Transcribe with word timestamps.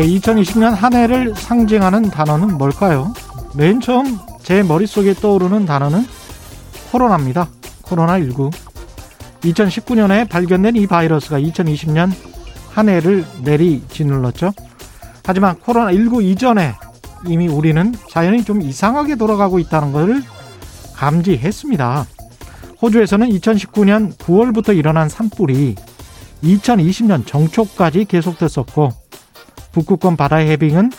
네, 0.00 0.06
2020년 0.06 0.70
한 0.70 0.94
해를 0.94 1.34
상징하는 1.34 2.08
단어는 2.08 2.56
뭘까요? 2.56 3.12
맨 3.54 3.82
처음 3.82 4.16
제 4.42 4.62
머릿속에 4.62 5.12
떠오르는 5.12 5.66
단어는 5.66 6.06
코로나입니다. 6.90 7.50
코로나19. 7.82 8.50
2019년에 9.42 10.26
발견된 10.26 10.76
이 10.76 10.86
바이러스가 10.86 11.38
2020년 11.38 12.12
한 12.70 12.88
해를 12.88 13.26
내리 13.44 13.82
짓눌렀죠. 13.90 14.52
하지만 15.22 15.56
코로나19 15.56 16.24
이전에 16.24 16.76
이미 17.26 17.48
우리는 17.48 17.94
자연이 18.08 18.42
좀 18.42 18.62
이상하게 18.62 19.16
돌아가고 19.16 19.58
있다는 19.58 19.92
것을 19.92 20.22
감지했습니다. 20.94 22.06
호주에서는 22.80 23.28
2019년 23.28 24.16
9월부터 24.16 24.74
일어난 24.74 25.10
산불이 25.10 25.74
2020년 26.42 27.26
정초까지 27.26 28.06
계속됐었고 28.06 28.99
북극권 29.72 30.16
바다의 30.16 30.50
해빙은 30.50 30.90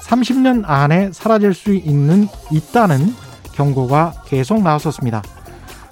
30년 0.00 0.62
안에 0.66 1.10
사라질 1.12 1.54
수 1.54 1.74
있는 1.74 2.28
있다는 2.50 3.14
경고가 3.52 4.22
계속 4.26 4.62
나왔었습니다. 4.62 5.22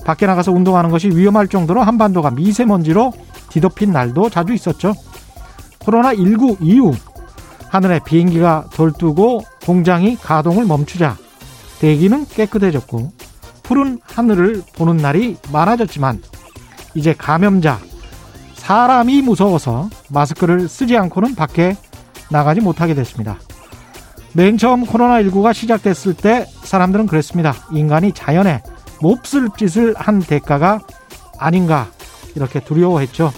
밖에 0.04 0.27
나가서 0.27 0.52
운동하는 0.52 0.91
것이 0.91 1.09
위험할 1.09 1.48
정도로 1.48 1.82
한반도가 1.82 2.30
미세먼지로 2.30 3.12
뒤덮인 3.51 3.92
날도 3.92 4.30
자주 4.30 4.54
있었죠. 4.54 4.95
코로나19 5.80 6.59
이후 6.62 6.92
하늘에 7.68 8.01
비행기가 8.04 8.66
돌뜨고 8.73 9.43
공장이 9.65 10.16
가동을 10.16 10.65
멈추자 10.65 11.16
대기는 11.80 12.26
깨끗해졌고 12.26 13.12
푸른 13.62 14.01
하늘을 14.02 14.62
보는 14.76 14.96
날이 14.96 15.37
많아졌지만 15.52 16.23
이제 16.95 17.12
감염자 17.12 17.79
사람이 18.54 19.23
무서워서 19.23 19.88
마스크를 20.09 20.68
쓰지 20.68 20.96
않고는 20.96 21.34
밖에 21.34 21.76
나가지 22.30 22.60
못하게 22.60 22.95
됐습니다. 22.95 23.38
맨 24.34 24.59
처음 24.59 24.84
코로나19가 24.84 25.54
시작됐을 25.54 26.15
때 26.15 26.46
사람들은 26.62 27.07
그랬습니다. 27.07 27.54
인간이 27.73 28.12
자연에 28.12 28.62
몹쓸 29.01 29.48
짓을 29.57 29.95
한 29.96 30.21
대가가 30.21 30.80
아닌가 31.38 31.88
이렇게 32.34 32.60
두려워했죠. 32.60 33.32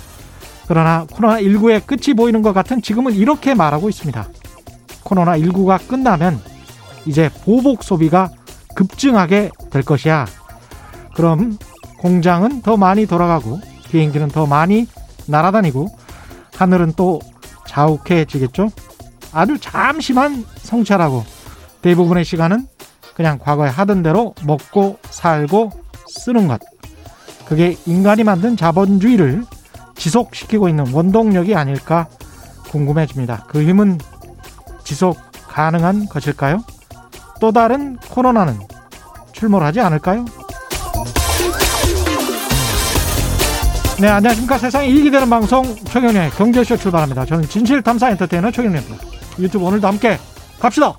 그러나 0.66 1.06
코로나19의 1.06 1.86
끝이 1.86 2.14
보이는 2.14 2.42
것 2.42 2.52
같은 2.52 2.82
지금은 2.82 3.14
이렇게 3.14 3.54
말하고 3.54 3.88
있습니다. 3.88 4.28
코로나19가 5.04 5.86
끝나면 5.88 6.40
이제 7.06 7.30
보복 7.44 7.82
소비가 7.82 8.30
급증하게 8.74 9.50
될 9.70 9.82
것이야. 9.82 10.26
그럼 11.14 11.58
공장은 11.98 12.62
더 12.62 12.76
많이 12.76 13.06
돌아가고 13.06 13.60
비행기는 13.90 14.28
더 14.28 14.46
많이 14.46 14.86
날아다니고 15.26 15.88
하늘은 16.56 16.94
또 16.96 17.20
자욱해지겠죠? 17.66 18.70
아주 19.32 19.58
잠시만 19.58 20.44
성찰하고 20.56 21.24
대부분의 21.82 22.24
시간은 22.24 22.66
그냥 23.14 23.38
과거에 23.38 23.68
하던 23.68 24.02
대로 24.02 24.34
먹고 24.44 24.98
살고 25.10 25.70
쓰는 26.08 26.48
것. 26.48 26.60
그게 27.46 27.76
인간이 27.86 28.24
만든 28.24 28.56
자본주의를 28.56 29.44
지속시키고 29.96 30.68
있는 30.68 30.92
원동력이 30.92 31.54
아닐까 31.54 32.08
궁금해집니다. 32.68 33.44
그 33.48 33.62
힘은 33.62 33.98
지속 34.84 35.18
가능한 35.48 36.06
것일까요? 36.06 36.64
또 37.40 37.52
다른 37.52 37.96
코로나는 37.96 38.58
출몰하지 39.32 39.80
않을까요? 39.80 40.24
네, 44.00 44.08
안녕하십니까. 44.08 44.56
세상에 44.56 44.88
이익이 44.88 45.10
되는 45.10 45.28
방송 45.28 45.62
최경련의 45.84 46.30
경제쇼 46.30 46.76
출발합니다. 46.76 47.26
저는 47.26 47.46
진실탐사 47.48 48.10
엔터테이너 48.10 48.50
최경련입니다. 48.50 49.19
유튜브 49.38 49.64
오늘도 49.64 49.86
함께 49.86 50.18
갑시다! 50.58 50.94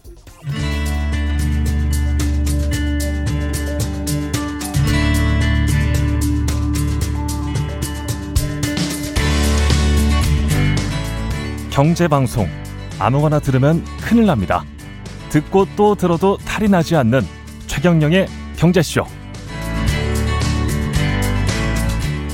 경제 11.71 12.07
방송. 12.07 12.47
아무거나 12.99 13.39
들으면 13.39 13.83
큰일 14.01 14.25
납니다. 14.25 14.63
듣고 15.29 15.65
또 15.77 15.95
들어도 15.95 16.37
탈이 16.37 16.67
나지 16.67 16.95
않는 16.97 17.21
최경령의 17.67 18.27
경제쇼. 18.57 19.05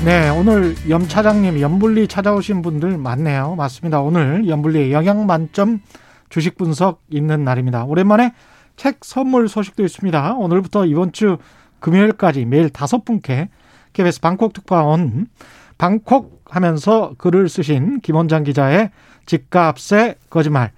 네, 0.04 0.28
오늘 0.28 0.76
염 0.88 1.08
차장님, 1.08 1.60
염불리 1.60 2.06
찾아오신 2.06 2.62
분들 2.62 2.98
많네요. 2.98 3.56
맞습니다. 3.56 4.00
오늘 4.00 4.48
염불리의 4.48 4.92
영양 4.92 5.26
만점 5.26 5.80
주식 6.28 6.56
분석 6.56 7.02
있는 7.10 7.42
날입니다. 7.42 7.84
오랜만에 7.84 8.32
책 8.76 8.98
선물 9.02 9.48
소식도 9.48 9.82
있습니다. 9.84 10.34
오늘부터 10.34 10.86
이번 10.86 11.10
주 11.10 11.38
금요일까지 11.80 12.44
매일 12.44 12.70
다섯 12.70 13.04
분께 13.04 13.48
KBS 13.92 14.20
방콕 14.20 14.52
특파원 14.52 15.26
방콕 15.78 16.44
하면서 16.48 17.14
글을 17.18 17.48
쓰신 17.48 18.00
김원장 18.00 18.44
기자의 18.44 18.90
집값의 19.26 20.14
거짓말 20.30 20.70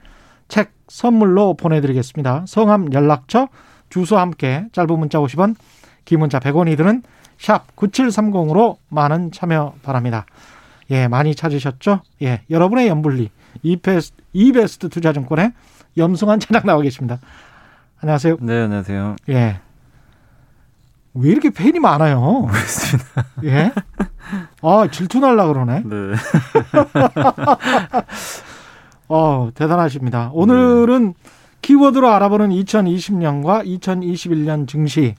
책 0.48 0.72
선물로 0.88 1.54
보내드리겠습니다. 1.54 2.46
성함, 2.48 2.92
연락처, 2.94 3.48
주소 3.90 4.16
함께 4.16 4.64
짧은 4.72 4.98
문자 4.98 5.18
50원, 5.18 5.56
긴 6.06 6.20
문자 6.20 6.40
100원이 6.40 6.76
드는 6.78 7.02
샵 7.40 7.74
9730으로 7.74 8.76
많은 8.90 9.32
참여 9.32 9.74
바랍니다. 9.82 10.26
예, 10.90 11.08
많이 11.08 11.34
찾으셨죠? 11.34 12.02
예, 12.22 12.42
여러분의 12.50 12.86
연불리 12.88 13.30
이베스트, 13.62 14.22
이베스트 14.34 14.88
투자증권의 14.90 15.52
염승환 15.96 16.38
차장 16.40 16.62
나와 16.66 16.82
계십니다. 16.82 17.18
안녕하세요. 18.00 18.36
네, 18.40 18.62
안녕하세요. 18.62 19.16
예. 19.30 19.60
왜 21.14 21.30
이렇게 21.30 21.48
팬이 21.50 21.78
많아요? 21.80 22.20
모르겠습니다. 22.20 23.26
예? 23.44 23.72
아, 24.60 24.86
질투날라 24.90 25.46
그러네. 25.46 25.82
네. 25.86 25.96
어, 29.08 29.50
대단하십니다. 29.54 30.30
오늘은 30.34 31.14
네. 31.14 31.30
키워드로 31.62 32.08
알아보는 32.10 32.50
2020년과 32.50 33.64
2021년 33.66 34.68
증시 34.68 35.14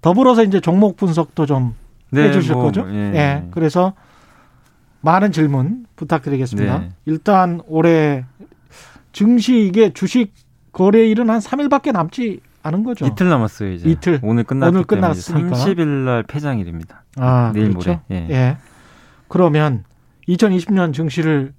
더불어서 0.00 0.42
이제 0.44 0.60
종목 0.60 0.96
분석도 0.96 1.46
좀 1.46 1.74
네, 2.10 2.28
해주실 2.28 2.54
뭐, 2.54 2.64
거죠? 2.64 2.86
예. 2.90 3.12
예. 3.14 3.44
그래서 3.50 3.92
많은 5.02 5.32
질문 5.32 5.86
부탁드리겠습니다. 5.96 6.78
네. 6.78 6.90
일단 7.06 7.60
올해 7.66 8.24
증시 9.12 9.66
이게 9.66 9.92
주식 9.92 10.32
거래일은 10.72 11.30
한 11.30 11.40
3일밖에 11.40 11.92
남지 11.92 12.40
않은 12.62 12.84
거죠. 12.84 13.06
이틀 13.06 13.28
남았어요, 13.28 13.72
이제. 13.72 13.88
이틀. 13.88 14.20
오늘 14.22 14.44
끝났기 14.44 14.68
오늘 14.68 14.84
끝났으니까. 14.84 15.56
30일 15.56 15.86
날 15.86 16.22
폐장일입니다. 16.24 17.04
아, 17.16 17.52
내일 17.54 17.70
그렇죠? 17.70 18.00
모레. 18.08 18.26
예. 18.28 18.28
예. 18.30 18.56
그러면 19.28 19.84
2020년 20.28 20.92
증시를 20.92 21.52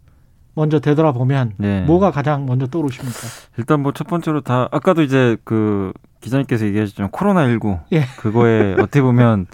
먼저 0.53 0.79
되돌아보면 0.79 1.53
네. 1.57 1.81
뭐가 1.81 2.11
가장 2.11 2.45
먼저 2.45 2.67
떠오르십니까? 2.67 3.19
일단 3.57 3.81
뭐 3.81 3.91
첫 3.93 4.07
번째로 4.07 4.41
다 4.41 4.67
아까도 4.71 5.01
이제 5.01 5.37
그 5.43 5.93
기자님께서 6.21 6.65
얘기하셨지만 6.65 7.11
코로나 7.11 7.47
19 7.47 7.79
예. 7.93 8.03
그거에 8.19 8.73
어떻게 8.73 9.01
보면 9.01 9.47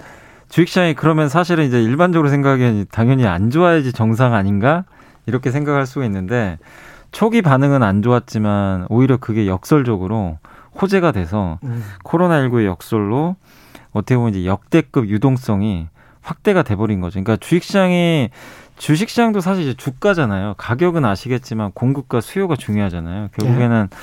주식시장이 0.50 0.96
그러면 0.96 1.30
사실은 1.30 1.66
이제 1.66 1.81
일반적으로 1.81 2.30
생각하기엔 2.30 2.86
당연히 2.91 3.25
안 3.28 3.50
좋아야지 3.52 3.94
정상 3.94 4.34
아닌가 4.34 4.86
이렇게 5.25 5.52
생각할 5.52 5.86
수가 5.86 6.06
있는데 6.06 6.57
초기 7.12 7.42
반응은 7.42 7.83
안 7.83 8.01
좋았지만 8.01 8.88
오히려 8.89 9.18
그게 9.18 9.48
역설적으로 9.48 10.39
호재가 10.81 11.12
돼서 11.12 11.60
음. 11.63 11.83
코로나 12.04 12.39
19의 12.42 12.66
역설로 12.66 13.36
어떻게 13.92 14.16
보면 14.16 14.33
이제 14.36 14.45
역대급 14.45 15.07
유동성이 15.10 15.88
확대가 16.22 16.62
돼버린 16.63 17.00
거죠. 17.01 17.13
그러니까 17.22 17.38
주식시장이 17.38 18.30
주식시장도 18.77 19.41
사실 19.41 19.63
이제 19.63 19.74
주가잖아요. 19.74 20.56
가격은 20.57 21.06
아시겠지만 21.06 21.71
공급과 21.74 22.21
수요가 22.21 22.56
중요하잖아요. 22.56 23.29
결국에는 23.33 23.88
네. 23.89 23.97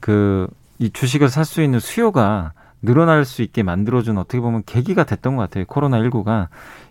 그이 0.00 0.90
주식을 0.92 1.28
살 1.28 1.44
수 1.44 1.62
있는 1.62 1.78
수요가 1.80 2.52
늘어날 2.82 3.24
수 3.24 3.42
있게 3.42 3.62
만들어준 3.62 4.18
어떻게 4.18 4.40
보면 4.40 4.62
계기가 4.66 5.04
됐던 5.04 5.36
것 5.36 5.42
같아요. 5.42 5.64
코로나 5.66 5.98
19가 6.00 6.48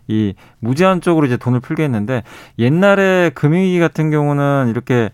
이 0.08 0.34
무제한적으로 0.60 1.26
이제 1.26 1.38
돈을 1.38 1.60
풀게 1.60 1.84
했는데 1.84 2.24
옛날에 2.60 3.32
금융위기 3.34 3.80
같은 3.80 4.10
경우는 4.10 4.68
이렇게 4.70 5.12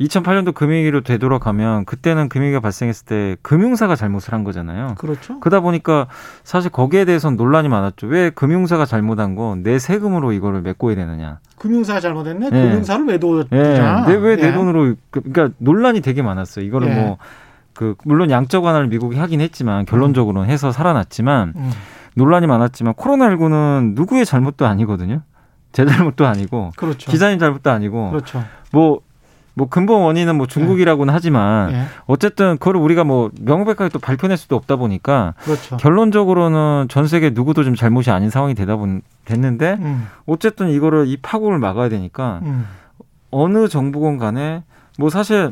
2008년도 0.00 0.54
금융위기로 0.54 1.00
되돌아가면 1.00 1.84
그때는 1.84 2.28
금융위기가 2.28 2.60
발생했을 2.60 3.06
때 3.06 3.36
금융사가 3.42 3.96
잘못을 3.96 4.32
한 4.32 4.44
거잖아요. 4.44 4.94
그렇죠. 4.96 5.40
그러다 5.40 5.60
보니까 5.60 6.06
사실 6.44 6.70
거기에 6.70 7.04
대해서는 7.04 7.36
논란이 7.36 7.68
많았죠. 7.68 8.06
왜 8.06 8.30
금융사가 8.30 8.84
잘못한 8.86 9.34
거 9.34 9.48
내 9.56 9.78
세금으로 9.78 10.32
이거를 10.32 10.62
메꿔야 10.62 10.94
되느냐. 10.94 11.38
금융사가 11.58 12.00
잘못했네. 12.00 12.50
네. 12.50 12.62
금융사를 12.68 13.06
왜 13.06 13.18
도자? 13.18 13.48
네. 13.50 14.14
왜내 14.14 14.48
예. 14.48 14.52
돈으로 14.52 14.94
그, 15.10 15.20
그러니까 15.20 15.54
논란이 15.58 16.00
되게 16.00 16.22
많았어요. 16.22 16.64
이거를 16.64 16.88
예. 16.88 16.94
뭐그 16.94 17.96
물론 18.04 18.30
양적 18.30 18.64
완화를 18.64 18.88
미국이 18.88 19.18
하긴 19.18 19.40
했지만 19.40 19.84
결론적으로는 19.84 20.48
해서 20.48 20.70
살아났지만 20.72 21.54
음. 21.56 21.70
논란이 22.14 22.46
많았지만 22.46 22.94
코로나19는 22.94 23.94
누구의 23.94 24.24
잘못도 24.26 24.66
아니거든요. 24.66 25.22
제 25.72 25.84
잘못도 25.84 26.26
아니고 26.26 26.72
그렇죠. 26.76 27.10
기자님 27.10 27.38
잘못도 27.38 27.70
아니고 27.70 28.10
그렇죠. 28.10 28.42
뭐 28.72 29.00
뭐 29.58 29.68
근본 29.68 30.02
원인은 30.02 30.36
뭐 30.36 30.46
중국이라고는 30.46 31.12
하지만 31.12 31.72
예. 31.72 31.84
어쨌든 32.06 32.58
그걸 32.58 32.76
우리가 32.76 33.02
뭐 33.02 33.30
명백하게 33.40 33.88
또 33.88 33.98
밝혀낼 33.98 34.36
수도 34.36 34.54
없다 34.54 34.76
보니까 34.76 35.34
그렇죠. 35.42 35.76
결론적으로는 35.78 36.86
전 36.88 37.08
세계 37.08 37.30
누구도 37.30 37.64
좀 37.64 37.74
잘못이 37.74 38.12
아닌 38.12 38.30
상황이 38.30 38.54
되다 38.54 38.76
본 38.76 39.02
됐는데 39.24 39.78
음. 39.80 40.06
어쨌든 40.26 40.68
이거를 40.68 41.08
이 41.08 41.16
파국을 41.16 41.58
막아야 41.58 41.88
되니까 41.88 42.38
음. 42.44 42.68
어느 43.32 43.66
정부건 43.66 44.16
간에 44.16 44.62
뭐 44.96 45.10
사실 45.10 45.50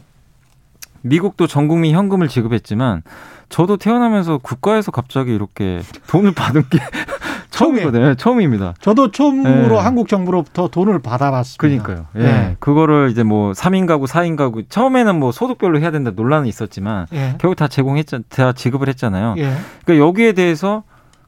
미국도 1.03 1.49
전 1.49 1.67
국민 1.67 1.93
현금을 1.93 2.29
지급했지만 2.29 3.03
저도 3.49 3.77
태어나면서 3.77 4.39
국가에서 4.39 4.93
갑자기 4.93 5.35
이렇게 5.35 5.83
돈을 6.07 6.33
받은 6.33 6.63
게 6.71 6.79
처음이거든요. 7.57 8.15
처음입니다. 8.15 8.75
저도 8.81 9.11
처음으로 9.11 9.77
네. 9.77 9.81
한국 9.81 10.09
정부로부터 10.09 10.69
돈을 10.69 11.01
받아봤습니다. 11.01 11.61
그러니까요. 11.85 12.07
예. 12.17 12.23
네. 12.23 12.57
그거를 12.61 13.09
이제 13.11 13.23
뭐 13.23 13.53
3인 13.53 13.87
가구, 13.87 14.05
4인 14.07 14.37
가구 14.37 14.63
처음에는 14.69 15.19
뭐 15.19 15.33
소득별로 15.33 15.81
해야 15.81 15.91
된다 15.91 16.13
논란은 16.15 16.47
있었지만 16.47 17.07
예. 17.13 17.35
결국 17.39 17.55
다 17.57 17.69
제공했잖, 17.69 18.25
다 18.29 18.53
지급을 18.53 18.89
했잖아요. 18.89 19.35
예. 19.39 19.53
그러니까 19.85 20.07
여기에 20.07 20.33
대해서 20.33 20.83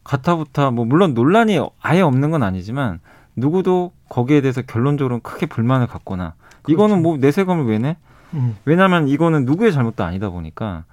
가타부타 0.05 0.71
뭐 0.71 0.85
물론 0.85 1.15
논란이 1.15 1.61
아예 1.83 2.01
없는 2.01 2.31
건 2.31 2.43
아니지만 2.43 3.01
누구도 3.37 3.93
거기에 4.09 4.41
대해서 4.41 4.63
결론적으로 4.63 5.21
크게 5.21 5.47
불만을 5.47 5.87
갖거나 5.87 6.35
그렇죠. 6.63 6.73
이거는 6.73 7.03
뭐 7.03 7.19
내 7.19 7.31
세금을 7.31 7.67
왜 7.67 7.79
내? 7.79 7.97
음. 8.35 8.57
왜냐하면 8.65 9.09
이거는 9.09 9.45
누구의 9.45 9.73
잘못도 9.73 10.05
아니다 10.05 10.29
보니까 10.31 10.85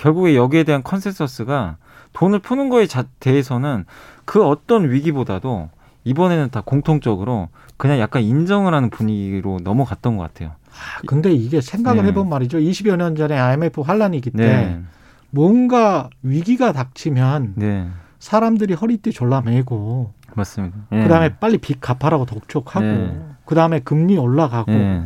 결국에 0.00 0.34
여기에 0.34 0.64
대한 0.64 0.82
consensus가 0.82 1.76
돈을 2.14 2.38
푸는 2.38 2.70
거에 2.70 2.86
대해서는 3.20 3.84
그 4.24 4.42
어떤 4.44 4.90
위기보다도 4.90 5.68
이번에는 6.04 6.48
다 6.50 6.62
공통적으로 6.64 7.48
그냥 7.76 7.98
약간 7.98 8.22
인정을 8.22 8.72
하는 8.72 8.88
분위기로 8.88 9.58
넘어갔던 9.62 10.16
것 10.16 10.22
같아요. 10.22 10.52
아, 10.70 11.02
근데 11.06 11.32
이게 11.32 11.60
생각을 11.60 12.02
네. 12.02 12.08
해보면 12.08 12.30
말이죠. 12.30 12.58
20여 12.58 12.96
년 12.96 13.14
전에 13.14 13.38
IMF 13.38 13.82
환란 13.82 14.13
위기 14.13 14.30
때 14.30 14.46
네. 14.46 14.80
뭔가 15.28 16.08
위기가 16.22 16.72
닥치면 16.72 17.52
네. 17.56 17.88
사람들이 18.18 18.72
허리띠 18.74 19.12
졸라매고 19.12 20.14
맞습니다. 20.34 20.78
예. 20.92 21.02
그다음에 21.02 21.36
빨리 21.36 21.58
빚 21.58 21.80
갚아라고 21.80 22.24
독촉하고 22.24 22.86
예. 22.86 23.20
그다음에 23.44 23.80
금리 23.80 24.16
올라가고 24.16 24.72
예. 24.72 25.02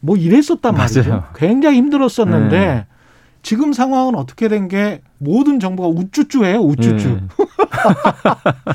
뭐 0.00 0.16
이랬었단 0.16 0.74
맞아요. 0.74 0.82
말이죠. 0.82 1.24
굉장히 1.34 1.78
힘들었었는데 1.78 2.56
예. 2.56 2.93
지금 3.44 3.72
상황은 3.72 4.16
어떻게 4.16 4.48
된 4.48 4.68
게 4.68 5.00
모든 5.18 5.60
정부가 5.60 5.88
우쭈쭈해요, 5.88 6.58
우쭈쭈. 6.60 7.08
예. 7.08 7.20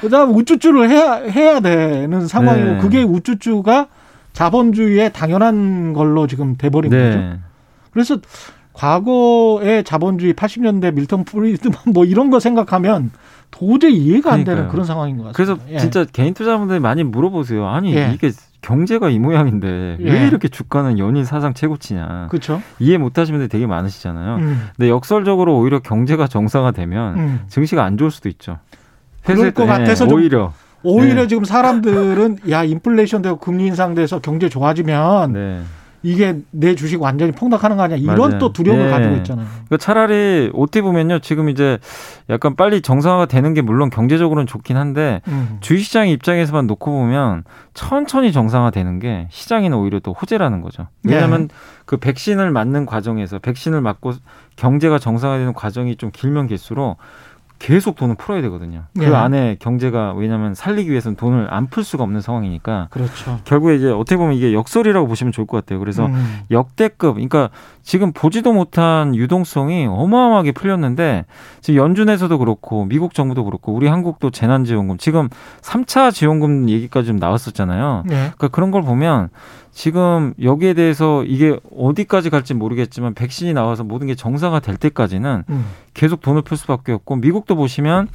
그다음 0.00 0.34
우쭈쭈를 0.36 0.90
해야 0.90 1.14
해야 1.14 1.60
되는 1.60 2.26
상황이고 2.26 2.70
네. 2.72 2.78
그게 2.78 3.02
우쭈쭈가 3.02 3.86
자본주의의 4.32 5.12
당연한 5.12 5.92
걸로 5.92 6.26
지금 6.26 6.56
돼버린 6.56 6.90
네. 6.90 7.10
거죠. 7.10 7.38
그래서 7.90 8.18
과거의 8.72 9.84
자본주의 9.84 10.32
80년대 10.34 10.94
밀턴 10.94 11.24
프리드만 11.24 11.76
뭐 11.92 12.04
이런 12.04 12.30
거 12.30 12.40
생각하면 12.40 13.10
도저히 13.50 13.96
이해가 13.96 14.32
안 14.32 14.44
그러니까요. 14.44 14.56
되는 14.56 14.70
그런 14.70 14.86
상황인 14.86 15.18
것 15.18 15.32
같습니다. 15.32 15.56
그래서 15.56 15.72
예. 15.74 15.78
진짜 15.78 16.04
개인 16.10 16.32
투자분들이 16.34 16.80
많이 16.80 17.04
물어보세요. 17.04 17.66
아니 17.66 17.94
예. 17.94 18.12
이게 18.14 18.30
경제가 18.62 19.10
이 19.10 19.18
모양인데 19.18 19.98
예. 20.00 20.10
왜 20.10 20.26
이렇게 20.26 20.48
주가는 20.48 20.98
연일 20.98 21.24
사상 21.24 21.52
최고치냐. 21.52 22.28
그렇죠. 22.30 22.62
이해 22.78 22.96
못 22.96 23.18
하시는 23.18 23.38
분들이 23.38 23.48
되게 23.48 23.66
많으시잖아요. 23.66 24.36
음. 24.36 24.68
근데 24.76 24.88
역설적으로 24.88 25.58
오히려 25.58 25.80
경제가 25.80 26.28
정상화되면 26.28 27.18
음. 27.18 27.40
증시가 27.48 27.84
안 27.84 27.98
좋을 27.98 28.10
수도 28.10 28.28
있죠. 28.28 28.58
그럴 29.24 29.50
것 29.52 29.66
같아서 29.66 30.06
오히려 30.06 30.52
오히려 30.84 31.22
네. 31.22 31.28
지금 31.28 31.44
사람들은 31.44 32.38
야 32.50 32.64
인플레이션 32.64 33.22
되고 33.22 33.36
금리 33.36 33.66
인상돼서 33.66 34.20
경제 34.20 34.48
좋아지면 34.48 35.32
네. 35.32 35.60
이게 36.02 36.40
내 36.50 36.74
주식 36.74 37.00
완전히 37.00 37.32
폭락하는 37.32 37.76
거 37.76 37.84
아니야 37.84 37.96
이런 37.96 38.16
맞아요. 38.16 38.38
또 38.38 38.52
두려움을 38.52 38.86
네. 38.86 38.90
가지고 38.90 39.16
있잖아요. 39.16 39.46
그러니까 39.46 39.76
차라리 39.78 40.50
어떻게 40.54 40.82
보면요 40.82 41.20
지금 41.20 41.48
이제 41.48 41.78
약간 42.28 42.56
빨리 42.56 42.82
정상화가 42.82 43.26
되는 43.26 43.54
게 43.54 43.62
물론 43.62 43.90
경제적으로는 43.90 44.46
좋긴 44.46 44.76
한데 44.76 45.20
음. 45.28 45.58
주식시장 45.60 46.08
입장에서만 46.08 46.66
놓고 46.66 46.90
보면 46.90 47.44
천천히 47.74 48.32
정상화되는 48.32 48.98
게 48.98 49.28
시장에는 49.30 49.76
오히려 49.76 50.00
또 50.00 50.12
호재라는 50.12 50.60
거죠. 50.60 50.88
왜냐하면 51.04 51.48
네. 51.48 51.54
그 51.84 51.96
백신을 51.96 52.50
맞는 52.50 52.86
과정에서 52.86 53.38
백신을 53.38 53.80
맞고 53.80 54.12
경제가 54.56 54.98
정상화되는 54.98 55.52
과정이 55.54 55.96
좀 55.96 56.10
길면 56.12 56.48
길수록 56.48 56.98
계속 57.62 57.94
돈을 57.94 58.16
풀어야 58.16 58.42
되거든요. 58.42 58.82
그 58.98 59.04
네. 59.04 59.14
안에 59.14 59.56
경제가 59.60 60.14
왜냐하면 60.14 60.52
살리기 60.52 60.90
위해서는 60.90 61.14
돈을 61.14 61.46
안 61.54 61.68
풀 61.70 61.84
수가 61.84 62.02
없는 62.02 62.20
상황이니까. 62.20 62.88
그렇죠. 62.90 63.38
결국에 63.44 63.76
이제 63.76 63.88
어떻게 63.88 64.16
보면 64.16 64.34
이게 64.34 64.52
역설이라고 64.52 65.06
보시면 65.06 65.32
좋을 65.32 65.46
것 65.46 65.58
같아요. 65.58 65.78
그래서 65.78 66.06
음. 66.06 66.40
역대급, 66.50 67.14
그러니까 67.14 67.50
지금 67.82 68.12
보지도 68.12 68.52
못한 68.52 69.14
유동성이 69.14 69.86
어마어마하게 69.86 70.50
풀렸는데 70.52 71.24
지금 71.60 71.80
연준에서도 71.80 72.36
그렇고 72.36 72.84
미국 72.84 73.14
정부도 73.14 73.44
그렇고 73.44 73.72
우리 73.72 73.86
한국도 73.86 74.30
재난지원금 74.30 74.98
지금 74.98 75.28
3차 75.62 76.12
지원금 76.12 76.68
얘기까지 76.68 77.06
좀 77.06 77.16
나왔었잖아요. 77.16 78.02
네. 78.06 78.14
그러니까 78.16 78.48
그런 78.48 78.72
걸 78.72 78.82
보면 78.82 79.28
지금 79.72 80.34
여기에 80.40 80.74
대해서 80.74 81.24
이게 81.24 81.58
어디까지 81.76 82.30
갈지 82.30 82.54
모르겠지만 82.54 83.14
백신이 83.14 83.54
나와서 83.54 83.84
모든 83.84 84.06
게 84.06 84.14
정상화 84.14 84.60
될 84.60 84.76
때까지는 84.76 85.44
음. 85.48 85.66
계속 85.94 86.20
돈을 86.20 86.42
풀 86.42 86.56
수밖에 86.58 86.92
없고 86.92 87.16
미국도 87.16 87.56
보시면 87.56 88.08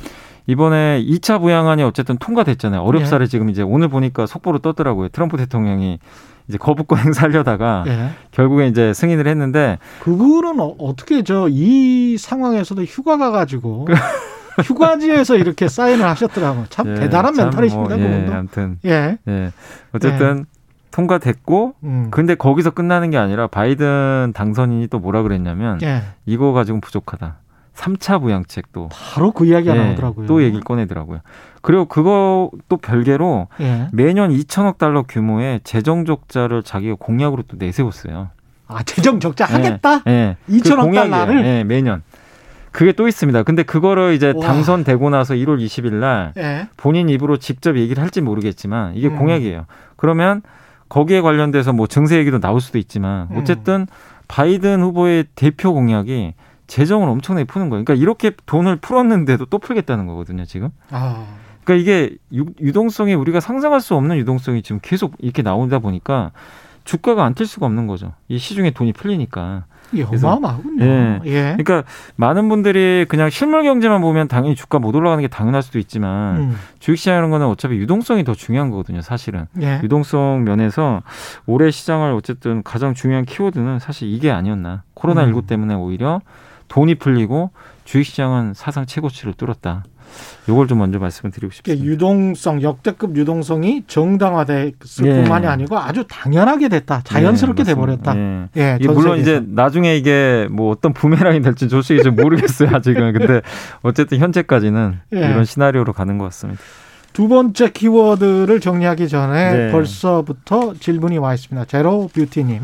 이번에 0.45 1.03
2차 1.03 1.41
부양안이 1.41 1.83
어쨌든 1.83 2.17
통과됐잖아요. 2.17 2.81
어렵사를 2.81 3.23
예. 3.23 3.27
지금 3.27 3.49
이제 3.49 3.63
오늘 3.63 3.89
보니까 3.89 4.27
속보로 4.27 4.59
떴더라고요. 4.59 5.09
트럼프 5.09 5.35
대통령이 5.35 5.99
이제 6.47 6.57
거부권 6.57 6.99
행사하려다가 7.03 7.83
예. 7.87 8.09
결국에 8.31 8.67
이제 8.67 8.93
승인을 8.93 9.27
했는데 9.27 9.79
그거는 9.99 10.59
어, 10.59 10.95
떻게 10.95 11.23
저 11.23 11.49
이 11.49 12.17
상황에서도 12.17 12.83
휴가 12.83 13.17
가 13.17 13.31
가지고 13.31 13.87
휴가지에서 14.63 15.35
이렇게 15.35 15.67
사인을 15.67 16.05
하셨더라고. 16.05 16.65
참 16.69 16.87
예, 16.95 16.99
대단한 17.01 17.33
참 17.33 17.45
멘탈이십니다. 17.45 17.97
뭐, 17.97 18.05
예, 18.07 18.29
아무튼 18.31 18.79
예. 18.85 19.17
예. 19.27 19.51
어쨌든 19.93 20.45
예. 20.47 20.56
통과됐고 20.97 21.75
음. 21.83 22.07
근데 22.09 22.33
거기서 22.33 22.71
끝나는 22.71 23.11
게 23.11 23.17
아니라 23.17 23.45
바이든 23.45 24.31
당선인이 24.33 24.87
또 24.87 24.97
뭐라 24.97 25.21
그랬냐면 25.21 25.79
예. 25.83 26.01
이거 26.25 26.53
가지고는 26.53 26.81
부족하다. 26.81 27.37
3차 27.75 28.19
부양책도 28.19 28.89
바로 28.91 29.31
그 29.31 29.45
이야기가 29.45 29.77
예, 29.77 29.79
나오더라고요. 29.79 30.25
또 30.25 30.41
얘기를 30.41 30.63
꺼내더라고요. 30.63 31.19
그리고 31.61 31.85
그거 31.85 32.49
또 32.67 32.77
별개로 32.77 33.47
예. 33.59 33.89
매년 33.91 34.31
2천억 34.31 34.79
달러 34.79 35.03
규모의 35.03 35.61
재정 35.63 36.03
적자를 36.03 36.63
자기가 36.63 36.95
공약으로 36.97 37.43
또 37.47 37.57
내세웠어요. 37.57 38.29
아 38.67 38.81
재정 38.81 39.19
적자 39.19 39.45
예, 39.51 39.53
하겠다? 39.53 40.01
예. 40.07 40.37
2천억 40.49 40.89
그 40.89 40.95
달러를 40.95 41.45
예, 41.45 41.63
매년. 41.63 42.01
그게 42.71 42.91
또 42.91 43.07
있습니다. 43.07 43.43
근데 43.43 43.61
그거를 43.61 44.13
이제 44.13 44.33
와. 44.35 44.47
당선되고 44.47 45.11
나서 45.11 45.35
1월 45.35 45.63
20일 45.63 45.93
날 45.93 46.33
예. 46.37 46.67
본인 46.75 47.07
입으로 47.09 47.37
직접 47.37 47.77
얘기를 47.77 48.01
할지 48.01 48.21
모르겠지만 48.21 48.95
이게 48.95 49.09
음. 49.09 49.17
공약이에요. 49.17 49.67
그러면 49.95 50.41
거기에 50.89 51.21
관련돼서 51.21 51.73
뭐 51.73 51.87
증세 51.87 52.17
얘기도 52.17 52.39
나올 52.39 52.61
수도 52.61 52.77
있지만 52.77 53.27
음. 53.31 53.37
어쨌든 53.37 53.81
음. 53.81 53.85
바이든 54.27 54.81
후보의 54.81 55.25
대표 55.35 55.73
공약이 55.73 56.33
재정을 56.67 57.07
엄청나게 57.07 57.45
푸는 57.45 57.69
거예요. 57.69 57.83
그러니까 57.83 58.01
이렇게 58.01 58.31
돈을 58.45 58.77
풀었는데도 58.77 59.45
또 59.45 59.57
풀겠다는 59.57 60.05
거거든요, 60.05 60.45
지금. 60.45 60.69
아. 60.91 61.25
그러니까 61.63 61.81
이게 61.81 62.15
유, 62.31 62.73
동성이 62.73 63.13
우리가 63.13 63.39
상상할 63.39 63.81
수 63.81 63.95
없는 63.95 64.17
유동성이 64.17 64.61
지금 64.61 64.79
계속 64.81 65.15
이렇게 65.19 65.41
나오다 65.41 65.79
보니까 65.79 66.31
주가가 66.85 67.29
안뛸 67.29 67.45
수가 67.45 67.65
없는 67.65 67.87
거죠. 67.87 68.13
이 68.29 68.37
시중에 68.37 68.71
돈이 68.71 68.93
풀리니까. 68.93 69.65
어마어마하군요. 70.03 70.83
예. 70.83 71.19
예. 71.25 71.55
그러니까 71.57 71.83
많은 72.15 72.49
분들이 72.49 73.05
그냥 73.07 73.29
실물 73.29 73.63
경제만 73.63 74.01
보면 74.01 74.27
당연히 74.27 74.55
주가 74.55 74.79
못 74.79 74.95
올라가는 74.95 75.21
게 75.21 75.27
당연할 75.27 75.61
수도 75.61 75.79
있지만 75.79 76.37
음. 76.37 76.55
주식시장이라는 76.79 77.29
거는 77.29 77.47
어차피 77.47 77.75
유동성이 77.75 78.23
더 78.23 78.33
중요한 78.33 78.69
거거든요. 78.69 79.01
사실은 79.01 79.45
예. 79.61 79.79
유동성 79.83 80.43
면에서 80.43 81.01
올해 81.45 81.71
시장을 81.71 82.13
어쨌든 82.13 82.63
가장 82.63 82.93
중요한 82.93 83.25
키워드는 83.25 83.79
사실 83.79 84.07
이게 84.07 84.31
아니었나. 84.31 84.83
코로나 84.93 85.25
19 85.25 85.39
음. 85.39 85.45
때문에 85.47 85.75
오히려 85.75 86.21
돈이 86.67 86.95
풀리고 86.95 87.51
주식시장은 87.85 88.53
사상 88.53 88.85
최고치를 88.85 89.33
뚫었다. 89.33 89.83
요걸 90.49 90.67
좀 90.67 90.79
먼저 90.79 90.99
말씀을 90.99 91.31
드리고 91.31 91.51
싶습니다. 91.51 91.85
유동성 91.85 92.61
역대급 92.61 93.15
유동성이 93.15 93.83
정당화됐을 93.87 95.05
예. 95.05 95.13
뿐만이 95.13 95.47
아니고 95.47 95.77
아주 95.77 96.05
당연하게 96.07 96.69
됐다. 96.69 97.01
자연스럽게 97.03 97.61
예, 97.61 97.65
돼버렸다. 97.65 98.17
예. 98.17 98.47
예 98.55 98.79
물론 98.87 99.19
이제 99.19 99.41
나중에 99.45 99.95
이게 99.97 100.47
뭐 100.51 100.71
어떤 100.71 100.93
부메랑이 100.93 101.41
될지 101.41 101.67
솔직히 101.67 102.03
좀 102.03 102.15
모르겠어요 102.15 102.69
아직은. 102.73 103.13
근데 103.13 103.41
어쨌든 103.81 104.19
현재까지는 104.19 104.99
예. 105.13 105.17
이런 105.17 105.45
시나리오로 105.45 105.93
가는 105.93 106.17
것 106.17 106.25
같습니다. 106.25 106.61
두 107.13 107.27
번째 107.27 107.71
키워드를 107.71 108.59
정리하기 108.59 109.07
전에 109.07 109.51
네. 109.51 109.71
벌써부터 109.71 110.75
질문이 110.79 111.17
와 111.17 111.33
있습니다. 111.33 111.65
제로 111.65 112.09
뷰티님 112.13 112.61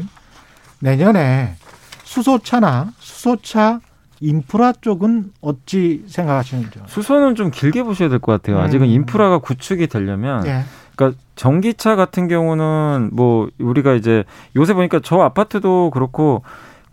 내년에 0.79 1.55
수소차나 2.03 2.91
수소차 2.99 3.79
인프라 4.23 4.71
쪽은 4.71 5.31
어찌 5.41 6.03
생각하시는지요? 6.07 6.85
수소는 6.87 7.35
좀 7.35 7.51
길게 7.51 7.83
보셔야 7.83 8.09
될 8.09 8.19
것 8.19 8.31
같아요. 8.31 8.59
아직은 8.61 8.87
음. 8.87 8.91
인프라가 8.91 9.39
구축이 9.39 9.87
되려면 9.87 10.45
예. 10.45 10.49
그러니까 10.49 10.63
그러니까 10.95 11.19
전기차 11.35 11.95
같은 11.95 12.27
경우는 12.27 13.09
뭐 13.13 13.49
우리가 13.59 13.93
이제 13.95 14.23
요새 14.55 14.73
보니까 14.73 14.99
저 15.03 15.19
아파트도 15.19 15.89
그렇고 15.91 16.43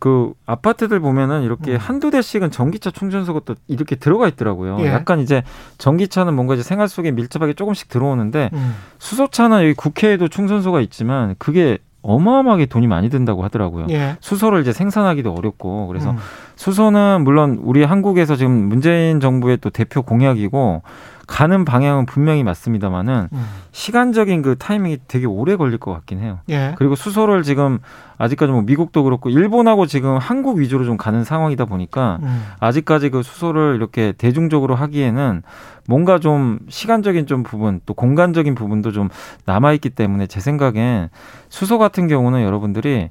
그 0.00 0.32
아파트들 0.46 0.98
보면은 0.98 1.42
이렇게 1.42 1.72
음. 1.74 1.76
한두 1.76 2.10
대씩은 2.10 2.50
전기차 2.50 2.90
충전소가 2.90 3.42
또 3.44 3.54
이렇게 3.68 3.94
들어가 3.96 4.26
있더라고요. 4.28 4.78
예. 4.80 4.86
약간 4.86 5.20
이제 5.20 5.42
전기차는 5.78 6.34
뭔가 6.34 6.54
이제 6.54 6.62
생활 6.62 6.88
속에 6.88 7.10
밀접하게 7.12 7.52
조금씩 7.52 7.88
들어오는데 7.88 8.50
음. 8.54 8.74
수소차는 8.98 9.62
여기 9.62 9.74
국회에도 9.74 10.26
충전소가 10.28 10.80
있지만 10.80 11.34
그게 11.38 11.78
어마어마하게 12.02 12.66
돈이 12.66 12.86
많이 12.86 13.10
든다고 13.10 13.44
하더라고요. 13.44 13.86
예. 13.90 14.16
수소를 14.20 14.60
이제 14.62 14.72
생산하기도 14.72 15.32
어렵고 15.32 15.86
그래서 15.86 16.12
음. 16.12 16.16
수소는 16.56 17.22
물론 17.24 17.60
우리 17.62 17.84
한국에서 17.84 18.36
지금 18.36 18.52
문재인 18.52 19.20
정부의 19.20 19.58
또 19.60 19.70
대표 19.70 20.02
공약이고 20.02 20.82
가는 21.30 21.64
방향은 21.64 22.06
분명히 22.06 22.42
맞습니다만은 22.42 23.28
음. 23.32 23.46
시간적인 23.70 24.42
그 24.42 24.56
타이밍이 24.58 24.98
되게 25.06 25.26
오래 25.26 25.54
걸릴 25.54 25.78
것 25.78 25.92
같긴 25.92 26.18
해요. 26.18 26.40
예. 26.48 26.74
그리고 26.76 26.96
수소를 26.96 27.44
지금 27.44 27.78
아직까지 28.18 28.50
뭐 28.50 28.62
미국도 28.62 29.04
그렇고 29.04 29.30
일본하고 29.30 29.86
지금 29.86 30.18
한국 30.18 30.58
위주로 30.58 30.84
좀 30.84 30.96
가는 30.96 31.22
상황이다 31.22 31.66
보니까 31.66 32.18
음. 32.24 32.42
아직까지 32.58 33.10
그 33.10 33.22
수소를 33.22 33.76
이렇게 33.76 34.12
대중적으로 34.18 34.74
하기에는 34.74 35.42
뭔가 35.86 36.18
좀 36.18 36.58
시간적인 36.68 37.26
좀 37.26 37.44
부분 37.44 37.80
또 37.86 37.94
공간적인 37.94 38.56
부분도 38.56 38.90
좀 38.90 39.08
남아 39.46 39.72
있기 39.74 39.90
때문에 39.90 40.26
제 40.26 40.40
생각엔 40.40 41.10
수소 41.48 41.78
같은 41.78 42.08
경우는 42.08 42.42
여러분들이 42.42 43.10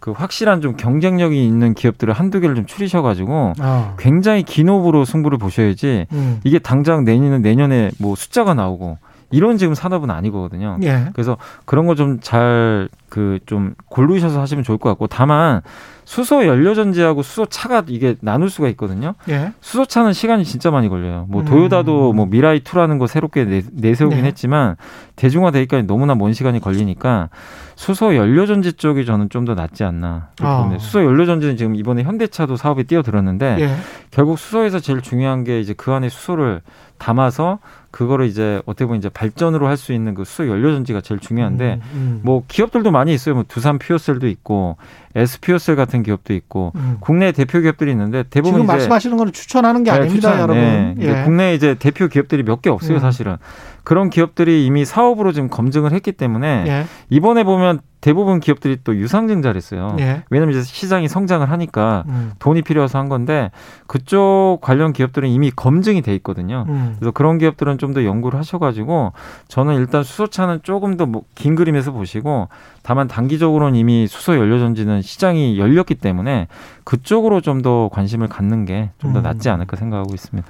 그 0.00 0.12
확실한 0.12 0.60
좀 0.60 0.76
경쟁력이 0.76 1.44
있는 1.44 1.74
기업들을 1.74 2.14
한두 2.14 2.40
개를 2.40 2.54
좀 2.54 2.66
추리셔가지고 2.66 3.52
어. 3.60 3.94
굉장히 3.98 4.42
긴 4.42 4.68
호흡으로 4.68 5.04
승부를 5.04 5.38
보셔야지 5.38 6.06
음. 6.12 6.40
이게 6.44 6.58
당장 6.58 7.04
내년은 7.04 7.42
내년에 7.42 7.90
뭐 7.98 8.14
숫자가 8.14 8.54
나오고 8.54 8.98
이런 9.30 9.58
지금 9.58 9.74
산업은 9.74 10.10
아니거든요. 10.10 10.78
예. 10.82 11.06
그래서 11.12 11.36
그런 11.64 11.86
거 11.86 11.94
좀 11.94 12.18
잘 12.20 12.88
그 13.08 13.38
좀 13.46 13.74
고르셔서 13.86 14.40
하시면 14.40 14.64
좋을 14.64 14.78
것 14.78 14.88
같고 14.90 15.06
다만 15.06 15.62
수소 16.04 16.46
연료 16.46 16.74
전지하고 16.74 17.22
수소 17.22 17.46
차가 17.46 17.82
이게 17.86 18.16
나눌 18.20 18.48
수가 18.48 18.68
있거든요. 18.70 19.14
예. 19.28 19.52
수소 19.60 19.84
차는 19.84 20.14
시간이 20.14 20.44
진짜 20.44 20.70
많이 20.70 20.88
걸려요. 20.88 21.26
뭐 21.28 21.42
음. 21.42 21.44
도요다도 21.44 22.14
뭐 22.14 22.24
미라이 22.26 22.60
2라는 22.60 22.98
거 22.98 23.06
새롭게 23.06 23.62
내, 23.72 23.94
세우긴 23.94 24.22
네. 24.22 24.28
했지만 24.28 24.76
대중화 25.16 25.50
되기까지 25.50 25.86
너무나 25.86 26.14
먼 26.14 26.32
시간이 26.32 26.60
걸리니까 26.60 27.28
수소 27.76 28.16
연료 28.16 28.46
전지 28.46 28.72
쪽이 28.72 29.04
저는 29.04 29.28
좀 29.28 29.44
더 29.44 29.54
낫지 29.54 29.84
않나. 29.84 30.28
어. 30.42 30.76
수소 30.80 31.04
연료 31.04 31.24
전지는 31.26 31.56
지금 31.56 31.74
이번에 31.76 32.02
현대차도 32.02 32.56
사업에 32.56 32.82
뛰어들었는데 32.84 33.56
예. 33.60 33.76
결국 34.10 34.38
수소에서 34.38 34.80
제일 34.80 35.00
중요한 35.02 35.44
게 35.44 35.60
이제 35.60 35.74
그 35.74 35.92
안에 35.92 36.08
수소를 36.08 36.60
담아서 36.98 37.58
그거를 37.90 38.26
이제 38.26 38.60
어떻게 38.66 38.84
보면 38.86 38.98
이제 38.98 39.08
발전으로 39.08 39.66
할 39.68 39.76
수 39.78 39.92
있는 39.92 40.14
그 40.14 40.24
수소 40.24 40.48
연료 40.48 40.72
전지가 40.74 41.00
제일 41.00 41.20
중요한데 41.20 41.80
음, 41.92 41.94
음. 41.94 42.20
뭐 42.24 42.42
기업들도 42.48 42.90
많이 42.98 43.14
있어요. 43.14 43.34
뭐 43.34 43.44
두산 43.46 43.78
퓨어셀도 43.78 44.26
있고 44.28 44.76
에스피오셀 45.14 45.76
같은 45.76 46.02
기업도 46.02 46.34
있고 46.34 46.72
음. 46.76 46.96
국내 47.00 47.32
대표 47.32 47.60
기업들이 47.60 47.90
있는데 47.92 48.24
대부분 48.30 48.60
지금 48.60 48.66
말씀하시는 48.66 49.16
거는 49.16 49.32
추천하는 49.32 49.84
게 49.84 49.90
네, 49.90 49.96
아닙니다, 49.98 50.32
추천, 50.32 50.40
여러분. 50.40 50.62
네. 50.62 50.94
예. 51.00 51.24
국내 51.24 51.54
이제 51.54 51.74
대표 51.74 52.08
기업들이 52.08 52.42
몇 52.42 52.58
개 52.60 52.70
없어요, 52.70 52.96
음. 52.96 53.00
사실은. 53.00 53.36
그런 53.84 54.10
기업들이 54.10 54.66
이미 54.66 54.84
사업으로 54.84 55.32
지금 55.32 55.48
검증을 55.48 55.92
했기 55.92 56.12
때문에 56.12 56.64
예. 56.66 56.84
이번에 57.08 57.44
보면 57.44 57.80
대부분 58.00 58.38
기업들이 58.38 58.78
또 58.84 58.94
유상증자를 58.94 59.56
했어요. 59.56 59.96
예. 59.98 60.22
왜냐하면 60.30 60.54
이제 60.54 60.62
시장이 60.62 61.08
성장을 61.08 61.50
하니까 61.50 62.04
음. 62.08 62.32
돈이 62.38 62.62
필요해서 62.62 62.98
한 62.98 63.08
건데 63.08 63.50
그쪽 63.88 64.58
관련 64.60 64.92
기업들은 64.92 65.28
이미 65.28 65.50
검증이 65.50 66.02
돼 66.02 66.14
있거든요. 66.16 66.64
음. 66.68 66.94
그래서 66.98 67.10
그런 67.12 67.38
기업들은 67.38 67.78
좀 67.78 67.88
더 67.88 68.04
연구를 68.04 68.38
하셔가지고 68.38 69.14
저는 69.48 69.76
일단 69.76 70.02
수소차는 70.02 70.60
조금 70.62 70.98
더긴 70.98 71.12
뭐 71.12 71.22
그림에서 71.56 71.90
보시고 71.92 72.48
다만 72.82 73.08
단기적으로는 73.08 73.76
이미 73.78 74.06
수소 74.06 74.36
연료 74.36 74.58
전지는 74.58 74.97
시장이 75.02 75.58
열렸기 75.58 75.94
때문에 75.94 76.48
그쪽으로 76.84 77.40
좀 77.40 77.58
더 77.62 77.88
관심을 77.92 78.28
갖는 78.28 78.64
게 78.66 78.90
좀더 78.98 79.18
음. 79.18 79.22
낫지 79.22 79.48
않을까 79.50 79.76
생각하고 79.76 80.14
있습니다. 80.14 80.48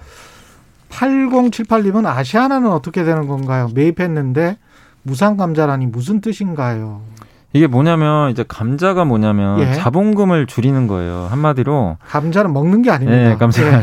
8078님은 0.90 2.06
아시아나는 2.06 2.70
어떻게 2.70 3.04
되는 3.04 3.26
건가요? 3.26 3.68
매입했는데 3.74 4.58
무상 5.02 5.36
감자라니 5.36 5.86
무슨 5.86 6.20
뜻인가요? 6.20 7.00
이게 7.54 7.66
뭐냐면 7.66 8.30
이제 8.30 8.44
감자가 8.46 9.04
뭐냐면 9.06 9.60
예. 9.60 9.72
자본금을 9.72 10.46
줄이는 10.46 10.86
거예요. 10.86 11.28
한마디로 11.30 11.96
감자는 12.06 12.52
먹는 12.52 12.82
게 12.82 12.90
아닙니다. 12.90 13.28
네, 13.30 13.36
감자. 13.36 13.62
예. 13.66 13.82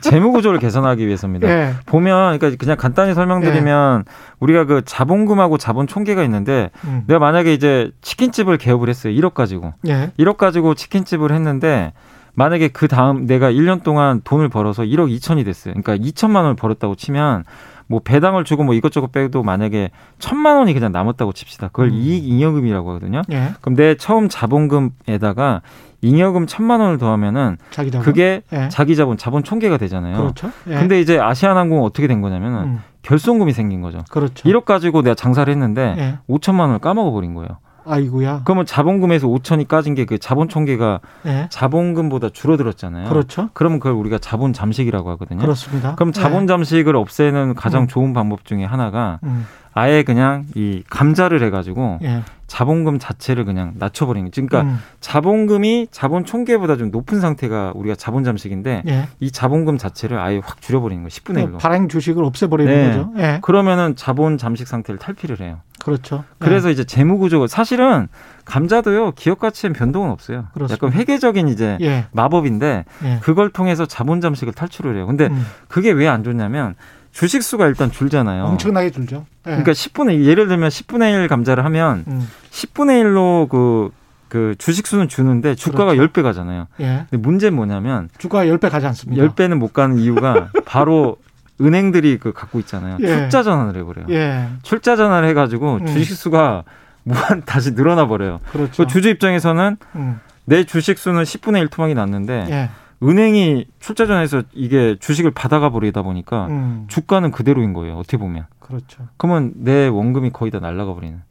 재무 0.00 0.32
구조를 0.32 0.58
개선하기 0.58 1.06
위해서입니다. 1.06 1.48
예. 1.48 1.74
보면 1.86 2.38
그러니까 2.38 2.58
그냥 2.58 2.76
간단히 2.76 3.14
설명드리면 3.14 4.04
예. 4.06 4.12
우리가 4.40 4.64
그 4.64 4.82
자본금하고 4.84 5.58
자본 5.58 5.86
총계가 5.86 6.22
있는데 6.24 6.70
음. 6.84 7.04
내가 7.06 7.18
만약에 7.18 7.54
이제 7.54 7.90
치킨집을 8.02 8.58
개업을 8.58 8.88
했어요. 8.88 9.12
1억 9.14 9.34
가지고. 9.34 9.74
예. 9.86 10.12
1억 10.18 10.36
가지고 10.36 10.74
치킨집을 10.74 11.32
했는데 11.32 11.92
만약에 12.34 12.68
그 12.68 12.86
다음 12.86 13.26
내가 13.26 13.50
1년 13.50 13.82
동안 13.82 14.20
돈을 14.22 14.48
벌어서 14.48 14.84
1억 14.84 15.12
2천이 15.16 15.44
됐어요. 15.44 15.74
그러니까 15.74 15.96
2천만 15.96 16.36
원을 16.36 16.54
벌었다고 16.54 16.94
치면 16.94 17.44
뭐 17.88 18.00
배당을 18.04 18.44
주고 18.44 18.64
뭐 18.64 18.74
이것저것 18.74 19.10
빼도 19.10 19.42
만약에 19.42 19.90
천만 20.18 20.56
원이 20.56 20.74
그냥 20.74 20.92
남았다고 20.92 21.32
칩시다. 21.32 21.68
그걸 21.68 21.88
음. 21.88 21.94
이익 21.94 22.28
잉여금이라고 22.28 22.88
하거든요. 22.90 23.22
예. 23.32 23.50
그럼 23.60 23.74
내 23.74 23.96
처음 23.96 24.28
자본금에다가 24.28 25.62
잉여금 26.02 26.46
천만 26.46 26.80
원을 26.80 26.98
더하면은 26.98 27.56
자기자본? 27.70 28.04
그게 28.04 28.42
예. 28.52 28.68
자기 28.68 28.94
자본 28.94 29.16
자본 29.16 29.42
총계가 29.42 29.78
되잖아요. 29.78 30.18
그렇죠. 30.18 30.50
예. 30.68 30.74
근데 30.74 31.00
이제 31.00 31.18
아시아나항공은 31.18 31.82
어떻게 31.82 32.06
된 32.06 32.20
거냐면은 32.20 32.58
음. 32.64 32.82
결손금이 33.02 33.52
생긴 33.52 33.80
거죠. 33.80 34.04
그렇죠. 34.10 34.48
1억 34.48 34.64
가지고 34.64 35.02
내가 35.02 35.14
장사를 35.14 35.50
했는데 35.50 35.94
예. 35.98 36.18
5천만 36.28 36.60
원을 36.60 36.78
까먹어 36.78 37.10
버린 37.10 37.34
거예요. 37.34 37.58
아이고야. 37.88 38.42
그러면 38.44 38.66
자본금에서 38.66 39.28
5천이 39.28 39.68
까진 39.68 39.94
게 39.94 40.08
그 40.08 40.18
자본 40.18 40.48
총계가 40.48 41.00
네. 41.22 41.46
자본금보다 41.50 42.30
줄어들었잖아요. 42.30 43.08
그렇죠. 43.10 43.50
그러면 43.52 43.78
그걸 43.78 43.92
우리가 43.92 44.16
자본 44.18 44.52
잠식이라고 44.54 45.10
하거든요. 45.10 45.40
그렇습니다. 45.40 45.94
그럼 45.96 46.12
자본 46.12 46.46
잠식을 46.46 46.96
없애는 46.96 47.54
가장 47.54 47.82
음. 47.82 47.88
좋은 47.88 48.14
방법 48.14 48.46
중에 48.46 48.64
하나가 48.64 49.18
음. 49.24 49.46
아예 49.74 50.02
그냥 50.02 50.46
이 50.54 50.82
감자를 50.88 51.42
해가지고 51.42 51.98
예. 52.02 52.22
자본금 52.48 52.98
자체를 52.98 53.44
그냥 53.44 53.74
낮춰버리는 53.76 54.28
거죠. 54.28 54.44
그러니까 54.44 54.72
음. 54.72 54.78
자본금이 55.00 55.88
자본 55.90 56.24
총계보다 56.24 56.76
좀 56.76 56.90
높은 56.90 57.20
상태가 57.20 57.72
우리가 57.76 57.94
자본 57.94 58.24
잠식인데 58.24 58.82
예. 58.88 59.08
이 59.20 59.30
자본금 59.30 59.76
자체를 59.78 60.18
아예 60.18 60.40
확 60.42 60.60
줄여버리는 60.62 61.02
거예요. 61.02 61.08
10분의 61.08 61.52
1로. 61.52 61.58
발행 61.58 61.88
주식을 61.88 62.24
없애버리는 62.24 62.72
네. 62.72 62.86
거죠. 62.88 63.12
예. 63.18 63.38
그러면은 63.42 63.94
자본 63.96 64.38
잠식 64.38 64.66
상태를 64.66 64.98
탈피를 64.98 65.40
해요. 65.40 65.58
그렇죠. 65.84 66.24
그래서 66.38 66.68
예. 66.68 66.72
이제 66.72 66.84
재무 66.84 67.18
구조가 67.18 67.46
사실은 67.46 68.08
감자도요 68.46 69.12
기업 69.12 69.38
가치엔 69.38 69.74
변동은 69.74 70.10
없어요. 70.10 70.46
그렇습니다. 70.54 70.86
약간 70.86 70.98
회계적인 70.98 71.48
이제 71.48 71.76
예. 71.82 72.06
마법인데 72.12 72.84
예. 73.04 73.18
그걸 73.22 73.50
통해서 73.50 73.84
자본 73.84 74.22
잠식을 74.22 74.54
탈출을 74.54 74.96
해요. 74.96 75.06
근데 75.06 75.26
음. 75.26 75.46
그게 75.68 75.90
왜 75.92 76.08
안 76.08 76.24
좋냐면 76.24 76.74
주식 77.12 77.42
수가 77.42 77.66
일단 77.66 77.90
줄잖아요. 77.90 78.44
엄청나게 78.44 78.90
줄죠. 78.90 79.26
네. 79.44 79.52
그러니까 79.52 79.72
10분의 79.72 80.24
예를 80.24 80.48
들면 80.48 80.68
10분의 80.68 81.22
1 81.22 81.28
감자를 81.28 81.64
하면 81.64 82.04
음. 82.06 82.28
10분의 82.50 83.02
1로 83.02 83.48
그, 83.48 83.90
그 84.28 84.54
주식 84.58 84.86
수는 84.86 85.08
주는데 85.08 85.54
주가가 85.54 85.94
그렇죠. 85.94 86.12
10배 86.12 86.22
가잖아요. 86.22 86.66
예. 86.80 87.06
근데 87.10 87.16
문제는 87.16 87.56
뭐냐면 87.56 88.08
주가가 88.18 88.44
10배 88.44 88.70
가지 88.70 88.86
않습니다. 88.86 89.24
10배는 89.24 89.56
못 89.56 89.72
가는 89.72 89.96
이유가 89.98 90.50
바로 90.64 91.16
은행들이 91.60 92.18
그 92.18 92.32
갖고 92.32 92.60
있잖아요. 92.60 92.98
예. 93.00 93.06
출자 93.06 93.42
전환을 93.42 93.76
해 93.76 93.82
버려요. 93.84 94.06
예. 94.10 94.48
출자 94.62 94.96
전환을 94.96 95.28
해 95.28 95.34
가지고 95.34 95.78
음. 95.80 95.86
주식 95.86 96.14
수가 96.14 96.64
무한 97.02 97.42
다시 97.46 97.72
늘어나 97.72 98.06
버려요. 98.06 98.38
그렇죠. 98.52 98.84
그 98.84 98.86
주주 98.86 99.08
입장에서는 99.08 99.76
음. 99.96 100.20
내 100.44 100.64
주식 100.64 100.98
수는 100.98 101.22
10분의 101.24 101.60
1 101.62 101.68
토막이 101.68 101.94
났는데 101.94 102.46
예. 102.50 102.70
은행이 103.02 103.66
출자전에서 103.78 104.42
이게 104.52 104.96
주식을 104.98 105.30
받아가 105.30 105.70
버리다 105.70 106.02
보니까 106.02 106.46
음. 106.48 106.84
주가는 106.88 107.30
그대로인 107.30 107.72
거예요. 107.72 107.96
어떻게 107.96 108.16
보면. 108.16 108.46
그렇죠. 108.58 109.04
그러면 109.16 109.52
내 109.56 109.86
원금이 109.86 110.30
거의 110.30 110.50
다 110.50 110.58
날라가 110.58 110.94
버리는. 110.94 111.22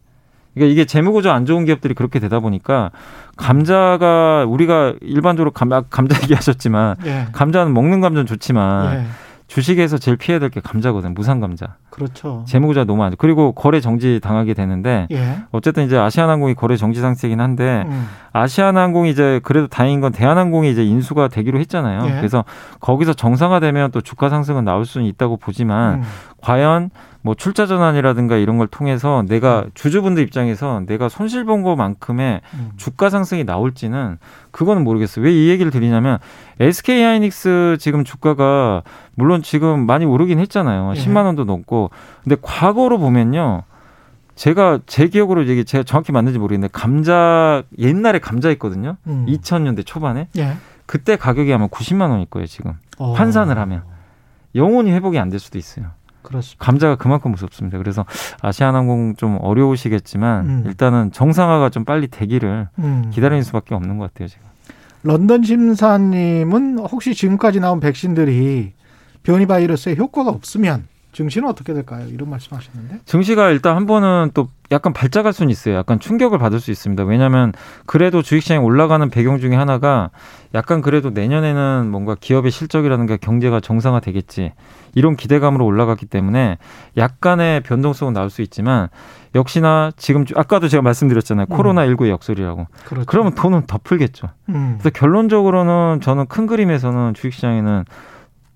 그러니까 0.53 0.71
이게 0.71 0.85
재무구조 0.85 1.29
안 1.29 1.45
좋은 1.45 1.65
기업들이 1.65 1.93
그렇게 1.93 2.19
되다 2.19 2.39
보니까 2.39 2.89
감자가 3.35 4.45
우리가 4.47 4.95
일반적으로 5.01 5.51
감, 5.51 5.69
감자 5.89 6.17
얘기하셨지만 6.23 6.95
예. 7.05 7.27
감자는 7.31 7.73
먹는 7.73 8.01
감자는 8.01 8.25
좋지만 8.25 8.99
예. 8.99 9.05
주식에서 9.47 9.97
제일 9.97 10.17
피해야 10.17 10.39
될 10.39 10.49
게 10.49 10.59
감자거든. 10.61 11.13
무상 11.13 11.39
감자. 11.39 11.75
그렇죠. 11.89 12.43
재무구조가 12.47 12.83
너무 12.85 13.03
안 13.03 13.11
좋고 13.11 13.21
그리고 13.21 13.51
거래 13.53 13.79
정지 13.81 14.19
당하게 14.21 14.53
되는데 14.53 15.07
예. 15.11 15.39
어쨌든 15.51 15.85
이제 15.85 15.97
아시아나항공이 15.97 16.53
거래 16.55 16.77
정지 16.77 16.99
상태이긴 17.01 17.39
한데 17.41 17.83
음. 17.87 18.07
아시아나항공이 18.33 19.09
이제 19.09 19.39
그래도 19.43 19.67
다행인 19.67 19.99
건 20.01 20.11
대한항공이 20.11 20.69
이제 20.69 20.83
인수가 20.85 21.27
되기로 21.29 21.59
했잖아요. 21.59 22.07
예. 22.09 22.15
그래서 22.17 22.43
거기서 22.79 23.13
정상화되면 23.13 23.91
또 23.91 24.01
주가 24.01 24.29
상승은 24.29 24.63
나올 24.63 24.85
수는 24.85 25.07
있다고 25.07 25.37
보지만 25.37 25.95
음. 25.95 26.03
과연 26.41 26.89
뭐 27.27 27.35
출자 27.35 27.65
전환이라든가 27.65 28.37
이런 28.37 28.57
걸 28.57 28.67
통해서 28.67 29.21
내가 29.27 29.63
음. 29.65 29.71
주주분들 29.73 30.23
입장에서 30.23 30.81
내가 30.85 31.09
손실 31.09 31.43
본 31.43 31.61
것만큼의 31.61 32.39
음. 32.53 32.71
주가 32.77 33.09
상승이 33.09 33.43
나올지는 33.43 34.17
그거는 34.51 34.85
모르겠어요. 34.85 35.25
왜 35.25 35.33
이 35.33 35.49
얘기를 35.49 35.69
드리냐면 35.69 36.19
SK 36.61 37.03
하이닉스 37.03 37.75
지금 37.81 38.05
주가가 38.05 38.81
물론 39.15 39.41
지금 39.41 39.85
많이 39.85 40.05
오르긴 40.05 40.39
했잖아요. 40.39 40.93
예. 40.95 40.99
10만 41.01 41.25
원도 41.25 41.43
넘고. 41.43 41.89
근데 42.23 42.37
과거로 42.41 42.97
보면요. 42.97 43.63
제가 44.35 44.79
제 44.85 45.09
기억으로 45.09 45.41
이게 45.41 45.65
제가 45.65 45.83
정확히 45.83 46.13
맞는지 46.13 46.39
모르겠는데 46.39 46.71
감자 46.71 47.63
옛날에 47.77 48.19
감자 48.19 48.49
있거든요. 48.51 48.95
음. 49.07 49.25
2000년대 49.27 49.85
초반에. 49.85 50.29
예. 50.37 50.53
그때 50.85 51.17
가격이 51.17 51.53
아마 51.53 51.67
90만 51.67 52.09
원일 52.09 52.27
거예요, 52.27 52.47
지금. 52.47 52.75
어. 52.99 53.11
환산을 53.13 53.57
하면. 53.57 53.83
영원히 54.55 54.91
회복이 54.93 55.19
안 55.19 55.29
될 55.29 55.39
수도 55.41 55.57
있어요. 55.57 55.87
그렇습니다. 56.21 56.63
감자가 56.63 56.95
그만큼 56.95 57.31
무섭습니다. 57.31 57.77
그래서 57.77 58.05
아시아나항공 58.41 59.15
좀 59.15 59.37
어려우시겠지만 59.41 60.45
음. 60.45 60.63
일단은 60.65 61.11
정상화가 61.11 61.69
좀 61.69 61.85
빨리 61.85 62.07
되기를 62.07 62.67
음. 62.79 63.09
기다리는 63.13 63.43
수밖에 63.43 63.75
없는 63.75 63.97
것 63.97 64.11
같아요, 64.13 64.27
지금. 64.27 64.45
런던 65.03 65.43
심사님은 65.43 66.79
혹시 66.79 67.13
지금까지 67.13 67.59
나온 67.59 67.79
백신들이 67.79 68.73
변이 69.23 69.45
바이러스에 69.45 69.95
효과가 69.95 70.29
없으면 70.29 70.87
증시는 71.17 71.49
어떻게 71.49 71.73
될까요? 71.73 72.05
이런 72.11 72.29
말씀하셨는데. 72.29 72.99
증시가 73.05 73.49
일단 73.49 73.75
한 73.75 73.87
번은 73.87 74.31
또 74.35 74.49
약간 74.69 74.93
발작할 74.93 75.33
수는 75.33 75.49
있어요. 75.49 75.73
약간 75.73 75.99
충격을 75.99 76.37
받을 76.37 76.59
수 76.59 76.69
있습니다. 76.69 77.05
왜냐하면 77.05 77.53
그래도 77.87 78.21
주식시장이 78.21 78.63
올라가는 78.63 79.09
배경 79.09 79.39
중에 79.39 79.55
하나가 79.55 80.11
약간 80.53 80.81
그래도 80.83 81.09
내년에는 81.09 81.89
뭔가 81.89 82.15
기업의 82.19 82.51
실적이라든가 82.51 83.17
경제가 83.17 83.61
정상화 83.61 83.99
되겠지 83.99 84.53
이런 84.93 85.15
기대감으로 85.15 85.65
올라갔기 85.65 86.05
때문에 86.05 86.59
약간의 86.97 87.63
변동성은 87.63 88.13
나올 88.13 88.29
수 88.29 88.43
있지만 88.43 88.89
역시나 89.33 89.89
지금 89.97 90.23
아까도 90.35 90.67
제가 90.67 90.83
말씀드렸잖아요. 90.83 91.47
음. 91.49 91.55
코로나 91.55 91.87
19의 91.87 92.09
역설이라고. 92.09 92.67
그렇죠. 92.85 93.05
그러면 93.07 93.33
돈은 93.33 93.65
더 93.65 93.79
풀겠죠. 93.83 94.29
음. 94.49 94.77
그래서 94.79 94.91
결론적으로는 94.91 95.99
저는 96.01 96.27
큰 96.27 96.45
그림에서는 96.45 97.15
주식시장에는 97.15 97.85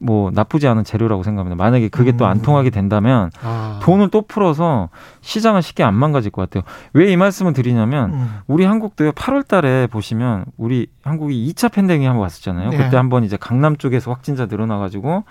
뭐 0.02 0.32
나쁘지 0.34 0.68
않은 0.68 0.84
재료라고 0.84 1.22
생각합니다. 1.24 1.62
만약에 1.64 1.90
그게 1.90 2.12
음. 2.12 2.18
또안 2.18 2.42
통하게 2.42 2.72
된다면 2.72 3.30
아. 3.44 3.80
돈을 3.84 4.10
또 4.10 4.22
풀어서 4.24 4.90
시장은 5.22 5.62
쉽게 5.62 5.84
안 5.84 5.94
망가질 5.94 6.32
것 6.32 6.50
같아요. 6.50 6.64
왜 6.94 7.12
이 7.12 7.18
말씀을 7.18 7.54
드리냐면 7.54 8.14
음. 8.14 8.36
우리 8.48 8.64
한국도요 8.66 9.12
8월 9.12 9.48
달에 9.48 9.88
보시면 9.88 10.46
우리 10.58 10.88
한국이 11.04 11.54
2차 11.54 11.72
팬데믹 11.72 12.08
한번 12.08 12.24
왔었잖아요. 12.24 12.70
네. 12.70 12.78
그때 12.78 12.98
한번 12.98 13.24
이제 13.24 13.38
강남 13.38 13.76
쪽에서 13.78 14.12
확진자 14.12 14.46
늘어나 14.48 14.78
가지고 14.78 15.24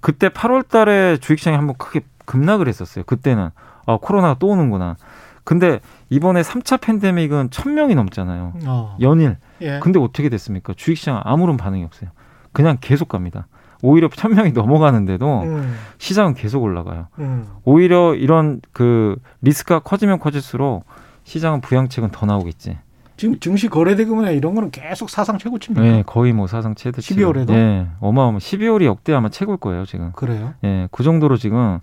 그때 0.00 0.28
8월 0.30 0.66
달에 0.68 1.18
주식시장이 1.18 1.56
한번 1.56 1.76
크게 1.76 2.00
급락을 2.24 2.66
했었어요. 2.68 3.04
그때는 3.04 3.50
아, 3.86 3.98
코로나가 4.00 4.34
또 4.38 4.48
오는구나. 4.48 4.96
근데 5.44 5.80
이번에 6.08 6.42
3차 6.42 6.80
팬데믹은 6.80 7.50
1000명이 7.50 7.94
넘잖아요. 7.96 8.52
어. 8.64 8.96
연일. 9.00 9.36
예. 9.60 9.80
근데 9.80 9.98
어떻게 9.98 10.28
됐습니까? 10.28 10.72
주식시장 10.76 11.20
아무런 11.24 11.56
반응이 11.56 11.84
없어요. 11.84 12.10
그냥 12.52 12.78
계속 12.80 13.08
갑니다. 13.08 13.46
오히려 13.82 14.08
천 14.08 14.34
명이 14.34 14.52
넘어가는데도 14.52 15.42
음. 15.42 15.76
시장은 15.98 16.34
계속 16.34 16.62
올라가요. 16.62 17.08
음. 17.18 17.46
오히려 17.64 18.14
이런 18.14 18.60
그 18.72 19.16
리스크가 19.42 19.80
커지면 19.80 20.20
커질수록 20.20 20.84
시장은 21.24 21.60
부양책은 21.60 22.10
더 22.10 22.24
나오겠지. 22.24 22.78
지금 23.16 23.38
증시 23.38 23.68
거래 23.68 23.94
대금이나 23.94 24.30
이런 24.30 24.54
거는 24.54 24.70
계속 24.70 25.10
사상 25.10 25.38
최고치입니다. 25.38 25.82
네, 25.82 26.02
거의 26.06 26.32
뭐 26.32 26.46
사상 26.46 26.74
최대치. 26.74 27.14
12월에도. 27.14 27.48
네, 27.48 27.86
어마어마. 28.00 28.38
12월이 28.38 28.84
역대 28.84 29.12
아마 29.12 29.28
최고일 29.28 29.58
거예요, 29.58 29.84
지금. 29.84 30.12
그래요? 30.12 30.54
네, 30.62 30.88
그 30.90 31.02
정도로 31.02 31.36
지금 31.36 31.78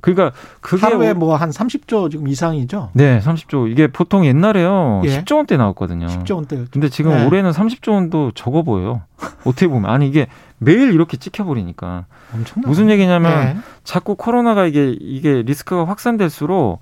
그러니까 0.00 0.32
그게 0.60 0.80
하루에 0.84 1.12
뭐 1.12 1.36
한 1.36 1.50
30조 1.50 2.10
지금 2.10 2.28
이상이죠? 2.28 2.90
네, 2.92 3.20
30조. 3.20 3.70
이게 3.70 3.86
보통 3.86 4.24
옛날에요. 4.26 5.02
예. 5.04 5.08
10조 5.22 5.36
원대 5.36 5.56
나왔거든요. 5.56 6.06
10조 6.06 6.34
원대. 6.36 6.64
근데 6.70 6.88
지금 6.88 7.12
네. 7.12 7.26
올해는 7.26 7.50
30조 7.50 7.92
원도 7.92 8.32
적어 8.34 8.62
보여요. 8.62 9.02
어떻게 9.44 9.68
보면 9.68 9.90
아니 9.90 10.06
이게 10.08 10.26
매일 10.58 10.92
이렇게 10.92 11.16
찍혀버리니까 11.16 12.06
엄청나. 12.34 12.68
무슨 12.68 12.90
얘기냐면 12.90 13.44
네. 13.44 13.56
자꾸 13.84 14.14
코로나가 14.16 14.66
이게 14.66 14.94
이게 15.00 15.42
리스크가 15.42 15.86
확산될수록 15.86 16.80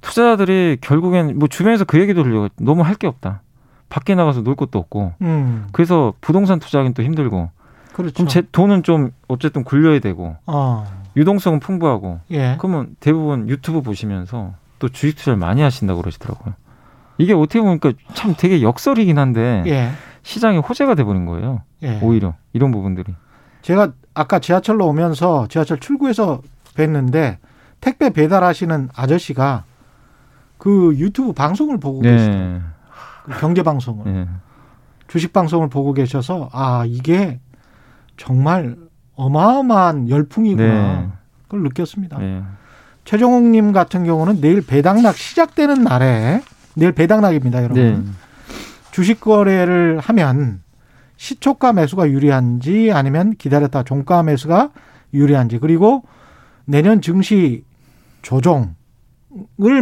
투자자들이 0.00 0.78
결국엔 0.80 1.38
뭐 1.38 1.48
주변에서 1.48 1.84
그 1.84 1.98
얘기도 2.00 2.22
들려요. 2.22 2.48
너무 2.58 2.82
할 2.82 2.96
게 2.96 3.06
없다. 3.06 3.42
밖에 3.88 4.14
나가서 4.14 4.42
놀 4.42 4.56
것도 4.56 4.78
없고. 4.78 5.12
음. 5.22 5.68
그래서 5.72 6.12
부동산 6.20 6.58
투자하기는 6.58 6.94
또 6.94 7.02
힘들고. 7.02 7.50
그렇죠. 7.92 8.14
그럼 8.14 8.28
제 8.28 8.42
돈은 8.52 8.82
좀 8.82 9.10
어쨌든 9.28 9.64
굴려야 9.64 10.00
되고. 10.00 10.36
어. 10.46 10.84
유동성은 11.16 11.60
풍부하고. 11.60 12.20
예. 12.30 12.56
그러면 12.58 12.96
대부분 13.00 13.48
유튜브 13.48 13.80
보시면서 13.82 14.54
또 14.78 14.88
주식 14.88 15.16
투자를 15.16 15.38
많이 15.38 15.62
하신다고 15.62 16.00
그러시더라고요. 16.00 16.54
이게 17.18 17.32
어떻게 17.32 17.60
보니까 17.60 17.92
참 18.14 18.34
되게 18.36 18.62
역설이긴 18.62 19.18
한데 19.18 19.64
예. 19.66 19.90
시장이 20.22 20.58
호재가 20.58 20.94
돼버린 20.94 21.24
거예요. 21.24 21.62
예. 21.82 21.98
오히려 22.02 22.34
이런 22.52 22.70
부분들이. 22.70 23.14
제가 23.62 23.92
아까 24.14 24.38
지하철로 24.38 24.86
오면서 24.86 25.46
지하철 25.48 25.78
출구에서 25.78 26.42
뵀는데 26.74 27.38
택배 27.80 28.10
배달하시는 28.10 28.90
아저씨가 28.94 29.64
그 30.58 30.94
유튜브 30.96 31.32
방송을 31.32 31.78
보고 31.78 32.02
네. 32.02 32.12
계시더라고요. 32.12 32.60
그 33.24 33.40
경제 33.40 33.62
방송을. 33.62 34.12
네. 34.12 34.28
주식 35.08 35.32
방송을 35.32 35.68
보고 35.68 35.92
계셔서 35.92 36.48
아 36.52 36.84
이게 36.86 37.40
정말 38.16 38.76
어마어마한 39.16 40.08
열풍이구나 40.08 41.00
네. 41.00 41.08
그걸 41.42 41.62
느꼈습니다. 41.64 42.18
네. 42.18 42.42
최종욱님 43.04 43.72
같은 43.72 44.04
경우는 44.04 44.40
내일 44.40 44.64
배당락 44.64 45.16
시작되는 45.16 45.82
날에 45.82 46.42
내일 46.74 46.92
배당락입니다, 46.92 47.62
여러분. 47.62 48.04
네. 48.04 48.10
주식 48.90 49.20
거래를 49.20 49.98
하면 50.00 50.62
시초가 51.16 51.72
매수가 51.72 52.10
유리한지 52.10 52.92
아니면 52.92 53.34
기다렸다 53.36 53.82
종가 53.82 54.22
매수가 54.22 54.70
유리한지 55.14 55.58
그리고 55.58 56.02
내년 56.66 57.00
증시 57.00 57.64
조정을 58.22 58.74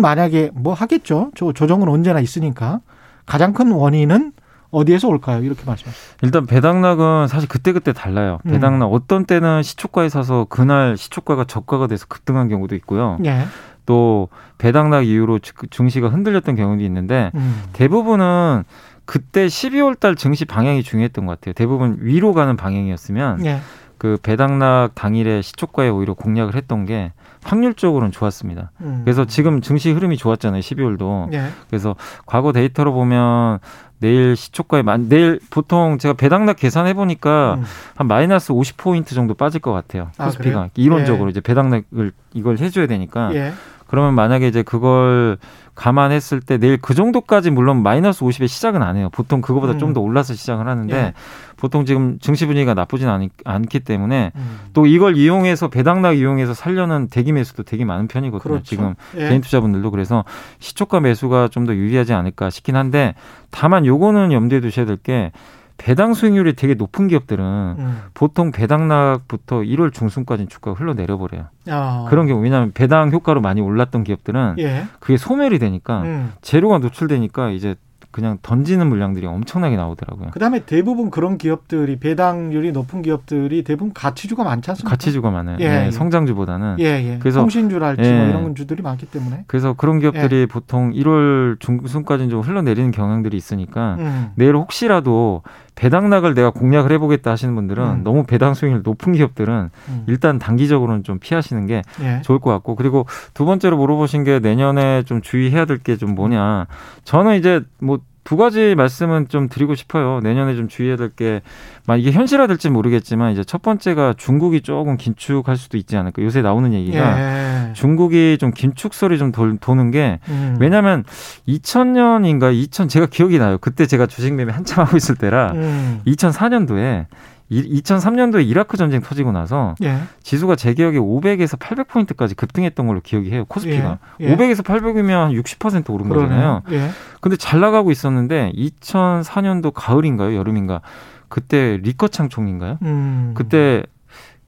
만약에 0.01 0.51
뭐 0.55 0.75
하겠죠. 0.75 1.31
조, 1.35 1.53
조정은 1.53 1.89
언제나 1.89 2.21
있으니까 2.21 2.81
가장 3.27 3.53
큰 3.53 3.73
원인은 3.73 4.33
어디에서 4.75 5.09
올까요? 5.09 5.43
이렇게 5.43 5.63
말씀하셨어요. 5.65 6.17
일단 6.23 6.47
배당락은 6.47 7.29
사실 7.29 7.49
그때그때 7.49 7.93
달라요. 7.93 8.39
음. 8.47 8.53
배당락 8.53 8.89
음. 8.89 8.95
어떤 8.95 9.25
때는 9.25 9.63
시초가에 9.63 10.09
사서 10.09 10.47
그날 10.49 10.97
시초가가 10.97 11.45
저가가 11.45 11.87
돼서 11.87 12.07
급등한 12.09 12.49
경우도 12.49 12.75
있고요. 12.77 13.19
예. 13.25 13.45
또 13.87 14.29
배당락 14.59 15.07
이후로 15.07 15.41
증시가 15.71 16.09
흔들렸던 16.09 16.57
경우도 16.57 16.83
있는데 16.85 17.31
음. 17.35 17.63
대부분은 17.73 18.65
그때 19.05 19.47
12월 19.47 19.99
달 19.99 20.15
증시 20.15 20.45
방향이 20.45 20.83
중요했던 20.83 21.27
것 21.27 21.39
같아요. 21.39 21.53
대부분 21.53 21.99
위로 22.01 22.33
가는 22.33 22.57
방향이었으면 22.57 23.45
예. 23.45 23.61
그 24.05 24.19
배당락 24.23 24.91
당일에 24.95 25.41
시초가에 25.41 25.89
오히려 25.89 26.13
공략을 26.13 26.57
했던 26.57 26.85
게 26.85 27.13
확률적으로는 27.43 28.13
좋았습니다. 28.13 28.71
음. 28.83 29.01
그래서 29.03 29.25
지금 29.25 29.63
증시 29.63 29.93
흐름이 29.93 30.19
좋았잖아요. 30.19 30.61
12월도. 30.61 31.33
예. 31.33 31.47
그래서 31.71 31.97
과거 32.27 32.53
데이터로 32.53 32.93
보면 32.93 33.61
내일 34.01 34.37
시초가에 34.37 34.83
내일 35.09 35.41
보통 35.49 35.97
제가 35.97 36.13
배당락 36.13 36.57
계산해 36.57 36.93
보니까 36.93 37.55
음. 37.55 37.65
한 37.95 38.07
마이너스 38.07 38.53
50포인트 38.53 39.15
정도 39.15 39.33
빠질 39.33 39.63
것 39.63 39.73
같아요. 39.73 40.11
코스피가 40.19 40.61
아, 40.61 40.69
이론적으로 40.75 41.29
예. 41.29 41.31
이제 41.31 41.41
배당락을 41.41 42.13
이걸 42.35 42.59
해줘야 42.59 42.87
되니까. 42.87 43.35
예. 43.35 43.55
그러면 43.95 44.15
만약에 44.15 44.49
이제 44.49 44.63
그걸 44.63 45.39
감안했을 45.77 46.41
때 46.41 46.59
내일 46.59 46.79
그 46.81 46.95
정도까지 46.95 47.51
물론 47.51 47.83
마이너스 47.83 48.25
50에 48.25 48.49
시작은 48.49 48.83
안 48.83 48.97
해요. 48.97 49.09
보통 49.13 49.41
그거보다 49.41 49.75
음. 49.75 49.79
좀더 49.79 50.01
올라서 50.01 50.35
시작을 50.35 50.67
하는데 50.67 50.97
예. 50.97 51.13
보통 51.57 51.85
지금 51.85 52.19
증시 52.21 52.47
분위기가 52.47 52.75
나쁘진 52.75 53.09
않, 53.09 53.29
않기 53.45 53.81
때문에 53.81 54.33
음. 54.35 54.59
또 54.73 54.87
이걸 54.87 55.17
이용해서 55.17 55.69
배당락 55.69 56.19
이용해서 56.19 56.55
살려는 56.55 57.09
대기 57.09 57.33
매수도 57.33 57.63
되게 57.63 57.85
많은 57.85 58.09
편이거든요. 58.09 58.43
그렇죠. 58.43 58.65
지금 58.65 58.95
예. 59.17 59.29
개인 59.29 59.41
투자분들도 59.41 59.91
그래서 59.91 60.25
시초가 60.59 61.01
매수가 61.01 61.49
좀 61.49 61.65
더 61.65 61.75
유리하지 61.75 62.13
않을까 62.13 62.51
싶긴 62.51 62.77
한데 62.77 63.15
다만 63.51 63.87
요거는 63.87 64.33
염두에 64.33 64.61
두셔야 64.61 64.85
될 64.87 64.99
게 65.05 65.33
배당 65.77 66.15
수익률이 66.15 66.55
되게 66.55 66.75
높은 66.75 67.09
기업들은 67.09 67.45
음. 67.45 67.99
보통 68.15 68.53
배당락부터 68.53 69.59
1월 69.59 69.93
중순까지 69.93 70.47
주가가 70.47 70.79
흘러내려 70.79 71.19
버려요. 71.19 71.47
아. 71.69 72.07
그런 72.09 72.27
경우 72.27 72.43
왜냐하면 72.43 72.73
배당 72.73 73.11
효과로 73.11 73.41
많이 73.41 73.61
올랐던 73.61 74.05
기업들은 74.05 74.57
예. 74.59 74.87
그게 75.01 75.17
소멸이 75.17 75.59
되니까 75.59 76.03
음. 76.03 76.33
재료가 76.43 76.79
노출되니까 76.79 77.51
이제 77.51 77.75
그냥 78.15 78.39
던지는 78.43 78.89
물량들이 78.89 79.27
엄청나게 79.27 79.75
나오더라고요. 79.75 80.31
그다음에 80.31 80.61
대부분 80.65 81.11
그런 81.11 81.37
기업들이 81.37 81.99
배당률이 81.99 82.71
높은 82.71 83.03
기업들이 83.03 83.65
대부분 83.65 83.93
가치주가 83.93 84.45
많지 84.45 84.71
않습니까? 84.71 84.91
가치주가 84.91 85.33
많아요. 85.33 85.57
예, 85.59 85.69
네, 85.69 85.87
예. 85.87 85.91
성장주보다는. 85.91 86.77
예, 86.79 86.85
예. 86.85 87.19
그래서 87.19 87.41
통신주랄지 87.41 88.03
뭐 88.03 88.09
예. 88.09 88.19
뭐 88.19 88.29
이런 88.29 88.55
주들이 88.55 88.85
많기 88.85 89.07
때문에. 89.07 89.43
그래서 89.49 89.73
그런 89.73 89.99
기업들이 89.99 90.43
예. 90.43 90.47
보통 90.47 90.93
1월 90.93 91.59
중순까지는 91.59 92.31
좀 92.31 92.43
흘러내리는 92.43 92.93
경향들이 92.93 93.37
있으니까 93.37 93.97
음. 93.99 94.31
내일 94.37 94.55
혹시라도 94.55 95.43
배당락을 95.75 96.35
내가 96.35 96.51
공략을 96.51 96.93
해보겠다 96.93 97.31
하시는 97.33 97.55
분들은 97.55 97.85
음. 97.85 98.05
너무 98.05 98.25
배당 98.25 98.55
수익률 98.55 98.83
높은 98.85 99.13
기업들은 99.13 99.71
음. 99.89 100.05
일단 100.07 100.39
단기적으로는 100.39 101.03
좀 101.03 101.19
피하시는 101.19 101.67
게 101.67 101.83
예. 102.01 102.21
좋을 102.23 102.39
것 102.39 102.51
같고 102.51 102.77
그리고 102.77 103.07
두 103.35 103.45
번째로 103.45 103.77
물어보신 103.77 104.25
게 104.25 104.39
내년에 104.39 105.03
좀 105.03 105.21
주의해야 105.21 105.65
될 105.65 105.79
게 105.79 105.97
좀 105.97 106.15
뭐냐 106.15 106.67
저는 107.05 107.37
이제 107.37 107.61
뭐 107.81 107.99
두 108.25 108.39
가지 108.39 108.75
말씀은 108.75 109.29
좀 109.29 109.49
드리고 109.49 109.75
싶어요. 109.75 110.21
내년에 110.21 110.57
좀 110.57 110.67
주의해야 110.67 110.97
될 110.97 111.11
게, 111.11 111.43
만 111.87 112.01
이게 112.01 112.11
현실화될지 112.11 112.71
모르겠지만 112.71 113.33
이제 113.33 113.45
첫 113.45 113.61
번째가 113.61 114.15
중국이 114.17 114.63
조금 114.63 114.97
긴축할 114.97 115.57
수도 115.57 115.77
있지 115.77 115.97
않을까. 115.97 116.23
요새 116.23 116.41
나오는 116.41 116.73
얘기가 116.73 117.69
예. 117.69 117.73
중국이 117.75 118.39
좀 118.41 118.51
긴축설이 118.51 119.19
좀 119.19 119.31
도, 119.31 119.57
도는 119.59 119.91
게 119.91 120.19
음. 120.29 120.57
왜냐하면 120.59 121.05
2000년인가 121.47 122.55
2000 122.55 122.89
제가 122.89 123.07
기억이 123.07 123.39
나요. 123.39 123.59
그때 123.61 123.87
제가 123.87 124.07
주식 124.07 124.33
매매 124.33 124.53
한참 124.53 124.85
하고 124.85 124.97
있을 124.97 125.17
때라 125.17 125.53
음. 125.53 126.01
2004년도에 126.07 127.07
2003년도에 127.51 128.47
이라크 128.47 128.77
전쟁 128.77 129.01
터지고 129.01 129.33
나서 129.33 129.75
예. 129.83 129.99
지수가 130.23 130.57
제 130.57 130.75
기억에 130.75 130.99
500에서 130.99 131.59
800포인트까지 131.59 132.37
급등했던 132.37 132.87
걸로 132.87 133.01
기억이 133.01 133.31
해요. 133.31 133.45
코스피가. 133.49 133.99
예. 134.21 134.25
예. 134.25 134.37
500에서 134.37 134.65
800이면 134.65 135.41
60% 135.43 135.91
오른 135.91 136.09
그러네요. 136.09 136.63
거잖아요. 136.65 136.85
예. 136.87 136.91
근데 137.21 137.37
잘 137.37 137.61
나가고 137.61 137.91
있었는데 137.91 138.53
2004년도 138.57 139.73
가을인가요? 139.75 140.37
여름인가? 140.37 140.81
그때 141.29 141.79
리커창 141.83 142.29
총리인가요? 142.29 142.79
음. 142.83 143.33
그때 143.35 143.83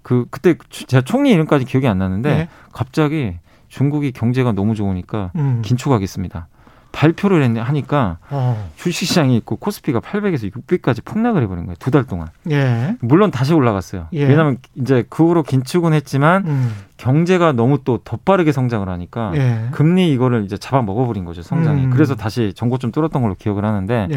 그 0.02 0.26
그때 0.30 0.54
제가 0.70 1.02
총리 1.02 1.32
이름까지 1.32 1.64
기억이 1.64 1.86
안 1.88 1.98
나는데 1.98 2.30
예. 2.30 2.48
갑자기 2.72 3.38
중국이 3.68 4.12
경제가 4.12 4.52
너무 4.52 4.74
좋으니까 4.74 5.32
음. 5.36 5.62
긴축하겠습니다. 5.64 6.48
발표를 6.96 7.42
했네 7.42 7.60
하니까 7.60 8.16
어. 8.30 8.70
주식시장이 8.76 9.36
있고 9.36 9.56
코스피가 9.56 10.00
800에서 10.00 10.50
600까지 10.50 11.04
폭락을 11.04 11.42
해버린 11.42 11.66
거예요 11.66 11.76
두 11.78 11.90
달 11.90 12.04
동안. 12.04 12.28
예. 12.50 12.96
물론 13.00 13.30
다시 13.30 13.52
올라갔어요. 13.52 14.08
예. 14.14 14.24
왜냐하면 14.24 14.56
이제 14.76 15.04
그 15.10 15.26
후로 15.26 15.42
긴축은 15.42 15.92
했지만 15.92 16.46
음. 16.46 16.72
경제가 16.96 17.52
너무 17.52 17.84
또 17.84 17.98
더 18.02 18.16
빠르게 18.16 18.50
성장을 18.52 18.88
하니까 18.88 19.32
예. 19.34 19.68
금리 19.72 20.10
이거를 20.12 20.44
이제 20.44 20.56
잡아 20.56 20.80
먹어버린 20.80 21.24
거죠 21.26 21.42
성장이. 21.42 21.84
음. 21.86 21.90
그래서 21.90 22.14
다시 22.14 22.52
전고 22.54 22.78
좀 22.78 22.92
뚫었던 22.92 23.20
걸로 23.20 23.34
기억을 23.34 23.64
하는데. 23.64 24.08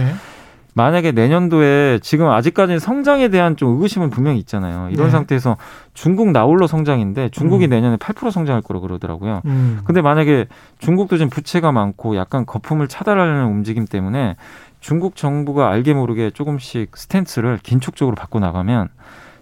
예. 0.80 0.84
만약에 0.84 1.12
내년도에 1.12 2.00
지금 2.02 2.30
아직까지는 2.30 2.80
성장에 2.80 3.28
대한 3.28 3.56
좀 3.58 3.74
의구심은 3.74 4.10
분명히 4.10 4.40
있잖아요. 4.40 4.90
이런 4.92 5.08
네. 5.08 5.12
상태에서 5.12 5.58
중국 5.94 6.32
나홀로 6.32 6.68
성장인데 6.68 7.30
중국이 7.30 7.68
음. 7.68 7.70
내년에 7.70 7.98
8% 7.98 8.32
성장할 8.32 8.62
거라고 8.62 8.88
그러더라고요. 8.88 9.42
음. 9.46 9.82
근데 9.84 10.02
만약에 10.02 10.48
중국도 10.80 11.18
지금 11.18 11.30
부채가 11.30 11.72
많고 11.72 12.16
약간 12.16 12.46
거품을 12.46 12.88
차단하려는 12.88 13.48
움직임 13.48 13.86
때문에 13.86 14.38
중국 14.80 15.16
정부가 15.16 15.70
알게 15.70 15.94
모르게 15.94 16.32
조금씩 16.32 16.96
스탠스를 16.96 17.60
긴축적으로 17.62 18.16
바꿔 18.16 18.40
나가면 18.40 18.88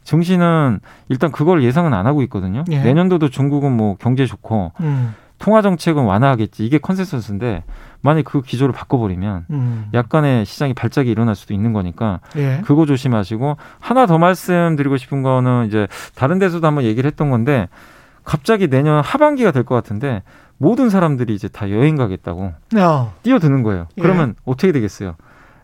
증시는 0.03 0.79
일단 1.09 1.31
그걸 1.31 1.63
예상은 1.63 1.93
안 1.93 2.07
하고 2.07 2.21
있거든요. 2.23 2.63
예. 2.71 2.79
내년도도 2.79 3.29
중국은 3.29 3.75
뭐 3.75 3.95
경제 3.99 4.25
좋고 4.25 4.71
음. 4.79 5.13
통화 5.39 5.61
정책은 5.61 6.03
완화하겠지. 6.03 6.65
이게 6.65 6.77
consensus인데 6.77 7.63
만약 8.01 8.23
그 8.25 8.41
기조를 8.41 8.73
바꿔버리면 8.73 9.45
음. 9.49 9.89
약간의 9.93 10.45
시장이 10.45 10.73
발작이 10.73 11.09
일어날 11.09 11.35
수도 11.35 11.53
있는 11.53 11.73
거니까 11.73 12.19
예. 12.35 12.61
그거 12.65 12.85
조심하시고 12.85 13.57
하나 13.79 14.05
더 14.05 14.17
말씀드리고 14.17 14.97
싶은 14.97 15.23
거는 15.23 15.67
이제 15.67 15.87
다른 16.15 16.39
데서도 16.39 16.65
한번 16.65 16.83
얘기를 16.83 17.07
했던 17.07 17.29
건데 17.29 17.69
갑자기 18.23 18.67
내년 18.67 19.01
하반기가 19.03 19.51
될 19.51 19.63
것 19.63 19.75
같은데 19.75 20.23
모든 20.57 20.89
사람들이 20.89 21.35
이제 21.35 21.47
다 21.47 21.69
여행 21.69 21.95
가겠다고 21.95 22.53
어. 22.77 23.13
뛰어드는 23.23 23.63
거예요. 23.63 23.87
예. 23.97 24.01
그러면 24.01 24.35
어떻게 24.45 24.71
되겠어요? 24.71 25.15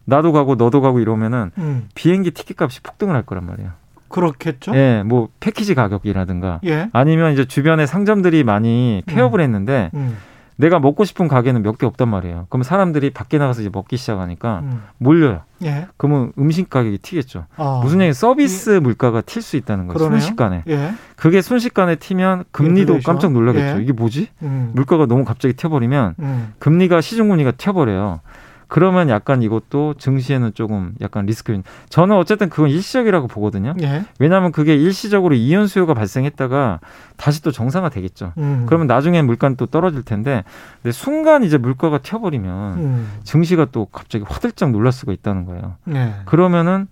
나도 0.05 0.33
가고 0.33 0.55
너도 0.55 0.81
가고 0.81 0.99
이러면은 0.99 1.51
음. 1.57 1.87
비행기 1.95 2.31
티켓 2.31 2.61
값이 2.61 2.81
폭등을 2.81 3.15
할 3.15 3.23
거란 3.23 3.45
말이에요. 3.45 3.71
그렇겠죠. 4.13 4.75
예, 4.75 5.01
뭐 5.05 5.29
패키지 5.39 5.73
가격이라든가 5.75 6.59
예. 6.65 6.89
아니면 6.93 7.33
이제 7.33 7.45
주변에 7.45 7.85
상점들이 7.85 8.43
많이 8.43 9.01
폐업을 9.07 9.39
음. 9.39 9.43
했는데 9.43 9.89
음. 9.95 10.15
내가 10.55 10.77
먹고 10.79 11.03
싶은 11.03 11.27
가게는 11.27 11.63
몇 11.63 11.79
개 11.79 11.87
없단 11.87 12.07
말이에요. 12.07 12.45
그러면 12.47 12.63
사람들이 12.63 13.09
밖에 13.09 13.39
나가서 13.39 13.61
이제 13.61 13.71
먹기 13.73 13.97
시작하니까 13.97 14.59
음. 14.61 14.83
몰려요. 14.99 15.41
예. 15.63 15.87
그러면 15.97 16.31
음식 16.37 16.69
가격이 16.69 16.99
튀겠죠. 16.99 17.45
아. 17.57 17.79
무슨 17.83 18.01
얘기 18.01 18.13
서비스 18.13 18.75
예. 18.75 18.79
물가가 18.79 19.21
튈 19.21 19.41
수 19.41 19.57
있다는 19.57 19.87
거예요. 19.87 19.97
그러네요. 19.97 20.19
순식간에. 20.19 20.63
예. 20.67 20.91
그게 21.15 21.41
순식간에 21.41 21.95
튀면 21.95 22.43
금리도 22.51 22.93
인플레이션? 22.93 23.01
깜짝 23.13 23.31
놀라겠죠. 23.31 23.79
예. 23.79 23.81
이게 23.81 23.93
뭐지? 23.93 24.27
음. 24.43 24.69
물가가 24.75 25.07
너무 25.07 25.25
갑자기 25.25 25.55
튀어버리면 25.55 26.15
음. 26.19 26.53
금리가 26.59 27.01
시중금리가 27.01 27.53
튀어버려요. 27.53 28.19
그러면 28.67 29.09
약간 29.09 29.41
이것도 29.41 29.95
증시에는 29.95 30.53
조금 30.53 30.93
약간 31.01 31.25
리스크. 31.25 31.61
저는 31.89 32.15
어쨌든 32.15 32.49
그건 32.49 32.69
일시적이라고 32.69 33.27
보거든요. 33.27 33.73
예. 33.81 34.05
왜냐하면 34.19 34.51
그게 34.51 34.75
일시적으로 34.75 35.35
이연 35.35 35.67
수요가 35.67 35.93
발생했다가 35.93 36.79
다시 37.17 37.41
또 37.43 37.51
정상화 37.51 37.89
되겠죠. 37.89 38.33
음. 38.37 38.65
그러면 38.67 38.87
나중에 38.87 39.21
물가는 39.21 39.55
또 39.57 39.65
떨어질 39.65 40.03
텐데, 40.03 40.43
근데 40.81 40.91
순간 40.91 41.43
이제 41.43 41.57
물가가 41.57 41.97
튀어버리면 41.99 42.77
음. 42.77 43.11
증시가 43.23 43.65
또 43.65 43.85
갑자기 43.85 44.25
화들짝 44.27 44.71
놀랄 44.71 44.91
수가 44.91 45.13
있다는 45.13 45.45
거예요. 45.45 45.75
예. 45.89 46.13
그러면은 46.25 46.87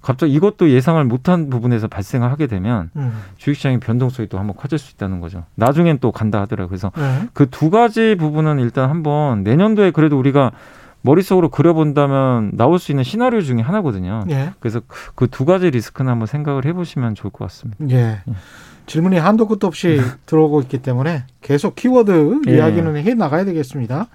갑자기 0.00 0.32
이것도 0.32 0.70
예상을 0.70 1.02
못한 1.04 1.50
부분에서 1.50 1.88
발생을 1.88 2.30
하게 2.30 2.46
되면 2.46 2.90
음. 2.96 3.20
주식시장의 3.36 3.80
변동성이 3.80 4.28
또 4.28 4.38
한번 4.38 4.56
커질 4.56 4.78
수 4.78 4.94
있다는 4.94 5.20
거죠. 5.20 5.44
나중엔 5.56 5.98
또 5.98 6.12
간다 6.12 6.40
하더라고요. 6.40 6.68
그래서 6.68 6.92
네. 6.96 7.28
그두 7.34 7.70
가지 7.70 8.14
부분은 8.16 8.60
일단 8.60 8.90
한번 8.90 9.42
내년도에 9.42 9.90
그래도 9.90 10.18
우리가 10.18 10.52
머릿속으로 11.02 11.48
그려본다면 11.50 12.52
나올 12.54 12.78
수 12.78 12.92
있는 12.92 13.04
시나리오 13.04 13.40
중에 13.40 13.60
하나거든요. 13.60 14.24
예. 14.30 14.50
그래서 14.60 14.80
그 15.14 15.26
두 15.28 15.44
가지 15.44 15.70
리스크는 15.70 16.10
한번 16.10 16.26
생각을 16.26 16.64
해보시면 16.66 17.14
좋을 17.14 17.30
것 17.32 17.44
같습니다. 17.46 17.84
예. 17.90 17.96
예. 17.96 18.32
질문이 18.86 19.18
한도 19.18 19.46
끝도 19.46 19.66
없이 19.66 20.00
들어오고 20.26 20.62
있기 20.62 20.78
때문에 20.78 21.24
계속 21.42 21.76
키워드 21.76 22.40
예. 22.48 22.56
이야기는 22.56 22.96
해 22.96 23.14
나가야 23.14 23.44
되겠습니다. 23.44 24.06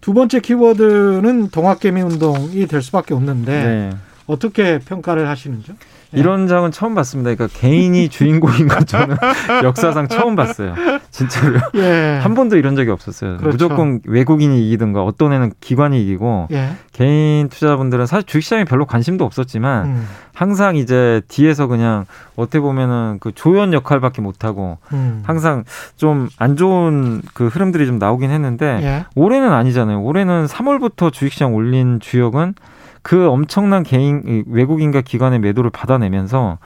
두 0.00 0.14
번째 0.14 0.40
키워드는 0.40 1.50
동학개미 1.50 2.00
운동이 2.02 2.66
될 2.66 2.82
수밖에 2.82 3.14
없는데 3.14 3.52
네. 3.64 3.90
어떻게 4.26 4.78
평가를 4.78 5.28
하시는지요? 5.28 5.76
예. 6.14 6.18
이런 6.20 6.46
장은 6.46 6.72
처음 6.72 6.94
봤습니다. 6.94 7.34
그러니까 7.34 7.58
개인이 7.58 8.08
주인공인 8.10 8.68
것 8.68 8.86
저는 8.86 9.16
역사상 9.64 10.08
처음 10.08 10.36
봤어요. 10.36 10.74
진짜로요. 11.10 11.60
예. 11.76 12.18
한 12.22 12.34
번도 12.34 12.56
이런 12.56 12.76
적이 12.76 12.90
없었어요. 12.90 13.38
그렇죠. 13.38 13.52
무조건 13.52 14.00
외국인이 14.06 14.66
이기든가 14.68 15.02
어떤 15.02 15.32
애는 15.32 15.52
기관이 15.60 16.02
이기고 16.02 16.48
예. 16.52 16.72
개인 16.92 17.48
투자자분들은 17.48 18.06
사실 18.06 18.26
주식시장에 18.26 18.64
별로 18.64 18.84
관심도 18.84 19.24
없었지만 19.24 19.86
음. 19.86 20.08
항상 20.34 20.76
이제 20.76 21.22
뒤에서 21.28 21.66
그냥 21.66 22.06
어떻게 22.36 22.60
보면은 22.60 23.18
그 23.20 23.32
조연 23.32 23.72
역할밖에 23.72 24.20
못하고 24.22 24.78
음. 24.92 25.22
항상 25.24 25.64
좀 25.96 26.28
안 26.38 26.56
좋은 26.56 27.22
그 27.34 27.46
흐름들이 27.46 27.86
좀 27.86 27.98
나오긴 27.98 28.30
했는데 28.30 28.80
예. 28.82 29.04
올해는 29.14 29.52
아니잖아요. 29.52 30.02
올해는 30.02 30.46
3월부터 30.46 31.12
주식시장 31.12 31.54
올린 31.54 32.00
주역은 32.00 32.54
그 33.02 33.28
엄청난 33.28 33.82
개인 33.82 34.44
외국인과 34.48 35.00
기관의 35.02 35.40
매도를 35.40 35.70
받아내면서 35.70 36.58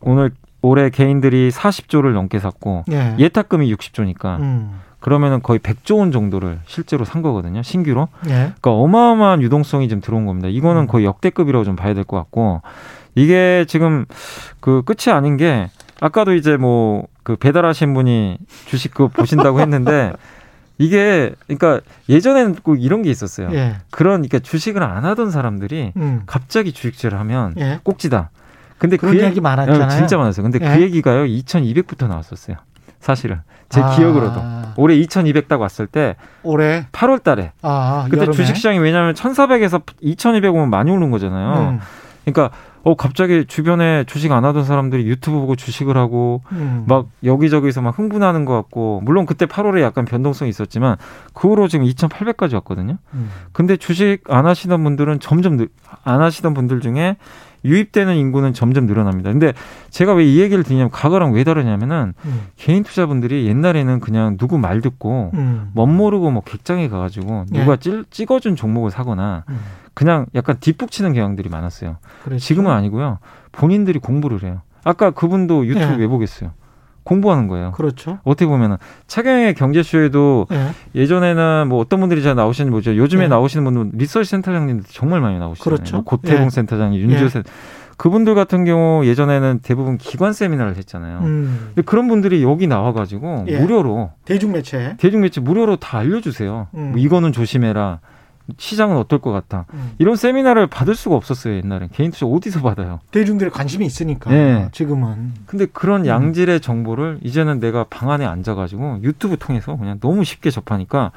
오늘 0.00 0.30
올해 0.62 0.90
개인들이 0.90 1.50
40조를 1.50 2.12
넘게 2.12 2.38
샀고 2.38 2.84
예. 2.90 3.16
예탁금이 3.18 3.72
60조니까 3.74 4.38
음. 4.40 4.80
그러면은 5.00 5.42
거의 5.42 5.58
100조 5.58 5.98
원 5.98 6.12
정도를 6.12 6.60
실제로 6.64 7.04
산 7.04 7.20
거거든요. 7.20 7.62
신규로. 7.62 8.08
예. 8.26 8.30
그러니까 8.30 8.70
어마어마한 8.70 9.42
유동성이 9.42 9.88
좀 9.88 10.00
들어온 10.00 10.24
겁니다. 10.24 10.48
이거는 10.48 10.82
음. 10.82 10.86
거의 10.86 11.04
역대급이라고 11.04 11.64
좀 11.64 11.76
봐야 11.76 11.92
될 11.92 12.04
것 12.04 12.16
같고 12.16 12.62
이게 13.14 13.66
지금 13.68 14.06
그 14.60 14.82
끝이 14.86 15.14
아닌 15.14 15.36
게 15.36 15.68
아까도 16.00 16.34
이제 16.34 16.56
뭐 16.56 17.06
그 17.24 17.36
배달하신 17.36 17.94
분이 17.94 18.38
주식 18.66 18.92
그 18.94 19.08
보신다고 19.08 19.58
했는데 19.60 20.12
이게 20.78 21.32
그러니까 21.46 21.80
예전에는 22.08 22.56
꼭 22.56 22.82
이런 22.82 23.02
게 23.02 23.10
있었어요. 23.10 23.50
예. 23.52 23.76
그러니까 23.90 24.38
주식을 24.38 24.82
안 24.82 25.04
하던 25.04 25.30
사람들이 25.30 25.92
음. 25.96 26.22
갑자기 26.26 26.72
주식질을 26.72 27.18
하면 27.20 27.54
예. 27.58 27.80
꼭지다. 27.82 28.30
근데 28.78 28.96
그 28.96 29.18
얘기 29.20 29.40
많았잖아요. 29.40 29.84
어, 29.84 29.88
진짜 29.88 30.18
많았어요. 30.18 30.42
근데 30.42 30.58
그 30.58 30.66
예. 30.66 30.76
그 30.76 30.82
얘기가요 30.82 31.24
2,200부터 31.24 32.08
나왔었어요. 32.08 32.56
사실은 33.00 33.40
제 33.68 33.80
아. 33.80 33.90
기억으로도 33.90 34.40
올해 34.76 34.96
2,200 34.96 35.46
딱 35.46 35.60
왔을 35.60 35.86
때 35.86 36.16
올해 36.42 36.86
8월 36.92 37.22
달에 37.22 37.52
아, 37.62 38.06
그때 38.10 38.22
여름에? 38.22 38.36
주식 38.36 38.56
시장이 38.56 38.78
왜냐하면 38.78 39.14
1,400에서 39.14 39.82
2,200 40.00 40.54
오면 40.54 40.70
많이 40.70 40.90
오른 40.90 41.10
거잖아요. 41.10 41.70
음. 41.70 41.80
그러니까 42.24 42.56
어 42.84 42.94
갑자기 42.94 43.46
주변에 43.46 44.04
주식 44.04 44.30
안 44.32 44.44
하던 44.44 44.64
사람들이 44.64 45.06
유튜브 45.06 45.38
보고 45.40 45.56
주식을 45.56 45.96
하고 45.96 46.42
음. 46.52 46.84
막 46.86 47.08
여기저기서 47.24 47.80
막 47.80 47.98
흥분하는 47.98 48.44
것 48.44 48.54
같고 48.54 49.00
물론 49.04 49.24
그때 49.24 49.46
8월에 49.46 49.80
약간 49.80 50.04
변동성이 50.04 50.50
있었지만 50.50 50.96
그 51.32 51.48
후로 51.48 51.68
지금 51.68 51.86
2,800까지 51.86 52.54
왔거든요. 52.54 52.98
음. 53.14 53.30
근데 53.52 53.76
주식 53.76 54.18
안 54.28 54.46
하시던 54.46 54.84
분들은 54.84 55.20
점점 55.20 55.56
늘, 55.56 55.68
안 56.04 56.20
하시던 56.20 56.52
분들 56.52 56.80
중에 56.80 57.16
유입되는 57.64 58.14
인구는 58.14 58.52
점점 58.52 58.84
늘어납니다. 58.84 59.32
근데 59.32 59.54
제가 59.88 60.12
왜 60.12 60.24
이 60.24 60.40
얘기를 60.40 60.64
드냐면 60.64 60.90
과거랑 60.90 61.32
왜 61.32 61.44
다르냐면은 61.44 62.14
음. 62.24 62.46
개인 62.56 62.82
투자분들이 62.82 63.46
옛날에는 63.46 64.00
그냥 64.00 64.36
누구 64.36 64.58
말 64.58 64.80
듣고 64.80 65.30
음. 65.34 65.70
멋모르고 65.74 66.30
뭐 66.30 66.42
객장에 66.42 66.88
가가지고 66.88 67.46
누가 67.52 67.72
예. 67.72 67.76
찔, 67.76 68.04
찍어준 68.10 68.56
종목을 68.56 68.90
사거나 68.90 69.44
음. 69.48 69.60
그냥 69.94 70.26
약간 70.34 70.56
뒷북 70.60 70.90
치는 70.90 71.12
경향들이 71.12 71.48
많았어요. 71.48 71.96
그렇죠. 72.24 72.44
지금은 72.44 72.70
아니고요. 72.70 73.18
본인들이 73.52 74.00
공부를 74.00 74.42
해요. 74.42 74.62
아까 74.84 75.10
그분도 75.10 75.66
유튜브 75.66 75.94
예. 75.94 75.96
왜 75.96 76.06
보겠어요? 76.06 76.52
공부하는 77.04 77.48
거예요. 77.48 77.72
그렇죠. 77.72 78.18
어떻게 78.24 78.46
보면은 78.46 78.76
차경의 79.06 79.54
경제쇼에도 79.54 80.46
예. 80.94 81.06
전에는뭐 81.06 81.78
어떤 81.78 82.00
분들이 82.00 82.22
잘 82.22 82.34
나오시는지 82.34 82.70
모르죠. 82.70 82.96
요즘에 82.96 83.24
예. 83.24 83.28
나오시는 83.28 83.64
분은 83.64 83.92
리서치 83.94 84.28
센터장님들 84.30 84.86
정말 84.90 85.20
많이 85.20 85.38
나오시잖아요. 85.38 85.76
그렇죠. 85.76 85.96
뭐 85.96 86.04
고태봉 86.04 86.46
예. 86.46 86.50
센터장님, 86.50 87.00
윤지호 87.00 87.24
예. 87.24 87.28
센터 87.28 87.50
그분들 87.96 88.34
같은 88.34 88.64
경우 88.64 89.04
예전에는 89.06 89.60
대부분 89.62 89.98
기관 89.98 90.32
세미나를 90.32 90.76
했잖아요. 90.76 91.18
음. 91.20 91.60
근데 91.66 91.82
그런 91.82 92.08
분들이 92.08 92.42
여기 92.42 92.66
나와가지고 92.66 93.44
예. 93.48 93.60
무료로 93.60 94.10
대중매체 94.24 94.96
대중매체 94.98 95.40
무료로 95.40 95.76
다 95.76 95.98
알려주세요. 95.98 96.68
음. 96.74 96.90
뭐 96.92 96.98
이거는 96.98 97.32
조심해라. 97.32 98.00
시장은 98.58 98.96
어떨 98.96 99.20
것 99.20 99.32
같다. 99.32 99.66
음. 99.72 99.92
이런 99.98 100.16
세미나를 100.16 100.66
받을 100.66 100.94
수가 100.94 101.16
없었어요 101.16 101.56
옛날에 101.56 101.88
개인 101.92 102.10
투자 102.10 102.26
어디서 102.26 102.60
받아요? 102.60 103.00
대중들의 103.10 103.50
관심이 103.50 103.86
있으니까. 103.86 104.30
네. 104.30 104.68
지금은. 104.72 105.32
근데 105.46 105.66
그런 105.66 106.02
음. 106.02 106.06
양질의 106.06 106.60
정보를 106.60 107.20
이제는 107.22 107.60
내가 107.60 107.84
방 107.84 108.10
안에 108.10 108.24
앉아가지고 108.26 109.00
유튜브 109.02 109.36
통해서 109.38 109.76
그냥 109.76 109.98
너무 110.00 110.24
쉽게 110.24 110.50
접하니까 110.50 111.12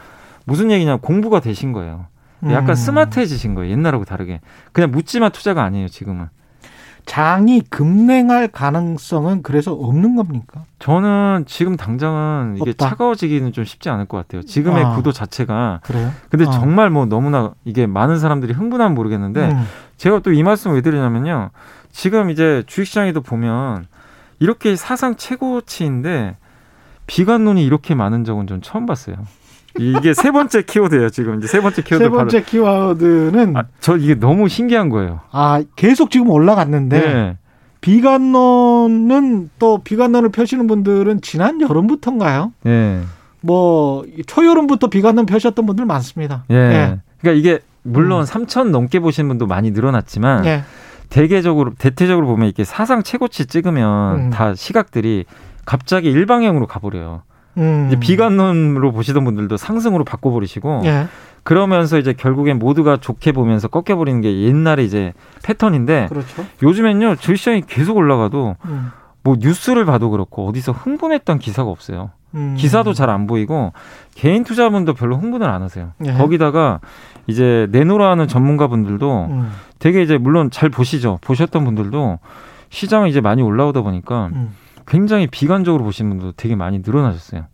무슨 0.45 0.71
얘기냐 0.71 0.97
공부가 0.97 1.39
되신 1.39 1.73
거예요. 1.73 2.05
약간 2.45 2.69
음. 2.69 2.75
스마트해지신 2.75 3.55
거예요 3.55 3.71
옛날하고 3.71 4.05
다르게. 4.05 4.39
그냥 4.71 4.91
묻지마 4.91 5.29
투자가 5.29 5.63
아니에요 5.63 5.87
지금은. 5.89 6.27
장이 7.07 7.61
급냉할 7.69 8.49
가능성은 8.49 9.41
그래서 9.41 9.73
없는 9.73 10.15
겁니까? 10.17 10.65
저는 10.79 11.45
지금 11.47 11.75
당장은 11.75 12.57
이게 12.61 12.71
없다. 12.71 12.89
차가워지기는 12.89 13.53
좀 13.53 13.63
쉽지 13.63 13.89
않을 13.89 14.05
것 14.05 14.17
같아요. 14.17 14.43
지금의 14.43 14.83
아, 14.83 14.95
구도 14.95 15.11
자체가. 15.11 15.79
그래요? 15.83 16.11
근데 16.29 16.45
아. 16.45 16.51
정말 16.51 16.89
뭐 16.91 17.05
너무나 17.05 17.53
이게 17.65 17.87
많은 17.87 18.19
사람들이 18.19 18.53
흥분하면 18.53 18.93
모르겠는데 18.93 19.49
음. 19.51 19.63
제가 19.95 20.19
또 20.19 20.31
이 20.31 20.43
말씀을 20.43 20.75
왜 20.75 20.81
드리냐면요. 20.81 21.49
지금 21.91 22.29
이제 22.29 22.63
주식시장에도 22.67 23.21
보면 23.21 23.87
이렇게 24.39 24.75
사상 24.75 25.15
최고치인데 25.15 26.35
비관론이 27.07 27.65
이렇게 27.65 27.95
많은 27.95 28.25
적은 28.25 28.45
좀 28.47 28.61
처음 28.61 28.85
봤어요. 28.85 29.15
이게 29.79 30.13
세 30.13 30.31
번째 30.31 30.61
키워드예요 30.63 31.09
지금 31.09 31.37
이제 31.37 31.47
세 31.47 31.61
번째 31.61 31.81
키워드 31.81 32.03
세 32.03 32.09
번째. 32.09 32.43
키워드는 32.43 33.57
아, 33.57 33.63
저 33.79 33.97
이게 33.97 34.15
너무 34.15 34.47
신기한 34.49 34.89
거예요. 34.89 35.21
아 35.31 35.63
계속 35.75 36.11
지금 36.11 36.29
올라갔는데 36.29 36.99
네. 36.99 37.37
비관론은 37.81 39.49
또 39.59 39.79
비관론을 39.83 40.29
펴시는 40.29 40.67
분들은 40.67 41.21
지난 41.21 41.61
여름부터인가요? 41.61 42.53
네. 42.63 43.01
뭐 43.41 44.03
초여름부터 44.25 44.87
비관론 44.87 45.25
펴셨던 45.25 45.65
분들 45.65 45.85
많습니다. 45.85 46.43
예. 46.49 46.55
네. 46.55 46.99
그러니까 47.21 47.39
이게 47.39 47.59
물론 47.83 48.21
음. 48.21 48.25
3천 48.25 48.69
넘게 48.69 48.99
보시는 48.99 49.27
분도 49.29 49.47
많이 49.47 49.71
늘어났지만 49.71 50.41
네. 50.43 50.63
대개적으로 51.09 51.71
대체적으로 51.77 52.27
보면 52.27 52.47
이렇게 52.47 52.63
사상 52.65 53.03
최고치 53.03 53.45
찍으면 53.45 54.19
음. 54.19 54.29
다 54.29 54.53
시각들이 54.55 55.25
갑자기 55.65 56.09
일방향으로 56.09 56.67
가버려요. 56.67 57.21
음. 57.57 57.91
비관론으로 57.99 58.91
보시던 58.91 59.23
분들도 59.23 59.57
상승으로 59.57 60.03
바꿔버리시고 60.03 60.81
예. 60.85 61.07
그러면서 61.43 61.97
이제 61.97 62.13
결국엔 62.13 62.59
모두가 62.59 62.97
좋게 62.97 63.31
보면서 63.31 63.67
꺾여버리는 63.67 64.19
게 64.21 64.41
옛날에 64.43 64.83
이제 64.83 65.13
패턴인데 65.43 66.07
그렇죠. 66.09 66.45
요즘엔요 66.61 67.15
주시장이 67.15 67.63
계속 67.67 67.97
올라가도 67.97 68.57
음. 68.65 68.91
뭐 69.23 69.35
뉴스를 69.39 69.85
봐도 69.85 70.09
그렇고 70.09 70.47
어디서 70.47 70.71
흥분했던 70.71 71.39
기사가 71.39 71.69
없어요. 71.69 72.11
음. 72.35 72.55
기사도 72.57 72.93
잘 72.93 73.09
안 73.09 73.25
보이고 73.27 73.71
개인 74.15 74.43
투자분도 74.43 74.93
별로 74.93 75.17
흥분을 75.17 75.47
안 75.49 75.61
하세요. 75.61 75.91
예. 76.05 76.13
거기다가 76.13 76.79
이제 77.27 77.67
내노라 77.71 78.09
하는 78.11 78.27
전문가분들도 78.27 79.27
음. 79.31 79.51
되게 79.79 80.01
이제 80.01 80.17
물론 80.17 80.51
잘 80.51 80.69
보시죠. 80.69 81.19
보셨던 81.21 81.63
분들도 81.63 82.19
시장이 82.69 83.09
이제 83.09 83.21
많이 83.21 83.41
올라오다 83.41 83.81
보니까 83.81 84.29
음. 84.33 84.53
굉장히 84.87 85.27
비관적으로 85.27 85.83
보시는 85.83 86.09
분도 86.17 86.31
되게 86.31 86.55
많이 86.55 86.79
늘어나셨어요. 86.79 87.45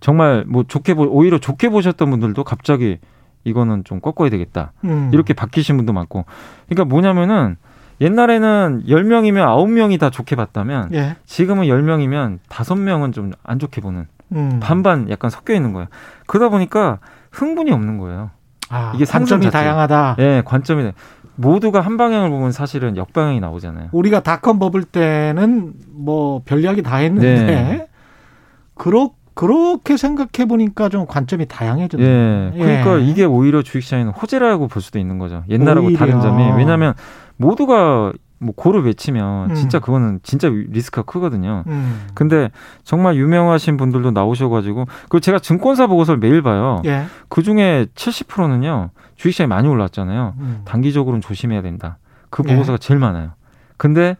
정말 0.00 0.44
뭐 0.46 0.62
좋게 0.66 0.94
보 0.94 1.02
오히려 1.04 1.38
좋게 1.38 1.68
보셨던 1.70 2.10
분들도 2.10 2.44
갑자기 2.44 2.98
이거는 3.44 3.84
좀 3.84 4.00
꺾어야 4.00 4.30
되겠다. 4.30 4.72
음. 4.84 5.10
이렇게 5.12 5.34
바뀌신 5.34 5.76
분도 5.76 5.92
많고. 5.92 6.24
그러니까 6.68 6.84
뭐냐면은 6.84 7.56
옛날에는 8.00 8.84
열명이면 8.88 9.48
아홉 9.48 9.70
명이 9.70 9.98
다 9.98 10.10
좋게 10.10 10.36
봤다면 10.36 10.90
예. 10.92 11.16
지금은 11.24 11.66
열명이면 11.66 12.40
다섯 12.48 12.74
명은 12.76 13.12
좀 13.12 13.32
안 13.42 13.58
좋게 13.58 13.80
보는. 13.80 14.06
음. 14.32 14.60
반반 14.60 15.08
약간 15.08 15.30
섞여 15.30 15.54
있는 15.54 15.72
거예요. 15.72 15.86
그러다 16.26 16.50
보니까 16.50 16.98
흥분이 17.30 17.70
없는 17.72 17.98
거예요. 17.98 18.30
아, 18.68 18.92
이게 18.94 19.04
관점이 19.04 19.50
다양하다. 19.50 20.16
예, 20.18 20.22
네, 20.24 20.42
관점이 20.44 20.90
모두가 21.36 21.80
한 21.80 21.96
방향을 21.96 22.30
보면 22.30 22.52
사실은 22.52 22.96
역방향이 22.96 23.40
나오잖아요. 23.40 23.88
우리가 23.92 24.20
닷컴 24.20 24.58
버블 24.58 24.84
때는 24.84 25.74
뭐 25.92 26.40
별 26.44 26.62
이야기 26.62 26.82
다 26.82 26.96
했는데 26.96 27.44
네. 27.46 27.88
그렇 28.74 29.10
그렇게 29.34 29.98
생각해 29.98 30.48
보니까 30.48 30.88
좀 30.88 31.04
관점이 31.06 31.44
다양해졌네요. 31.46 32.52
예. 32.54 32.58
그러니까 32.58 33.00
예. 33.00 33.04
이게 33.04 33.24
오히려 33.24 33.62
주식시장에는 33.62 34.12
호재라고 34.12 34.66
볼 34.68 34.80
수도 34.80 34.98
있는 34.98 35.18
거죠. 35.18 35.44
옛날하고 35.50 35.88
오히려. 35.88 35.98
다른 35.98 36.20
점이 36.22 36.52
왜냐하면 36.56 36.94
모두가 37.36 38.12
뭐 38.38 38.54
고를 38.54 38.84
외치면 38.84 39.50
음. 39.50 39.54
진짜 39.54 39.78
그거는 39.78 40.20
진짜 40.22 40.48
리스크가 40.48 41.02
크거든요. 41.10 41.64
음. 41.66 42.06
근데 42.14 42.50
정말 42.84 43.16
유명하신 43.16 43.76
분들도 43.76 44.10
나오셔가지고 44.10 44.86
그 45.08 45.20
제가 45.20 45.38
증권사 45.38 45.86
보고서를 45.86 46.18
매일 46.18 46.42
봐요. 46.42 46.82
예. 46.84 47.06
그 47.28 47.42
중에 47.42 47.86
70%는요 47.94 48.90
주식시장이 49.16 49.48
많이 49.48 49.68
올랐잖아요. 49.68 50.34
음. 50.38 50.62
단기적으로는 50.66 51.22
조심해야 51.22 51.62
된다. 51.62 51.98
그 52.28 52.42
예. 52.46 52.52
보고서가 52.52 52.74
예. 52.74 52.78
제일 52.78 53.00
많아요. 53.00 53.30
근데 53.78 54.16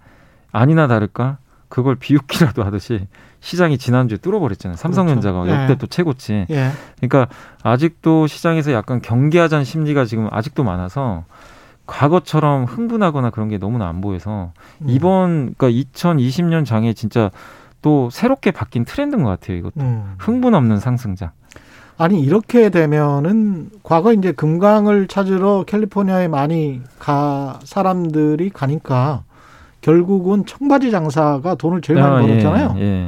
아니나 0.51 0.87
다를까 0.87 1.39
그걸 1.69 1.97
비웃기라도 1.97 2.65
하듯이 2.65 3.07
시장이 3.41 3.77
지난주에 3.77 4.19
뚫어버렸잖아요. 4.19 4.77
삼성전자가 4.77 5.43
그렇죠. 5.43 5.61
역대 5.61 5.73
예. 5.75 5.79
또 5.79 5.87
최고치. 5.87 6.47
예. 6.49 6.71
그러니까 6.97 7.29
아직도 7.63 8.27
시장에서 8.27 8.73
약간 8.73 9.03
경계하자는 9.03 9.65
심리가 9.65 10.05
지금 10.05 10.29
아직도 10.31 10.65
많아서 10.65 11.25
과거처럼 11.87 12.65
흥분하거나 12.65 13.31
그런 13.31 13.49
게 13.49 13.59
너무나 13.59 13.89
안 13.89 14.01
보여서 14.01 14.53
음. 14.83 14.87
이번 14.89 15.55
그러니까 15.57 15.69
2020년 15.71 16.65
장에 16.65 16.93
진짜 16.93 17.31
또 17.83 18.11
새롭게 18.11 18.51
바뀐 18.51 18.85
트렌드인 18.85 19.23
것 19.23 19.31
같아요. 19.31 19.59
이것도 19.59 19.81
음. 19.81 20.15
흥분 20.19 20.55
없는 20.55 20.79
상승장. 20.79 21.31
아니 21.99 22.21
이렇게 22.21 22.69
되면은 22.69 23.71
과거 23.83 24.13
이제 24.13 24.33
금강을 24.33 25.07
찾으러 25.07 25.65
캘리포니아에 25.67 26.29
많이 26.29 26.83
가 26.99 27.59
사람들이 27.65 28.51
가니까 28.51 29.23
결국은 29.81 30.45
청바지 30.45 30.91
장사가 30.91 31.55
돈을 31.55 31.81
제일 31.81 32.01
많이 32.01 32.17
아, 32.17 32.23
예, 32.23 32.27
벌었잖아요. 32.27 32.75
예, 32.79 32.83
예. 32.83 33.07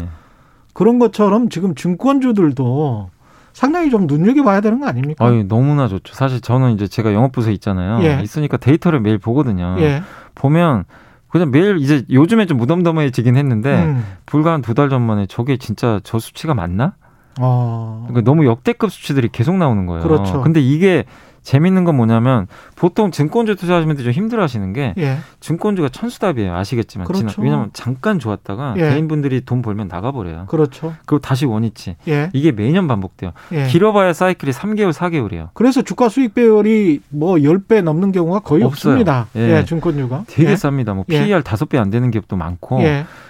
그런 0.72 0.98
것처럼 0.98 1.48
지금 1.48 1.74
증권주들도 1.74 3.10
상당히 3.58 3.90
좀 3.90 4.06
눈여겨봐야 4.06 4.60
되는 4.60 4.78
거 4.78 4.86
아닙니까? 4.86 5.24
아유, 5.26 5.44
너무나 5.48 5.88
좋죠. 5.88 6.14
사실 6.14 6.40
저는 6.40 6.74
이제 6.74 6.86
제가 6.86 7.12
영업부서에 7.12 7.52
있잖아요. 7.54 8.04
예. 8.04 8.22
있으니까 8.22 8.56
데이터를 8.56 9.00
매일 9.00 9.18
보거든요. 9.18 9.74
예. 9.80 10.00
보면 10.36 10.84
그냥 11.26 11.50
매일 11.50 11.78
이제 11.78 12.04
요즘에 12.08 12.46
좀 12.46 12.56
무덤덤해지긴 12.58 13.36
했는데 13.36 13.84
음. 13.84 14.04
불과 14.26 14.52
한 14.52 14.62
두 14.62 14.74
달 14.74 14.88
전만에 14.88 15.26
저게 15.26 15.56
진짜 15.56 15.98
저 16.04 16.20
수치가 16.20 16.54
맞나? 16.54 16.94
어. 17.40 18.04
그러니까 18.08 18.30
너무 18.30 18.46
역대급 18.46 18.92
수치들이 18.92 19.28
계속 19.32 19.56
나오는 19.56 19.86
거예요. 19.86 20.04
그렇죠. 20.04 20.40
근데 20.40 20.60
이게 20.60 21.04
재밌는 21.42 21.84
건 21.84 21.96
뭐냐면 21.96 22.46
보통 22.76 23.10
증권주 23.10 23.56
투자하시는 23.56 23.86
분들이 23.86 24.04
좀 24.04 24.12
힘들어 24.12 24.42
하시는 24.42 24.72
게 24.72 24.94
예. 24.98 25.18
증권주가 25.40 25.88
천수답이에요. 25.88 26.54
아시겠지만. 26.54 27.06
그렇죠. 27.06 27.40
왜냐하면 27.40 27.70
잠깐 27.72 28.18
좋았다가 28.18 28.74
예. 28.76 28.90
개인분들이 28.90 29.42
돈 29.44 29.62
벌면 29.62 29.88
나가버려요. 29.88 30.46
그렇죠. 30.48 30.94
그리고 31.06 31.20
다시 31.20 31.46
원위치. 31.46 31.96
예. 32.08 32.30
이게 32.32 32.52
매년 32.52 32.86
반복돼요. 32.88 33.32
예. 33.52 33.66
길어봐야 33.66 34.12
사이클이 34.12 34.52
3개월, 34.52 34.92
4개월이에요. 34.92 35.48
그래서 35.54 35.82
주가 35.82 36.08
수익 36.08 36.34
배열이 36.34 37.00
뭐 37.08 37.36
10배 37.36 37.82
넘는 37.82 38.12
경우가 38.12 38.40
거의 38.40 38.62
없어요. 38.62 38.92
없습니다. 38.92 39.26
예. 39.36 39.58
예, 39.58 39.64
증권주가. 39.64 40.24
되게 40.26 40.50
예. 40.50 40.54
쌉니다. 40.54 40.94
뭐 40.94 41.04
PER 41.04 41.42
5배 41.42 41.78
안 41.78 41.90
되는 41.90 42.10
기업도 42.10 42.36
많고. 42.36 42.80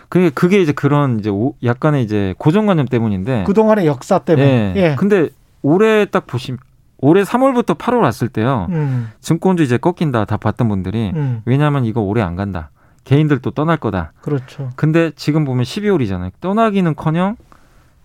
그게 0.08 0.30
그게 0.30 0.62
이제 0.62 0.72
그런 0.72 1.18
이제 1.18 1.30
약간의 1.62 2.02
이제 2.02 2.34
고정관념 2.38 2.86
때문인데 2.86 3.44
그동안의 3.44 3.86
역사 3.86 4.18
때문에. 4.18 4.72
예. 4.76 4.94
근데 4.96 5.28
올해 5.60 6.06
딱 6.06 6.26
보시면 6.26 6.58
올해 6.98 7.22
3월부터 7.22 7.78
8월 7.78 8.00
왔을 8.02 8.28
때요. 8.28 8.66
음. 8.70 9.10
증권주 9.20 9.62
이제 9.62 9.78
꺾인다 9.78 10.24
다 10.24 10.36
봤던 10.36 10.68
분들이 10.68 11.12
음. 11.14 11.42
왜냐하면 11.44 11.84
이거 11.84 12.00
올해 12.00 12.22
안 12.22 12.36
간다. 12.36 12.70
개인들도 13.04 13.52
떠날 13.52 13.76
거다. 13.78 14.12
그렇죠. 14.20 14.70
근데 14.76 15.10
지금 15.16 15.44
보면 15.44 15.64
12월이잖아요. 15.64 16.30
떠나기는커녕 16.40 17.36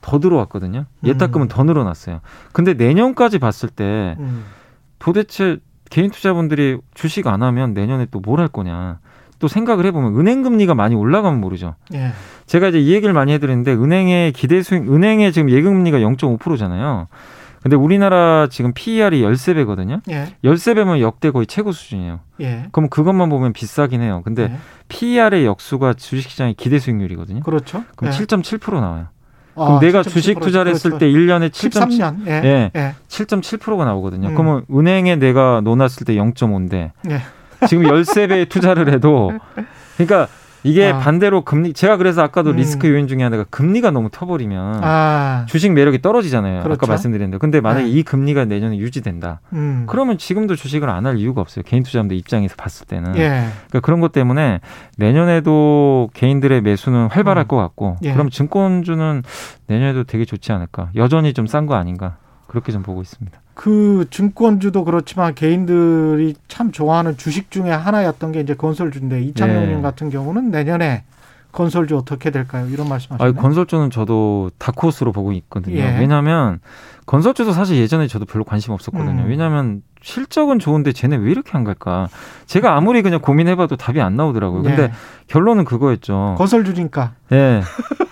더 0.01 0.19
들어왔거든요. 0.19 0.85
예탁금은 1.03 1.45
음. 1.45 1.49
더 1.49 1.63
늘어났어요. 1.63 2.19
근데 2.51 2.73
내년까지 2.73 3.39
봤을 3.39 3.69
때 3.69 4.15
음. 4.19 4.43
도대체 4.99 5.57
개인 5.89 6.09
투자분들이 6.11 6.77
주식 6.93 7.27
안 7.27 7.43
하면 7.43 7.73
내년에 7.73 8.05
또 8.11 8.19
뭘 8.21 8.39
할 8.39 8.47
거냐. 8.47 8.99
또 9.39 9.47
생각을 9.49 9.85
해보면 9.87 10.17
은행 10.17 10.41
금리가 10.41 10.73
많이 10.73 10.95
올라가면 10.95 11.41
모르죠. 11.41 11.75
예. 11.93 12.11
제가 12.45 12.69
이제 12.69 12.79
이 12.79 12.93
얘기를 12.93 13.13
많이 13.13 13.33
해드리는데 13.33 13.73
은행의 13.73 14.31
기대 14.31 14.61
수익, 14.61 14.89
은행의 14.89 15.33
지금 15.33 15.49
예금 15.49 15.73
금리가 15.73 15.97
0.5%잖아요. 15.99 17.07
근데 17.63 17.77
우리나라 17.77 18.47
지금 18.49 18.73
PER이 18.73 19.21
13배거든요. 19.21 20.01
예. 20.09 20.35
13배면 20.43 20.99
역대 20.99 21.31
거의 21.31 21.47
최고 21.47 21.71
수준이에요. 21.71 22.19
예. 22.41 22.65
그럼 22.73 22.89
그것만 22.89 23.29
보면 23.29 23.53
비싸긴 23.53 24.01
해요. 24.01 24.21
근데 24.25 24.43
예. 24.43 24.57
PER의 24.89 25.45
역수가 25.45 25.93
주식시장의 25.93 26.55
기대 26.55 26.77
수익률이거든요. 26.77 27.39
그렇죠. 27.39 27.85
그럼 27.95 28.13
예. 28.13 28.17
7.7% 28.17 28.73
나와요. 28.81 29.07
아, 29.55 29.65
그럼 29.65 29.79
내가 29.79 30.03
주식 30.03 30.39
투자를 30.41 30.73
했을 30.73 30.91
그렇죠. 30.91 31.05
때 31.05 31.11
1년에 31.11 31.49
7.7, 31.51 32.27
예. 32.27 32.31
예. 32.43 32.71
예. 32.75 32.95
7.7%가 33.07 33.85
나오거든요. 33.85 34.29
음. 34.29 34.35
그러면 34.35 34.65
은행에 34.69 35.15
내가 35.15 35.61
넣어놨을 35.63 36.05
때 36.05 36.15
0.5인데 36.15 36.91
예. 37.09 37.21
지금 37.67 37.83
13배 37.85 38.49
투자를 38.49 38.91
해도 38.91 39.31
그러니까 39.95 40.27
이게 40.63 40.91
아. 40.91 40.99
반대로 40.99 41.43
금리 41.43 41.73
제가 41.73 41.97
그래서 41.97 42.21
아까도 42.23 42.51
음. 42.51 42.55
리스크 42.55 42.87
요인 42.89 43.07
중에 43.07 43.21
하나가 43.21 43.43
금리가 43.49 43.91
너무 43.91 44.09
터버리면 44.11 44.79
아. 44.83 45.45
주식 45.47 45.71
매력이 45.73 46.01
떨어지잖아요. 46.01 46.63
그렇죠? 46.63 46.73
아까 46.79 46.87
말씀드렸는데 46.87 47.37
근데 47.37 47.61
만약에 47.61 47.85
네. 47.85 47.89
이 47.91 48.03
금리가 48.03 48.45
내년에 48.45 48.77
유지된다. 48.77 49.41
음. 49.53 49.85
그러면 49.87 50.17
지금도 50.17 50.55
주식을 50.55 50.89
안 50.89 51.03
할 51.05 51.17
이유가 51.17 51.41
없어요. 51.41 51.63
개인 51.67 51.83
투자자들 51.83 52.15
입장에서 52.15 52.55
봤을 52.55 52.87
때는 52.87 53.17
예. 53.17 53.47
그러니까 53.67 53.81
그런 53.81 53.99
것 53.99 54.13
때문에 54.13 54.61
내년에도 54.97 56.09
개인들의 56.13 56.61
매수는 56.61 57.07
활발할 57.11 57.43
음. 57.45 57.47
것 57.47 57.57
같고 57.57 57.97
예. 58.03 58.13
그럼 58.13 58.29
증권주는 58.29 59.23
내년에도 59.67 60.03
되게 60.05 60.25
좋지 60.25 60.51
않을까. 60.51 60.89
여전히 60.95 61.33
좀 61.33 61.45
싼 61.45 61.67
거 61.67 61.75
아닌가 61.75 62.17
그렇게 62.47 62.71
좀 62.71 62.83
보고 62.83 63.01
있습니다. 63.01 63.37
그 63.53 64.05
증권주도 64.09 64.83
그렇지만 64.83 65.35
개인들이 65.35 66.35
참 66.47 66.71
좋아하는 66.71 67.17
주식 67.17 67.51
중에 67.51 67.69
하나였던 67.69 68.31
게 68.31 68.39
이제 68.39 68.55
건설주인데 68.55 69.21
이창용님 69.21 69.75
네. 69.77 69.81
같은 69.81 70.09
경우는 70.09 70.51
내년에 70.51 71.03
건설주 71.51 71.95
어떻게 71.95 72.31
될까요? 72.31 72.67
이런 72.67 72.89
말씀하시네요. 72.89 73.29
아, 73.29 73.41
건설주는 73.41 73.91
저도 73.91 74.49
다크호스로 74.57 75.11
보고 75.11 75.31
있거든요. 75.33 75.77
예. 75.77 75.99
왜냐하면 75.99 76.59
건설주도 77.05 77.51
사실 77.51 77.77
예전에 77.77 78.07
저도 78.07 78.25
별로 78.25 78.43
관심 78.43 78.73
없었거든요. 78.73 79.21
음. 79.21 79.29
왜냐하면 79.29 79.83
실적은 80.01 80.57
좋은데 80.57 80.91
쟤네 80.91 81.15
왜 81.17 81.29
이렇게 81.29 81.51
안 81.53 81.63
갈까? 81.63 82.09
제가 82.47 82.75
아무리 82.75 83.03
그냥 83.03 83.21
고민해봐도 83.21 83.75
답이 83.75 84.01
안 84.01 84.15
나오더라고요. 84.15 84.63
근데 84.63 84.83
예. 84.83 84.91
결론은 85.27 85.63
그거였죠. 85.63 86.35
건설주니까. 86.39 87.13
예. 87.31 87.61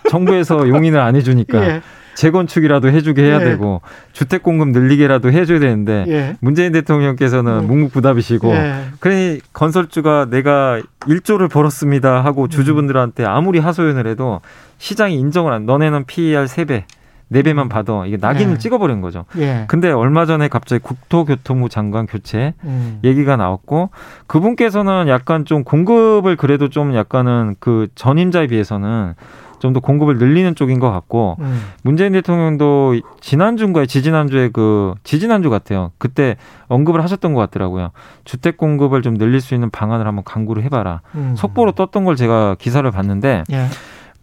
정부에서 0.09 0.69
용인을 0.69 0.99
안 0.99 1.15
해주니까. 1.15 1.65
예. 1.67 1.81
재건축이라도 2.15 2.89
해주게 2.89 3.23
해야 3.23 3.39
예. 3.41 3.45
되고 3.45 3.81
주택 4.13 4.43
공급 4.43 4.69
늘리게라도 4.69 5.31
해줘야 5.31 5.59
되는데 5.59 6.05
예. 6.07 6.37
문재인 6.39 6.71
대통령께서는 6.71 7.59
음. 7.59 7.67
묵묵부답이시고 7.67 8.51
예. 8.51 8.85
그러니 8.99 9.39
건설주가 9.53 10.27
내가 10.29 10.81
1조를 11.01 11.49
벌었습니다 11.49 12.23
하고 12.23 12.43
음. 12.43 12.49
주주분들한테 12.49 13.25
아무리 13.25 13.59
하소연을 13.59 14.07
해도 14.07 14.41
시장이 14.77 15.15
인정을 15.15 15.53
안 15.53 15.65
너네는 15.65 16.05
PER 16.05 16.45
3배 16.45 16.83
4배만 17.31 17.63
음. 17.63 17.69
받아. 17.69 18.05
이게 18.05 18.17
낙인을 18.19 18.53
예. 18.53 18.57
찍어버린 18.57 19.01
거죠. 19.01 19.25
예. 19.37 19.65
근데 19.67 19.89
얼마 19.89 20.25
전에 20.25 20.47
갑자기 20.47 20.83
국토교통부 20.83 21.69
장관 21.69 22.05
교체 22.05 22.53
음. 22.63 22.99
얘기가 23.03 23.37
나왔고 23.37 23.89
그분께서는 24.27 25.07
약간 25.07 25.45
좀 25.45 25.63
공급을 25.63 26.35
그래도 26.35 26.69
좀 26.69 26.93
약간은 26.93 27.55
그 27.59 27.87
전임자에 27.95 28.47
비해서는 28.47 29.13
좀 29.61 29.71
더 29.73 29.79
공급을 29.79 30.17
늘리는 30.17 30.55
쪽인 30.55 30.79
것 30.79 30.91
같고 30.91 31.37
음. 31.39 31.61
문재인 31.83 32.13
대통령도 32.13 32.95
지난주인가에 33.21 33.85
지지난주에 33.85 34.49
그 34.51 34.95
지지난주 35.03 35.49
같아요. 35.49 35.91
그때 35.97 36.35
언급을 36.67 37.01
하셨던 37.03 37.33
것 37.33 37.39
같더라고요. 37.41 37.91
주택 38.25 38.57
공급을 38.57 39.01
좀 39.01 39.17
늘릴 39.17 39.39
수 39.39 39.53
있는 39.53 39.69
방안을 39.69 40.07
한번 40.07 40.23
강구를 40.25 40.63
해봐라. 40.63 41.01
음. 41.15 41.35
속보로 41.37 41.73
떴던 41.73 42.03
걸 42.03 42.15
제가 42.15 42.55
기사를 42.59 42.89
봤는데. 42.89 43.43
예. 43.51 43.67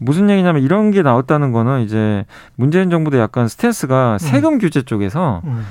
무슨 0.00 0.30
얘기냐면 0.30 0.62
이런 0.62 0.92
게 0.92 1.02
나왔다는 1.02 1.50
거는 1.50 1.80
이제 1.82 2.24
문재인 2.54 2.88
정부도 2.88 3.18
약간 3.18 3.48
스탠스가 3.48 4.12
음. 4.12 4.18
세금 4.18 4.58
규제 4.58 4.82
쪽에서 4.82 5.42
음. 5.44 5.64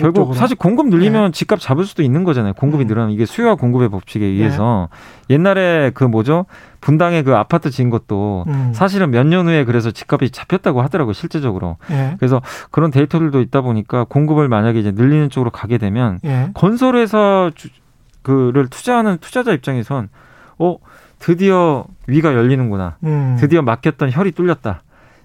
결국 0.00 0.34
사실 0.34 0.56
공급 0.56 0.88
늘리면 0.88 1.26
네. 1.26 1.30
집값 1.32 1.60
잡을 1.60 1.84
수도 1.84 2.02
있는 2.02 2.24
거잖아요. 2.24 2.54
공급이 2.54 2.84
음. 2.84 2.86
늘어나면 2.86 3.14
이게 3.14 3.26
수요와 3.26 3.54
공급의 3.56 3.90
법칙에 3.90 4.24
의해서 4.24 4.88
네. 5.28 5.34
옛날에 5.34 5.90
그 5.92 6.04
뭐죠 6.04 6.46
분당에 6.80 7.22
그 7.22 7.34
아파트 7.36 7.70
지은 7.70 7.90
것도 7.90 8.44
음. 8.48 8.72
사실은 8.74 9.10
몇 9.10 9.26
년 9.26 9.46
후에 9.46 9.64
그래서 9.64 9.90
집값이 9.90 10.30
잡혔다고 10.30 10.82
하더라고요 10.82 11.12
실제적으로. 11.12 11.76
네. 11.88 12.16
그래서 12.18 12.40
그런 12.70 12.90
데이터들도 12.90 13.40
있다 13.40 13.60
보니까 13.60 14.04
공급을 14.04 14.48
만약에 14.48 14.78
이제 14.78 14.90
늘리는 14.90 15.30
쪽으로 15.30 15.50
가게 15.50 15.78
되면 15.78 16.18
네. 16.22 16.50
건설회사 16.54 17.50
주, 17.54 17.68
그를 18.22 18.68
투자하는 18.68 19.18
투자자 19.18 19.52
입장에선 19.52 20.08
어 20.58 20.76
드디어 21.18 21.84
위가 22.06 22.34
열리는구나. 22.34 22.96
음. 23.04 23.36
드디어 23.38 23.62
막혔던 23.62 24.10
혈이 24.12 24.32
뚫렸다. 24.32 24.82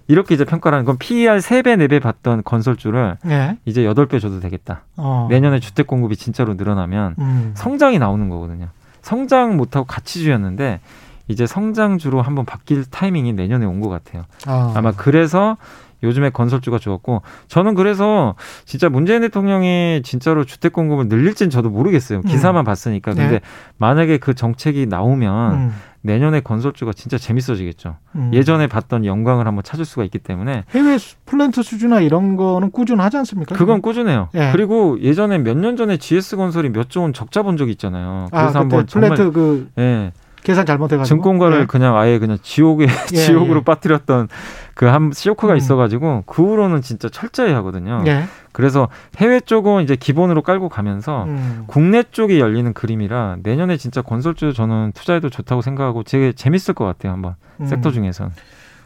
이렇게 0.10 0.34
이제 0.34 0.44
평가를 0.44 0.76
하는 0.76 0.86
건 0.86 0.98
PER 0.98 1.38
3배, 1.38 1.78
4배 1.88 2.02
받던 2.02 2.42
건설주를 2.44 3.18
네. 3.24 3.58
이제 3.66 3.84
8배 3.84 4.20
줘도 4.20 4.40
되겠다. 4.40 4.82
어. 4.98 5.28
내년에 5.30 5.60
주택 5.60 5.86
공급이 5.86 6.18
진짜로 6.18 6.56
늘어나면 6.56 7.16
음. 7.20 7.52
성장이 7.54 8.00
나오는 8.00 8.28
거거든요. 8.28 8.70
성장 9.04 9.56
못하고 9.56 9.86
가치주였는데 9.86 10.80
이제 11.28 11.46
성장주로 11.46 12.24
한번 12.24 12.44
바뀔 12.46 12.86
타이밍이 12.86 13.34
내년에 13.34 13.66
온 13.68 13.80
것 13.82 13.90
같아요. 13.90 14.24
어. 14.48 14.74
아마 14.76 14.92
그래서 14.92 15.58
요즘에 16.02 16.32
건설주가 16.32 16.80
좋았고 16.80 17.22
저는 17.48 17.76
그래서 17.76 18.34
진짜 18.66 18.90
문재인 18.90 19.22
대통령이 19.22 20.02
진짜로 20.04 20.44
주택 20.44 20.74
공급을 20.74 21.08
늘릴지는 21.08 21.52
저도 21.52 21.70
모르겠어요. 21.70 22.22
기사만 22.22 22.64
음. 22.64 22.66
봤으니까. 22.66 23.14
근데 23.14 23.30
네. 23.30 23.40
만약에 23.78 24.18
그 24.18 24.34
정책이 24.34 24.88
나오면 24.88 25.54
음. 25.54 25.74
내년에 26.02 26.40
건설주가 26.40 26.94
진짜 26.94 27.18
재밌어지겠죠. 27.18 27.98
음. 28.16 28.32
예전에 28.34 28.68
봤던 28.68 29.06
영광을 29.06 29.48
한번 29.48 29.64
찾을 29.64 29.84
수가 29.86 30.04
있기 30.06 30.20
때문에 30.20 30.64
해외 30.70 30.98
플랜트 31.26 31.62
수주나 31.64 32.00
이런 32.00 32.36
거는 32.38 32.72
꾸준하지 32.72 33.18
않습니까? 33.18 33.56
그건 33.56 33.82
꾸준해요. 33.82 34.30
예. 34.36 34.50
그리고 34.54 35.00
예전에 35.02 35.38
몇 35.40 35.58
년 35.58 35.76
전에 35.76 35.98
GS 35.98 36.38
건설이 36.38 36.70
몇 36.70 36.90
조 36.90 37.02
원 37.02 37.12
적자 37.14 37.44
본 37.44 37.58
적이 37.58 37.72
있잖아요. 37.72 38.28
아, 38.32 38.42
그래서 38.42 38.58
아, 38.60 38.62
한번 38.62 38.86
플랜트 38.86 39.32
그 39.32 39.70
예. 39.78 40.12
계산 40.44 40.66
잘못해가지고 40.66 41.16
증권가를 41.16 41.62
예. 41.62 41.66
그냥 41.66 41.98
아예 41.98 42.20
그냥 42.20 42.38
지옥에 42.42 42.88
예, 43.14 43.16
지옥으로 43.18 43.60
예. 43.60 43.64
빠뜨렸던 43.64 44.30
그 44.74 44.86
한 44.86 45.12
쇼크가 45.14 45.54
음. 45.54 45.58
있어가지고 45.58 46.24
그 46.26 46.44
후로는 46.44 46.82
진짜 46.82 47.10
철저히 47.10 47.52
하거든요. 47.54 48.04
예. 48.08 48.24
그래서 48.52 48.88
해외 49.18 49.40
쪽은 49.40 49.84
이제 49.84 49.96
기본으로 49.96 50.42
깔고 50.42 50.70
가면서 50.70 51.26
음. 51.26 51.64
국내 51.68 52.04
쪽이 52.04 52.40
열리는 52.40 52.72
그림이라 52.74 53.38
내년에 53.44 53.78
진짜 53.78 54.02
건설주 54.02 54.54
저는 54.54 54.94
투자해도 54.96 55.30
좋다고 55.30 55.62
생각하고 55.62 56.04
되게 56.04 56.32
재밌을 56.32 56.74
것 56.74 56.86
같아요 56.86 57.14
한번 57.14 57.36
음. 57.60 57.66
섹터 57.66 57.92
중에선. 57.92 58.32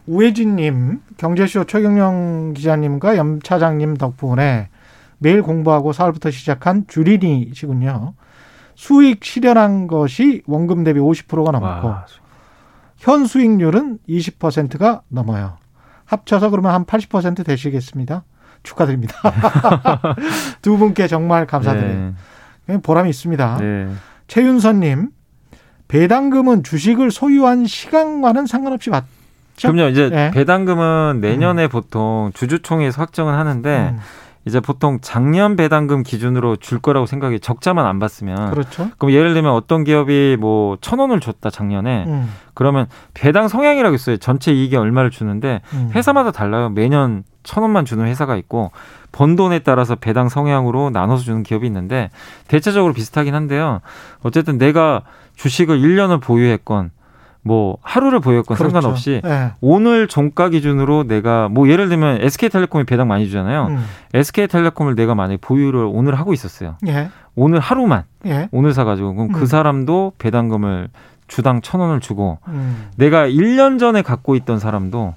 우혜진님 0.05 0.99
경제쇼 1.17 1.63
최경영 1.65 2.53
기자님과 2.55 3.15
염 3.17 3.39
차장님 3.39 3.95
덕분에 3.95 4.67
매일 5.19 5.41
공부하고 5.41 5.93
4월부터 5.93 6.31
시작한 6.31 6.85
주린이시군요. 6.87 8.13
수익 8.75 9.23
실현한 9.23 9.87
것이 9.87 10.41
원금 10.45 10.83
대비 10.83 10.99
50%가 10.99 11.51
넘었고 11.51 11.87
와. 11.87 12.05
현 12.97 13.25
수익률은 13.25 13.99
20%가 14.07 15.01
넘어요. 15.09 15.57
합쳐서 16.05 16.49
그러면 16.49 16.73
한 16.73 16.85
80% 16.85 17.45
되시겠습니다. 17.45 18.23
축하드립니다. 18.63 19.15
두 20.61 20.77
분께 20.77 21.07
정말 21.07 21.45
감사드려요. 21.45 22.13
네. 22.65 22.81
보람이 22.81 23.09
있습니다. 23.09 23.57
네. 23.59 23.89
최윤선님, 24.27 25.09
배당금은 25.87 26.63
주식을 26.63 27.11
소유한 27.11 27.65
시간과는 27.65 28.45
상관없이 28.47 28.89
받죠? 28.89 29.71
그럼요. 29.71 29.89
이제 29.89 30.09
네. 30.09 30.31
배당금은 30.31 31.19
내년에 31.21 31.65
음. 31.65 31.69
보통 31.69 32.31
주주총회에서 32.33 33.01
확정을 33.01 33.33
하는데 33.33 33.89
음. 33.93 33.99
이제 34.45 34.59
보통 34.59 34.99
작년 35.01 35.55
배당금 35.55 36.03
기준으로 36.03 36.57
줄 36.57 36.79
거라고 36.79 37.05
생각이 37.05 37.39
적자만 37.39 37.85
안 37.85 37.99
봤으면 37.99 38.51
그렇죠. 38.51 38.89
그럼 38.97 39.13
예를 39.13 39.33
들면 39.33 39.51
어떤 39.53 39.83
기업이 39.83 40.37
뭐 40.39 40.77
천 40.81 40.99
원을 40.99 41.19
줬다 41.19 41.49
작년에 41.49 42.05
음. 42.07 42.29
그러면 42.53 42.87
배당 43.13 43.47
성향이라고 43.47 43.95
있어요. 43.95 44.17
전체 44.17 44.51
이익에 44.51 44.75
얼마를 44.77 45.09
주는데 45.11 45.61
음. 45.73 45.91
회사마다 45.95 46.31
달라요. 46.31 46.69
매년 46.69 47.23
천 47.43 47.63
원만 47.63 47.85
주는 47.85 48.05
회사가 48.05 48.35
있고 48.37 48.71
번 49.11 49.35
돈에 49.35 49.59
따라서 49.59 49.95
배당 49.95 50.29
성향으로 50.29 50.89
나눠서 50.89 51.23
주는 51.23 51.43
기업이 51.43 51.65
있는데 51.67 52.09
대체적으로 52.47 52.93
비슷하긴 52.93 53.33
한데요. 53.33 53.79
어쨌든 54.23 54.57
내가 54.57 55.03
주식을 55.35 55.79
1년을 55.79 56.21
보유했건 56.21 56.91
뭐 57.43 57.77
하루를 57.81 58.19
보였건 58.21 58.55
그렇죠. 58.55 58.71
상관없이 58.71 59.21
네. 59.23 59.51
오늘 59.59 60.07
종가 60.07 60.49
기준으로 60.49 61.03
내가 61.03 61.49
뭐 61.49 61.67
예를 61.69 61.89
들면 61.89 62.21
SK텔레콤이 62.21 62.85
배당 62.85 63.07
많이 63.07 63.25
주잖아요. 63.25 63.67
음. 63.67 63.85
SK텔레콤을 64.13 64.95
내가 64.95 65.13
만약에 65.13 65.37
보유를 65.41 65.87
오늘 65.91 66.15
하고 66.15 66.33
있었어요. 66.33 66.77
예. 66.87 67.09
오늘 67.35 67.59
하루만 67.59 68.03
예. 68.25 68.47
오늘 68.51 68.73
사가지고 68.73 69.15
그럼 69.15 69.27
그 69.27 69.37
음. 69.37 69.39
그 69.41 69.45
사람도 69.45 70.13
배당금을 70.17 70.87
주당 71.27 71.61
천 71.61 71.81
원을 71.81 71.99
주고 71.99 72.39
음. 72.47 72.89
내가 72.95 73.27
1년 73.27 73.77
전에 73.77 74.01
갖고 74.01 74.35
있던 74.35 74.59
사람도 74.59 75.15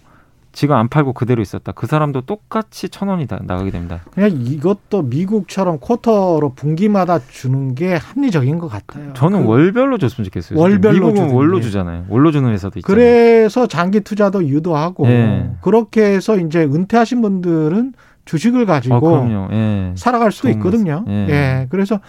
지금 0.56 0.74
안 0.74 0.88
팔고 0.88 1.12
그대로 1.12 1.42
있었다. 1.42 1.72
그 1.72 1.86
사람도 1.86 2.22
똑같이 2.22 2.88
천 2.88 3.08
원이 3.08 3.26
나가게 3.42 3.70
됩니다. 3.70 4.00
그냥 4.10 4.30
이것도 4.30 5.02
미국처럼 5.02 5.78
쿼터로 5.80 6.54
분기마다 6.54 7.18
주는 7.18 7.74
게 7.74 7.94
합리적인 7.94 8.58
것 8.58 8.66
같아요. 8.66 9.12
저는 9.12 9.42
그 9.42 9.50
월별로 9.50 9.98
줬으면 9.98 10.24
좋겠어요. 10.24 10.58
월별로 10.58 10.94
미국은 10.94 11.34
월로 11.34 11.60
주잖아요. 11.60 12.06
월로 12.08 12.32
주는 12.32 12.50
회사도 12.50 12.78
있잖아요. 12.78 12.96
그래서 12.96 13.66
장기 13.66 14.00
투자도 14.00 14.48
유도하고 14.48 15.06
네. 15.06 15.50
그렇게 15.60 16.14
해서 16.14 16.38
이제 16.38 16.64
은퇴하신 16.64 17.20
분들은 17.20 17.92
주식을 18.24 18.64
가지고 18.64 19.14
아, 19.14 19.48
예. 19.52 19.92
살아갈 19.94 20.32
수도 20.32 20.48
있거든요. 20.48 21.04
예. 21.06 21.12
예. 21.28 21.66
그래서 21.68 22.00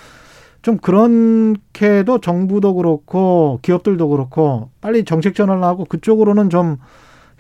좀 0.62 0.78
그렇게도 0.78 2.22
정부도 2.22 2.76
그렇고 2.76 3.60
기업들도 3.62 4.08
그렇고 4.08 4.70
빨리 4.80 5.04
정책 5.04 5.36
전환을 5.36 5.66
하고 5.66 5.84
그쪽으로는 5.84 6.50
좀 6.50 6.78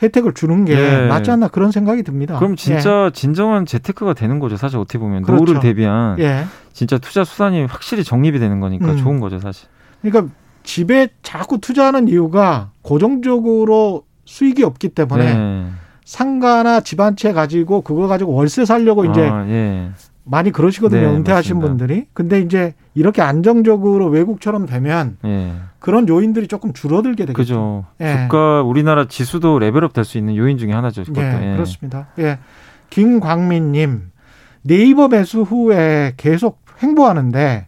혜택을 0.02 0.34
주는 0.34 0.64
게 0.66 0.74
예. 0.74 1.08
맞지 1.08 1.32
않나 1.32 1.48
그런 1.48 1.72
생각이 1.72 2.04
듭니다. 2.04 2.38
그럼 2.38 2.56
진짜 2.56 3.06
예. 3.08 3.12
진정한 3.12 3.66
재테크가 3.66 4.14
되는 4.14 4.40
거죠. 4.40 4.56
사실 4.58 4.78
어떻게 4.78 5.00
보면 5.00 5.24
그렇죠. 5.24 5.44
노후를 5.44 5.62
대비한 5.62 6.20
예. 6.20 6.46
진짜 6.74 6.98
투자 6.98 7.24
수단이 7.24 7.66
확실히 7.66 8.04
정립이 8.04 8.38
되는 8.40 8.60
거니까 8.60 8.92
음. 8.92 8.98
좋은 8.98 9.20
거죠, 9.20 9.40
사실. 9.40 9.68
그러니까 10.02 10.32
집에 10.64 11.08
자꾸 11.24 11.60
투자하는 11.60 12.08
이유가 12.10 12.70
고정적으로 12.84 14.04
수익이 14.26 14.64
없기 14.64 14.90
때문에 14.90 15.34
네. 15.34 15.66
상가나 16.06 16.82
집 16.82 17.00
한 17.00 17.16
채 17.16 17.34
가지고 17.34 17.82
그거 17.82 18.08
가지고 18.08 18.34
월세 18.34 18.66
살려고 18.66 19.06
이제 19.06 19.28
아, 19.28 19.46
예. 19.48 19.90
많이 20.30 20.52
그러시거든요. 20.52 21.02
네, 21.02 21.08
은퇴하신 21.16 21.58
맞습니다. 21.60 21.68
분들이. 21.86 22.08
근데 22.14 22.40
이제 22.42 22.74
이렇게 22.94 23.22
안정적으로 23.22 24.08
외국처럼 24.08 24.66
되면 24.66 25.18
예. 25.26 25.54
그런 25.80 26.08
요인들이 26.10 26.48
조금 26.48 26.74
줄어들게 26.74 27.26
되겠죠. 27.26 27.34
그죠. 27.36 27.86
예. 28.02 28.24
주가 28.24 28.62
우리나라 28.62 29.08
지수도 29.08 29.58
레벨업 29.60 29.94
될 29.94 30.04
수 30.04 30.18
있는 30.18 30.36
요인 30.36 30.58
중에 30.58 30.72
하나죠. 30.74 31.04
예, 31.18 31.22
예, 31.22 31.54
그렇습니다. 31.54 32.08
예. 32.20 32.40
김광민님 32.90 34.12
네이버 34.64 35.08
매수 35.08 35.42
후에 35.42 36.14
계속 36.18 36.60
횡보하는데 36.84 37.68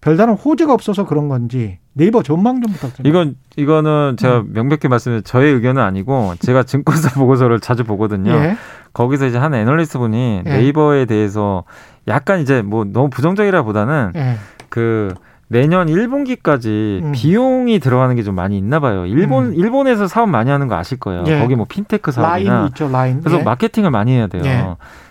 별다른 0.00 0.34
호재가 0.34 0.72
없어서 0.72 1.06
그런 1.06 1.28
건지 1.28 1.78
네이버 1.92 2.22
전망 2.22 2.60
좀 2.62 2.72
부탁드립니다. 2.72 3.08
이건 3.08 3.34
이거는 3.56 4.16
제가 4.18 4.38
음. 4.40 4.52
명백히 4.52 4.86
말씀드린 4.86 5.24
저의 5.24 5.52
의견은 5.54 5.82
아니고 5.82 6.34
제가 6.38 6.62
증권사 6.62 7.14
보고서를 7.18 7.58
자주 7.60 7.82
보거든요. 7.84 8.30
예. 8.32 8.56
거기서 8.92 9.26
이제 9.26 9.38
한 9.38 9.54
애널리스트 9.54 9.98
분이 9.98 10.42
예. 10.46 10.50
네이버에 10.50 11.04
대해서 11.06 11.64
약간 12.06 12.40
이제 12.40 12.62
뭐 12.62 12.84
너무 12.84 13.10
부정적이라보다는 13.10 14.12
예. 14.16 14.36
그 14.68 15.14
내년 15.48 15.86
1분기까지 15.88 17.02
음. 17.02 17.12
비용이 17.14 17.78
들어가는 17.78 18.14
게 18.16 18.22
좀 18.22 18.34
많이 18.34 18.58
있나 18.58 18.80
봐요. 18.80 19.06
일본 19.06 19.46
음. 19.46 19.54
일본에서 19.54 20.06
사업 20.06 20.28
많이 20.28 20.50
하는 20.50 20.68
거 20.68 20.74
아실 20.76 20.98
거예요. 20.98 21.24
예. 21.26 21.38
거기 21.40 21.54
뭐 21.56 21.64
핀테크 21.68 22.12
사업이나 22.12 22.52
라인 22.54 22.66
있죠, 22.68 22.88
라인. 22.88 23.20
그래서 23.20 23.40
예. 23.40 23.42
마케팅을 23.42 23.90
많이 23.90 24.12
해야 24.12 24.26
돼요. 24.26 24.42
예. 24.44 24.66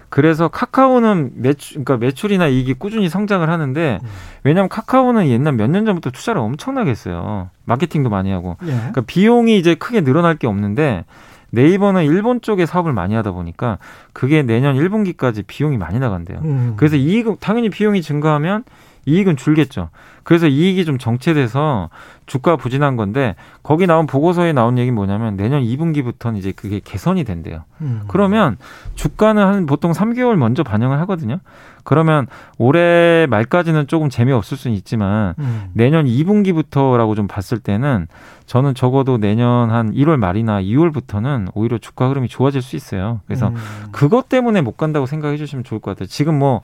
그래서 0.10 0.48
카카오는 0.48 1.32
매출, 1.36 1.84
그러니까 1.84 1.98
매출이나 1.98 2.48
이익이 2.48 2.76
꾸준히 2.76 3.10
성장을 3.10 3.48
하는데 3.50 4.00
음. 4.02 4.08
왜냐하면 4.44 4.70
카카오는 4.70 5.28
옛날 5.28 5.54
몇 5.54 5.68
년 5.70 5.86
전부터 5.86 6.12
투자를 6.12 6.40
엄청나게 6.42 6.90
했어요. 6.92 7.50
마케팅도 7.66 8.10
많이 8.10 8.32
하고. 8.32 8.56
예. 8.64 8.68
그러니까 8.72 9.02
비용이 9.02 9.58
이제 9.58 9.76
크게 9.76 10.02
늘어날 10.02 10.36
게 10.38 10.48
없는데 10.48 11.04
네이버는 11.52 12.04
일본 12.06 12.42
쪽에 12.42 12.66
사업을 12.66 12.94
많이 12.94 13.16
하다 13.16 13.32
보니까 13.32 13.78
그게 14.14 14.44
내년 14.44 14.76
1분기까지 14.76 15.44
비용이 15.46 15.78
많이 15.78 16.00
나간대요. 16.00 16.40
음. 16.44 16.74
그래서 16.78 16.96
이익 16.96 17.40
당연히 17.40 17.70
비용이 17.70 18.02
증가하면 18.02 18.64
이익은 19.08 19.38
줄겠죠. 19.38 19.90
그래서 20.24 20.48
이익이 20.48 20.84
좀 20.84 20.98
정체돼서 20.98 21.90
주가 22.26 22.58
부진한 22.58 22.98
건데 22.98 23.36
거기 23.64 23.88
나온 23.88 24.06
보고서에 24.06 24.52
나온 24.52 24.78
얘기 24.78 24.92
뭐냐면 24.92 25.38
내년 25.38 25.64
2분기부터는 25.64 26.36
이제 26.36 26.52
그게 26.52 26.82
개선이 26.84 27.24
된대요. 27.24 27.64
음. 27.80 28.02
그러면 28.10 28.58
주가는 28.96 29.42
한 29.42 29.66
보통 29.66 29.94
3개월 29.94 30.36
먼저 30.36 30.62
반영을 30.64 31.00
하거든요. 31.02 31.40
그러면 31.86 32.28
올해 32.58 33.28
말까지는 33.30 33.88
조금 33.88 34.10
재미없을 34.10 34.58
수는 34.58 34.76
있지만 34.76 35.36
음. 35.40 35.70
내년 35.72 36.06
2분기부터라고 36.06 37.16
좀 37.16 37.28
봤을 37.28 37.60
때는 37.60 38.08
저는 38.46 38.76
적어도 38.76 39.18
내년 39.18 39.72
한 39.72 39.94
1월 39.94 40.18
말이나 40.18 40.62
2월부터는 40.62 41.52
오히려 41.54 41.78
주가 41.78 42.10
흐름이 42.10 42.28
좋아질 42.28 42.62
수 42.62 42.76
있어요. 42.76 43.22
그래서 43.26 43.48
음. 43.48 43.56
그것 43.94 44.28
때문에 44.28 44.60
못 44.60 44.76
간다고 44.76 45.06
생각해 45.06 45.38
주시면 45.38 45.64
좋을 45.64 45.80
것 45.80 45.92
같아요. 45.92 46.08
지금 46.08 46.38
뭐 46.38 46.62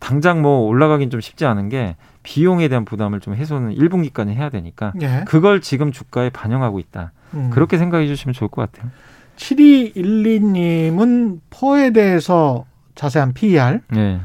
당장 0.00 0.42
뭐 0.42 0.66
올라가긴 0.66 1.10
좀 1.10 1.20
쉽지 1.20 1.46
않은 1.46 1.68
게 1.68 1.94
비용에 2.22 2.68
대한 2.68 2.84
부담을 2.84 3.20
좀 3.20 3.34
해소는 3.34 3.76
1분기까지 3.76 4.30
해야 4.30 4.48
되니까 4.48 4.92
예. 5.00 5.24
그걸 5.26 5.60
지금 5.60 5.92
주가에 5.92 6.30
반영하고 6.30 6.80
있다. 6.80 7.12
음. 7.34 7.50
그렇게 7.50 7.78
생각해 7.78 8.06
주시면 8.08 8.32
좋을 8.32 8.48
것 8.48 8.72
같아요. 8.72 8.90
7212님은 9.36 11.40
퍼에 11.50 11.90
대해서 11.90 12.64
자세한 12.94 13.34
PER, 13.34 13.80
예. 13.96 14.20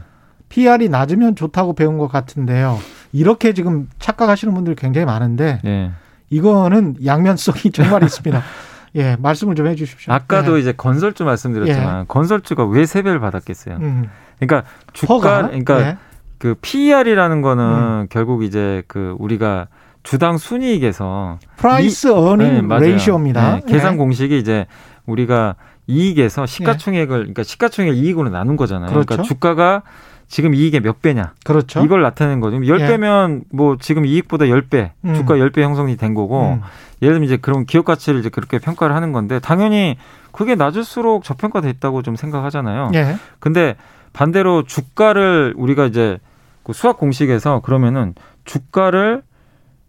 PER이 0.50 0.90
낮으면 0.90 1.36
좋다고 1.36 1.74
배운 1.74 1.98
것 1.98 2.08
같은데요. 2.08 2.80
이렇게 3.12 3.54
지금 3.54 3.90
착각하시는 4.00 4.54
분들이 4.54 4.76
굉장히 4.76 5.06
많은데 5.06 5.62
예. 5.66 5.92
이거는 6.30 6.98
양면성이 7.06 7.72
정말 7.72 8.04
있습니다. 8.04 8.42
예, 8.96 9.18
말씀을 9.20 9.56
좀 9.56 9.68
해주십시오. 9.68 10.14
아까도 10.14 10.56
예. 10.56 10.62
이제 10.62 10.72
건설주 10.72 11.26
말씀드렸지만 11.26 12.02
예. 12.02 12.06
건설주가 12.08 12.66
왜 12.66 12.86
세배를 12.86 13.20
받았겠어요? 13.20 13.78
음. 13.78 14.10
그러니까 14.40 14.70
주가 14.94 15.14
허가? 15.14 15.48
그러니까 15.48 15.80
네. 15.80 15.98
그 16.38 16.56
PER이라는 16.62 17.42
거는 17.42 17.64
음. 17.64 18.08
결국 18.10 18.44
이제 18.44 18.84
그 18.88 19.16
우리가 19.20 19.68
주당 20.04 20.38
순이익에서 20.38 21.40
price 21.58 22.12
earning 22.14 22.68
네, 22.68 22.80
ratio입니다. 22.80 23.56
네, 23.56 23.62
계산 23.68 23.94
네. 23.94 23.98
공식이 23.98 24.38
이제 24.38 24.68
우리가 25.06 25.56
이익에서 25.88 26.46
시가총액을 26.46 27.18
그러니까 27.18 27.44
시가총액 27.44 27.96
이익으로 27.96 28.30
나눈 28.30 28.56
거잖아요. 28.56 28.90
그러니까 28.90 29.16
그렇죠. 29.16 29.36
그러니까 29.40 29.80
주가가 29.80 29.82
지금 30.28 30.54
이익의 30.56 30.82
몇 30.82 31.02
배냐. 31.02 31.34
그렇죠. 31.44 31.84
이걸 31.84 32.02
나타내는 32.02 32.40
거죠. 32.40 32.58
10배면 32.58 33.40
예. 33.40 33.42
뭐 33.52 33.78
지금 33.80 34.06
이익보다 34.06 34.46
10배, 34.46 34.92
음. 35.06 35.14
주가 35.16 35.36
10배 35.36 35.62
형성이 35.62 35.98
된 35.98 36.14
거고 36.14 36.54
음. 36.54 36.62
예를 37.02 37.16
들면 37.16 37.26
이제 37.26 37.38
그런 37.38 37.66
기업 37.66 37.86
가치를 37.86 38.20
이제 38.20 38.30
그렇게 38.30 38.58
평가를 38.58 38.96
하는 38.96 39.12
건데 39.12 39.40
당연히 39.40 39.98
그게 40.32 40.56
낮을수록 40.56 41.24
저평가됐다고 41.24 42.02
좀 42.02 42.16
생각하잖아요. 42.16 42.92
예. 42.96 43.16
근데 43.40 43.76
반대로 44.16 44.64
주가를 44.64 45.54
우리가 45.58 45.86
이제 45.86 46.18
그 46.64 46.72
수학 46.72 46.98
공식에서 46.98 47.60
그러면은 47.60 48.16
주가를 48.46 49.24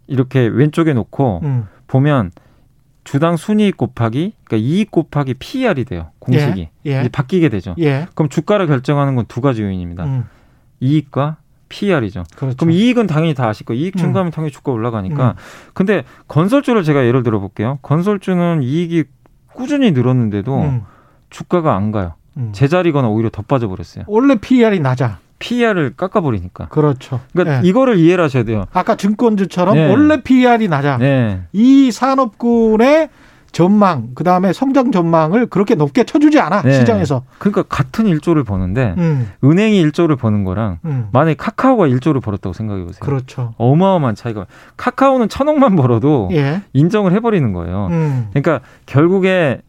이렇게 0.09 0.41
왼쪽에 0.41 0.93
놓고 0.95 1.41
음. 1.45 1.69
보면 1.87 2.33
주당 3.05 3.37
순이익 3.37 3.77
곱하기 3.77 4.35
그러니까 4.45 4.57
이익 4.69 4.91
곱하기 4.91 5.35
PER이 5.35 5.85
돼요. 5.85 6.11
공식이. 6.19 6.69
예, 6.87 6.91
예. 7.05 7.09
바뀌게 7.09 7.49
되죠. 7.51 7.77
예. 7.79 8.09
그럼 8.17 8.29
주가를 8.29 8.67
결정하는 8.67 9.15
건 9.15 9.27
두 9.29 9.41
가지 9.41 9.63
요인입니다. 9.63 10.05
음. 10.05 10.25
이익과 10.81 11.37
PER이죠. 11.69 12.25
그렇죠. 12.37 12.57
그럼 12.57 12.73
이익은 12.73 13.07
당연히 13.07 13.35
다 13.35 13.47
아실 13.49 13.65
거예요. 13.65 13.81
이익 13.81 13.95
음. 13.95 13.99
증가하면 13.99 14.33
당연히 14.33 14.51
주가 14.53 14.73
올라가니까. 14.73 15.31
음. 15.31 15.35
근데 15.73 16.03
건설주를 16.27 16.83
제가 16.83 17.07
예를 17.07 17.23
들어 17.23 17.39
볼게요. 17.39 17.79
건설주는 17.83 18.63
이익이 18.65 19.05
꾸준히 19.55 19.93
늘었는데도 19.93 20.63
음. 20.63 20.83
주가가 21.31 21.77
안 21.77 21.93
가요. 21.93 22.15
음. 22.37 22.51
제자리거나 22.53 23.09
오히려 23.09 23.31
더 23.31 23.43
빠져버렸어요. 23.43 24.05
원래 24.07 24.37
PER이 24.37 24.81
낮아. 24.81 25.19
PER을 25.39 25.95
깎아버리니까. 25.97 26.69
그렇죠. 26.69 27.21
그러니까 27.33 27.61
네. 27.61 27.69
이거를 27.69 27.99
이해를 27.99 28.25
하셔야 28.25 28.45
돼요. 28.45 28.67
아까 28.73 28.97
증권주처럼 28.97 29.75
네. 29.75 29.91
원래 29.91 30.23
PER이 30.23 30.69
낮아. 30.69 30.97
네. 30.99 31.43
이 31.53 31.91
산업군의 31.91 33.11
전망, 33.53 34.11
그 34.15 34.23
다음에 34.23 34.53
성장 34.53 34.93
전망을 34.93 35.47
그렇게 35.47 35.75
높게 35.75 36.05
쳐주지 36.05 36.39
않아 36.41 36.61
네. 36.61 36.73
시장에서. 36.73 37.23
그러니까 37.39 37.63
같은 37.63 38.07
일조를 38.07 38.45
버는데 38.45 38.95
음. 38.99 39.31
은행이 39.45 39.79
일조를 39.81 40.17
버는 40.17 40.45
거랑 40.45 40.79
음. 40.85 41.09
만약에 41.13 41.37
카카오가 41.37 41.87
일조를 41.87 42.21
벌었다고 42.21 42.53
생각해 42.53 42.85
보세요. 42.85 43.01
그렇죠. 43.01 43.55
어마어마한 43.57 44.15
차이가. 44.15 44.45
카카오는 44.77 45.31
천억만 45.31 45.75
벌어도 45.75 46.29
예. 46.33 46.61
인정을 46.75 47.13
해버리는 47.13 47.51
거예요. 47.55 47.89
음. 47.91 48.29
그러니까 48.31 48.61
결국에 48.85 49.63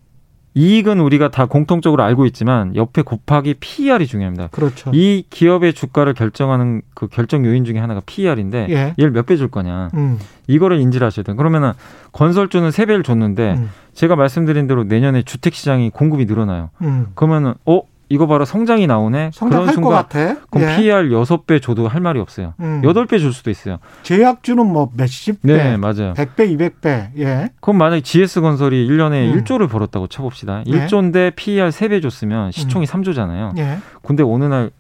이익은 0.58 1.00
우리가 1.00 1.30
다 1.30 1.46
공통적으로 1.46 2.02
알고 2.04 2.26
있지만 2.26 2.76
옆에 2.76 3.04
곱하기 3.04 3.56
PER이 3.60 4.08
중요합니다. 4.08 4.48
그렇죠. 4.48 4.90
이 4.94 5.24
기업의 5.30 5.74
주가를 5.74 6.16
결정하는 6.16 6.82
그 6.96 7.08
결정 7.08 7.46
요인 7.46 7.64
중에 7.64 7.78
하나가 7.78 8.02
PER인데 8.06 8.68
예. 8.70 8.94
얘를 9.00 9.12
몇 9.12 9.28
배 9.28 9.38
줄 9.38 9.50
거냐. 9.50 9.90
음. 9.94 10.18
이거를 10.48 10.80
인지를 10.80 11.06
하셔야 11.06 11.24
돼요. 11.24 11.36
그러면은 11.36 11.74
건설주는 12.12 12.72
세 12.72 12.86
배를 12.86 13.04
줬는데 13.04 13.54
음. 13.54 13.70
제가 13.94 14.16
말씀드린 14.16 14.66
대로 14.68 14.84
내년에 14.84 15.22
주택 15.24 15.54
시장이 15.54 15.92
공급이 15.92 16.26
늘어나요. 16.26 16.72
음. 16.82 17.08
그러면은 17.14 17.54
어 17.66 17.82
이거 18.10 18.28
봐라 18.28 18.46
성장이 18.46 18.88
나오네. 18.88 19.32
성장할 19.34 19.76
것 19.76 19.90
같아. 19.90 20.38
그럼 20.50 20.70
예. 20.70 20.76
PR 20.78 21.12
여섯 21.12 21.46
배 21.46 21.60
줘도 21.60 21.88
할 21.88 22.02
말이 22.02 22.20
없어요. 22.20 22.54
음. 22.60 22.82
여덟 22.84 23.04
음. 23.04 23.08
배줄 23.08 23.34
수도 23.34 23.50
있어요. 23.50 23.78
제약주는 24.04 24.66
뭐 24.66 24.90
몇십 24.96 25.42
배, 25.42 25.58
네, 25.58 25.78
맞아요. 25.78 26.14
백배 26.16 26.46
이백 26.46 26.82
배 26.82 27.10
예. 27.18 27.50
그럼 27.60 27.78
만약에 27.78 28.02
GS건설이 28.02 28.88
1년에 28.88 29.34
음. 29.34 29.44
1조를 29.44 29.70
벌었다고 29.70 30.08
쳐봅시다. 30.08 30.64
예. 30.68 30.72
1조인데 30.72 31.36
PR 31.36 31.72
세배 31.72 32.02
줬으면 32.02 32.52
시총이 32.52 32.86
음. 32.86 32.88
3조잖아요. 32.88 33.58
예. 33.58 33.80
근데 34.02 34.24
어느 34.24 34.46
날 34.46 34.72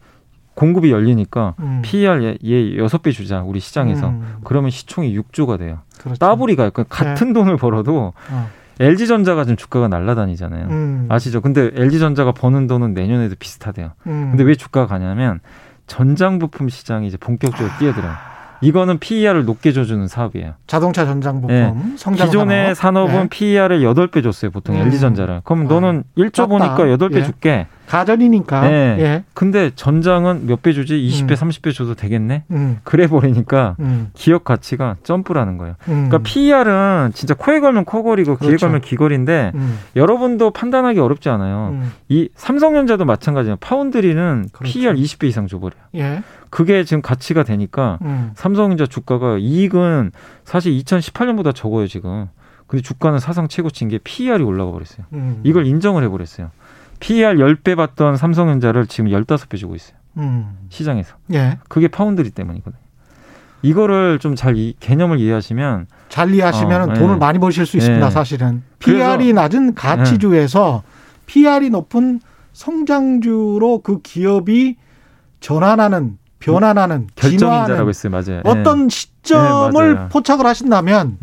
공급이 0.57 0.89
열리니까 0.91 1.53
음. 1.59 1.81
PER 1.83 2.37
얘 2.43 2.77
여섯 2.77 3.03
배 3.03 3.11
주자 3.11 3.41
우리 3.41 3.59
시장에서 3.59 4.07
음. 4.09 4.37
그러면 4.43 4.71
시총이 4.71 5.15
6조가 5.19 5.59
돼요. 5.59 5.79
그렇죠. 5.99 6.17
따블이가 6.17 6.71
그러니까 6.71 6.83
같은 6.89 7.29
예. 7.29 7.33
돈을 7.33 7.57
벌어도 7.57 8.13
어. 8.31 8.49
LG전자가 8.79 9.43
지금 9.43 9.55
주가가 9.55 9.87
날라다니잖아요. 9.87 10.67
음. 10.67 11.05
아시죠? 11.09 11.41
근데 11.41 11.71
LG전자가 11.73 12.31
버는 12.31 12.67
돈은 12.67 12.93
내년에도 12.93 13.35
비슷하대요. 13.37 13.91
음. 14.07 14.27
근데 14.31 14.43
왜 14.43 14.55
주가가 14.55 14.87
가냐면 14.87 15.39
전장 15.87 16.39
부품 16.39 16.69
시장이 16.69 17.07
이제 17.07 17.17
본격적으로 17.17 17.71
아. 17.71 17.77
뛰어들어요. 17.77 18.11
이거는 18.61 18.97
PER을 18.97 19.45
높게 19.45 19.71
줘주는 19.71 20.07
사업이에요. 20.07 20.53
자동차 20.65 21.05
전장 21.05 21.41
부품, 21.41 21.95
네. 21.95 22.25
기존의 22.25 22.75
산업. 22.75 23.09
은 23.09 23.13
네. 23.13 23.27
PER을 23.29 23.81
8배 23.81 24.23
줬어요, 24.23 24.51
보통 24.51 24.75
음. 24.75 24.81
LG전자를. 24.81 25.41
그럼 25.43 25.67
아. 25.67 25.69
너는 25.69 26.03
1조 26.17 26.49
보니까 26.49 26.77
8배 26.77 27.17
예. 27.17 27.23
줄게. 27.23 27.67
가전이니까. 27.87 28.61
네. 28.69 28.97
예. 28.99 29.23
근데 29.33 29.71
전장은 29.75 30.45
몇 30.45 30.61
배 30.61 30.73
주지? 30.73 30.95
20배, 30.95 31.31
음. 31.31 31.35
30배 31.49 31.73
줘도 31.73 31.95
되겠네? 31.95 32.43
음. 32.51 32.79
그래 32.83 33.07
버리니까 33.07 33.75
음. 33.79 34.09
기업 34.13 34.43
가치가 34.43 34.95
점프라는 35.03 35.57
거예요. 35.57 35.75
음. 35.87 36.07
그러니까 36.09 36.17
PER은 36.19 37.11
진짜 37.13 37.33
코에 37.33 37.59
걸면 37.59 37.85
코걸이고 37.85 38.35
그렇죠. 38.37 38.47
귀에 38.49 38.57
걸면 38.57 38.81
귀걸인데 38.81 39.51
음. 39.55 39.79
여러분도 39.95 40.51
판단하기 40.51 40.99
어렵지 40.99 41.29
않아요. 41.29 41.69
음. 41.73 41.91
이 42.09 42.29
삼성전자도 42.35 43.05
마찬가지예요. 43.05 43.57
파운드리는 43.57 44.49
그렇죠. 44.51 44.73
PER 44.73 44.93
20배 44.95 45.25
이상 45.27 45.47
줘버려요. 45.47 45.79
예. 45.95 46.23
그게 46.49 46.83
지금 46.83 47.01
가치가 47.01 47.43
되니까 47.43 47.99
삼성전자 48.35 48.85
주가가 48.85 49.37
이익은 49.37 50.11
사실 50.45 50.71
2018년보다 50.77 51.53
적어요, 51.53 51.87
지금. 51.87 52.27
근데 52.67 52.81
주가는 52.81 53.19
사상 53.19 53.47
최고치인 53.47 53.89
게 53.89 53.97
PER이 54.03 54.43
올라가 54.43 54.71
버렸어요. 54.71 55.05
이걸 55.43 55.65
인정을 55.65 56.03
해버렸어요. 56.03 56.51
PER 56.99 57.35
10배 57.35 57.75
받던 57.75 58.17
삼성전자를 58.17 58.87
지금 58.87 59.09
15배 59.11 59.57
주고 59.57 59.75
있어요. 59.75 59.97
음. 60.17 60.57
시장에서. 60.69 61.15
예. 61.33 61.59
그게 61.67 61.87
파운드리 61.87 62.31
때문이거든요. 62.31 62.81
이거를 63.63 64.19
좀 64.19 64.35
잘 64.35 64.55
개념을 64.79 65.19
이해하시면 65.19 65.87
잘 66.09 66.33
이해하시면 66.33 66.91
어, 66.91 66.93
돈을 66.93 67.15
예. 67.15 67.19
많이 67.19 67.39
버실 67.39 67.65
수 67.65 67.77
있습니다. 67.77 68.05
예. 68.05 68.11
사실은 68.11 68.63
PR이 68.79 69.33
낮은 69.33 69.73
가치주에서 69.75 70.83
예. 70.85 70.91
PR이 71.25 71.69
높은 71.69 72.19
성장주로 72.53 73.81
그 73.81 74.01
기업이 74.01 74.77
전환하는 75.39 76.17
변환하는 76.39 77.07
결정인자라고 77.15 77.89
했어요. 77.89 78.11
맞아요. 78.11 78.41
어떤 78.45 78.85
예. 78.85 78.89
시점을 78.89 79.97
예, 80.05 80.09
포착을 80.09 80.45
하신다면 80.45 81.17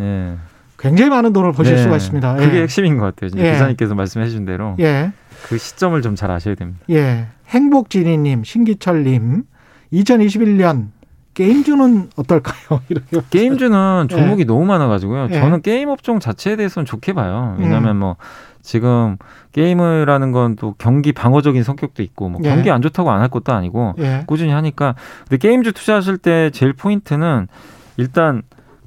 굉장히 0.79 1.11
많은 1.11 1.33
돈을 1.33 1.53
버실 1.53 1.79
수가 1.79 1.97
있습니다. 1.97 2.35
그게 2.35 2.63
핵심인 2.63 2.99
것 2.99 3.15
같아요. 3.15 3.31
기사님께서 3.31 3.95
말씀해 3.95 4.27
주신 4.27 4.45
대로. 4.45 4.77
예. 4.81 5.13
그 5.45 5.59
시점을 5.59 6.01
좀 6.03 6.15
잘 6.17 6.31
아셔야 6.31 6.55
됩니다. 6.55 6.81
예. 6.91 7.27
행복진이님, 7.49 8.45
신기철님, 8.45 9.45
2021년 9.93 10.89
게임주는 11.35 12.11
어떨까요? 12.17 12.81
이렇게 12.89 13.21
게임주는 13.31 14.09
종목이 14.09 14.43
예. 14.43 14.45
너무 14.45 14.65
많아가지고요. 14.67 15.29
예. 15.31 15.41
저는 15.41 15.63
게임 15.63 15.89
업종 15.89 16.21
자체에 16.21 16.57
대해서는 16.57 16.87
좋게 16.87 17.13
봐요. 17.13 17.57
왜냐하면 17.59 17.97
음. 17.97 18.01
뭐 18.01 18.17
지금 18.63 19.17
게임이라는 19.53 20.33
건 20.33 20.57
또 20.57 20.75
경기 20.79 21.13
방어적인 21.13 21.63
성격도 21.65 22.03
있고 22.05 22.29
뭐 22.29 22.41
예. 22.45 22.49
경기 22.49 22.71
안 22.71 22.81
좋다고 22.83 23.11
안 23.11 23.21
할 23.21 23.29
것도 23.29 23.53
아니고 23.53 23.95
예. 23.99 24.23
꾸준히 24.27 24.53
하니까 24.53 24.95
근데 25.29 25.37
게임주 25.39 25.73
투자하실 25.73 26.19
때 26.19 26.51
제일 26.51 26.73
포인트는 26.73 27.49
일단 27.97 28.43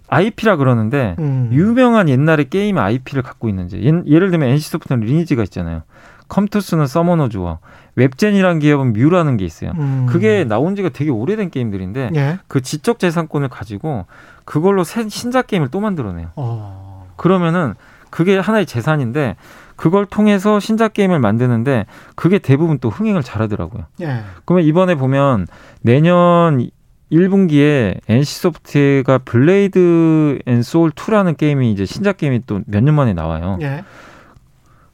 IP라 0.09 0.55
그러는데 0.55 1.15
음. 1.19 1.49
유명한 1.51 2.07
옛날에 2.07 2.45
게임 2.45 2.77
IP를 2.77 3.23
갖고 3.23 3.49
있는지 3.49 3.81
예를 3.81 4.31
들면 4.31 4.47
NC소프트는 4.49 5.01
리니지가 5.05 5.43
있잖아요. 5.43 5.83
컴투스는 6.27 6.87
서머너즈 6.87 7.29
워, 7.29 7.59
웹젠이라는 7.95 8.59
기업은 8.59 8.93
뮤라는 8.93 9.37
게 9.37 9.45
있어요. 9.45 9.71
음. 9.77 10.05
그게 10.09 10.43
나온 10.43 10.75
지가 10.75 10.89
되게 10.89 11.09
오래된 11.09 11.49
게임들인데 11.49 12.11
예. 12.15 12.39
그 12.47 12.61
지적 12.61 12.99
재산권을 12.99 13.47
가지고 13.49 14.05
그걸로 14.45 14.83
새 14.83 15.07
신작 15.09 15.47
게임을 15.47 15.69
또 15.69 15.79
만들어내요. 15.79 16.29
어. 16.35 17.07
그러면은 17.15 17.73
그게 18.09 18.37
하나의 18.37 18.65
재산인데 18.65 19.35
그걸 19.75 20.05
통해서 20.05 20.59
신작 20.59 20.93
게임을 20.93 21.19
만드는데 21.19 21.85
그게 22.15 22.39
대부분 22.39 22.79
또 22.79 22.89
흥행을 22.89 23.23
잘하더라고요. 23.23 23.85
예. 24.01 24.21
그러면 24.45 24.65
이번에 24.65 24.95
보면 24.95 25.47
내년 25.81 26.69
1분기에 27.11 27.99
NC소프트가 28.07 29.19
블레이드 29.19 30.39
앤 30.45 30.61
소울 30.61 30.91
2라는 30.91 31.37
게임이 31.37 31.71
이제 31.71 31.85
신작 31.85 32.17
게임이 32.17 32.41
또 32.45 32.59
몇 32.67 32.83
년 32.83 32.95
만에 32.95 33.13
나와요. 33.13 33.57
예. 33.61 33.83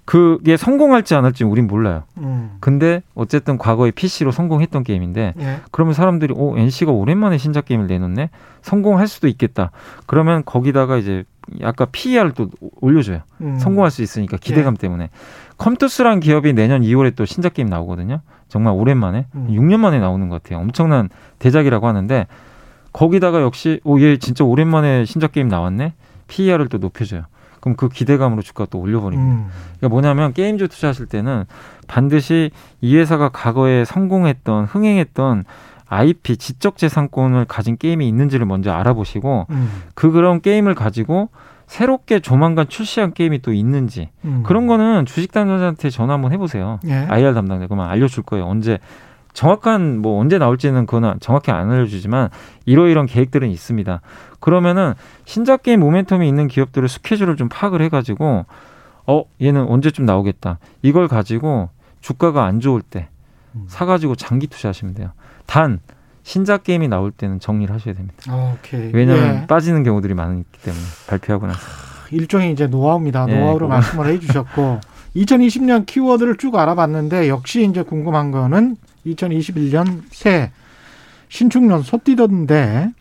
그게 0.06 0.58
성공할지 0.58 1.16
안 1.16 1.24
할지 1.24 1.44
우린 1.44 1.68
몰라요. 1.68 2.04
음. 2.18 2.58
근데 2.60 3.02
어쨌든 3.16 3.58
과거에 3.58 3.92
PC로 3.92 4.32
성공했던 4.32 4.84
게임인데 4.84 5.34
예. 5.40 5.60
그러면 5.72 5.94
사람들이 5.94 6.34
오 6.36 6.58
NC가 6.58 6.92
오랜만에 6.92 7.38
신작 7.38 7.66
게임을 7.66 7.88
내놓네 7.88 8.30
성공할 8.62 9.08
수도 9.08 9.28
있겠다. 9.28 9.72
그러면 10.06 10.44
거기다가 10.46 10.98
이제 10.98 11.24
아까 11.62 11.86
PER을 11.86 12.34
또 12.34 12.50
올려줘요. 12.82 13.22
음. 13.42 13.58
성공할 13.58 13.92
수 13.92 14.02
있으니까 14.02 14.38
기대감 14.38 14.74
예. 14.74 14.78
때문에 14.82 15.10
컴투스란 15.58 16.20
기업이 16.20 16.52
내년 16.54 16.82
2월에 16.82 17.16
또 17.16 17.26
신작 17.26 17.54
게임 17.54 17.70
나오거든요. 17.70 18.20
정말 18.50 18.74
오랜만에 18.74 19.28
음. 19.36 19.48
6년 19.50 19.80
만에 19.80 20.00
나오는 20.00 20.28
것 20.28 20.44
같아요. 20.44 20.60
엄청난 20.60 21.10
대작이라고 21.40 21.88
하는데 21.88 22.28
거기다가 22.92 23.42
역시 23.42 23.80
오 23.86 24.00
얘 24.00 24.18
진짜 24.18 24.44
오랜만에 24.44 25.06
신작 25.06 25.32
게임 25.32 25.48
나왔네. 25.48 25.94
PER을 26.28 26.68
또 26.68 26.78
높여줘요. 26.78 27.24
그럼 27.64 27.78
그 27.78 27.88
기대감으로 27.88 28.42
주가 28.42 28.66
또 28.70 28.78
올려버립니다. 28.78 29.36
음. 29.36 29.48
그러니까 29.78 29.88
뭐냐면 29.88 30.34
게임주 30.34 30.68
투자하실 30.68 31.06
때는 31.06 31.46
반드시 31.88 32.52
이 32.82 32.98
회사가 32.98 33.30
과거에 33.30 33.86
성공했던 33.86 34.66
흥행했던 34.66 35.46
IP 35.88 36.36
지적 36.36 36.76
재산권을 36.76 37.46
가진 37.46 37.78
게임이 37.78 38.06
있는지를 38.06 38.46
먼저 38.46 38.74
알아보시고 38.74 39.48
음. 39.50 39.70
그 39.96 40.12
그런 40.12 40.42
게임을 40.42 40.76
가지고 40.76 41.30
새롭게 41.68 42.20
조만간 42.20 42.68
출시한 42.68 43.14
게임이 43.14 43.42
또 43.42 43.54
있는지 43.54 44.10
음. 44.26 44.44
그런 44.46 44.68
거는 44.68 45.06
주식 45.06 45.32
담당자한테 45.32 45.90
전화 45.90 46.16
한번 46.16 46.34
해보세요. 46.34 46.82
예. 46.86 46.94
IR 46.94 47.34
담당자 47.34 47.68
그러면 47.68 47.90
알려줄 47.90 48.24
거예요. 48.24 48.46
언제 48.46 48.80
정확한 49.34 50.00
뭐 50.00 50.20
언제 50.20 50.38
나올지는 50.38 50.86
그거는 50.86 51.16
정확히 51.20 51.52
안 51.52 51.72
알려주지만 51.72 52.30
이러이런 52.66 53.06
계획들은 53.06 53.50
있습니다. 53.50 54.02
그러면은 54.40 54.94
신작 55.26 55.64
게임 55.64 55.82
모멘텀이 55.82 56.26
있는 56.28 56.48
기업들의 56.48 56.88
스케줄을 56.88 57.36
좀 57.36 57.50
파악을 57.50 57.82
해가지고 57.82 58.46
어 59.08 59.24
얘는 59.42 59.68
언제쯤 59.68 60.06
나오겠다 60.06 60.60
이걸 60.82 61.08
가지고 61.08 61.70
주가가 62.02 62.46
안 62.46 62.60
좋을 62.60 62.82
때 62.82 63.08
음. 63.56 63.66
사가지고 63.68 64.16
장기 64.16 64.48
투자하시면 64.48 64.94
돼요. 64.94 65.12
단 65.46 65.80
신작 66.24 66.64
게임이 66.64 66.88
나올 66.88 67.12
때는 67.12 67.40
정리를 67.40 67.74
하셔야 67.74 67.94
됩니다. 67.94 68.16
오케이. 68.34 68.92
왜냐하면 68.94 69.42
예. 69.44 69.48
빠지는 69.48 69.84
경우들이 69.84 70.14
많기 70.14 70.46
때문에 70.62 70.84
발표하고 71.08 71.48
나서 71.48 71.60
일종의 72.12 72.52
이제 72.52 72.68
노하우입니다. 72.68 73.26
예, 73.30 73.36
노하우로 73.40 73.68
그거. 73.68 73.76
말씀을 73.76 74.08
해주셨고 74.08 74.80
2020년 75.16 75.86
키워드를 75.86 76.38
쭉 76.38 76.56
알아봤는데 76.56 77.28
역시 77.30 77.66
이제 77.68 77.82
궁금한 77.84 78.32
거는 78.32 78.78
2021년 79.06 80.02
새 80.12 80.52
신축년 81.30 81.82
소띠던데 81.82 82.92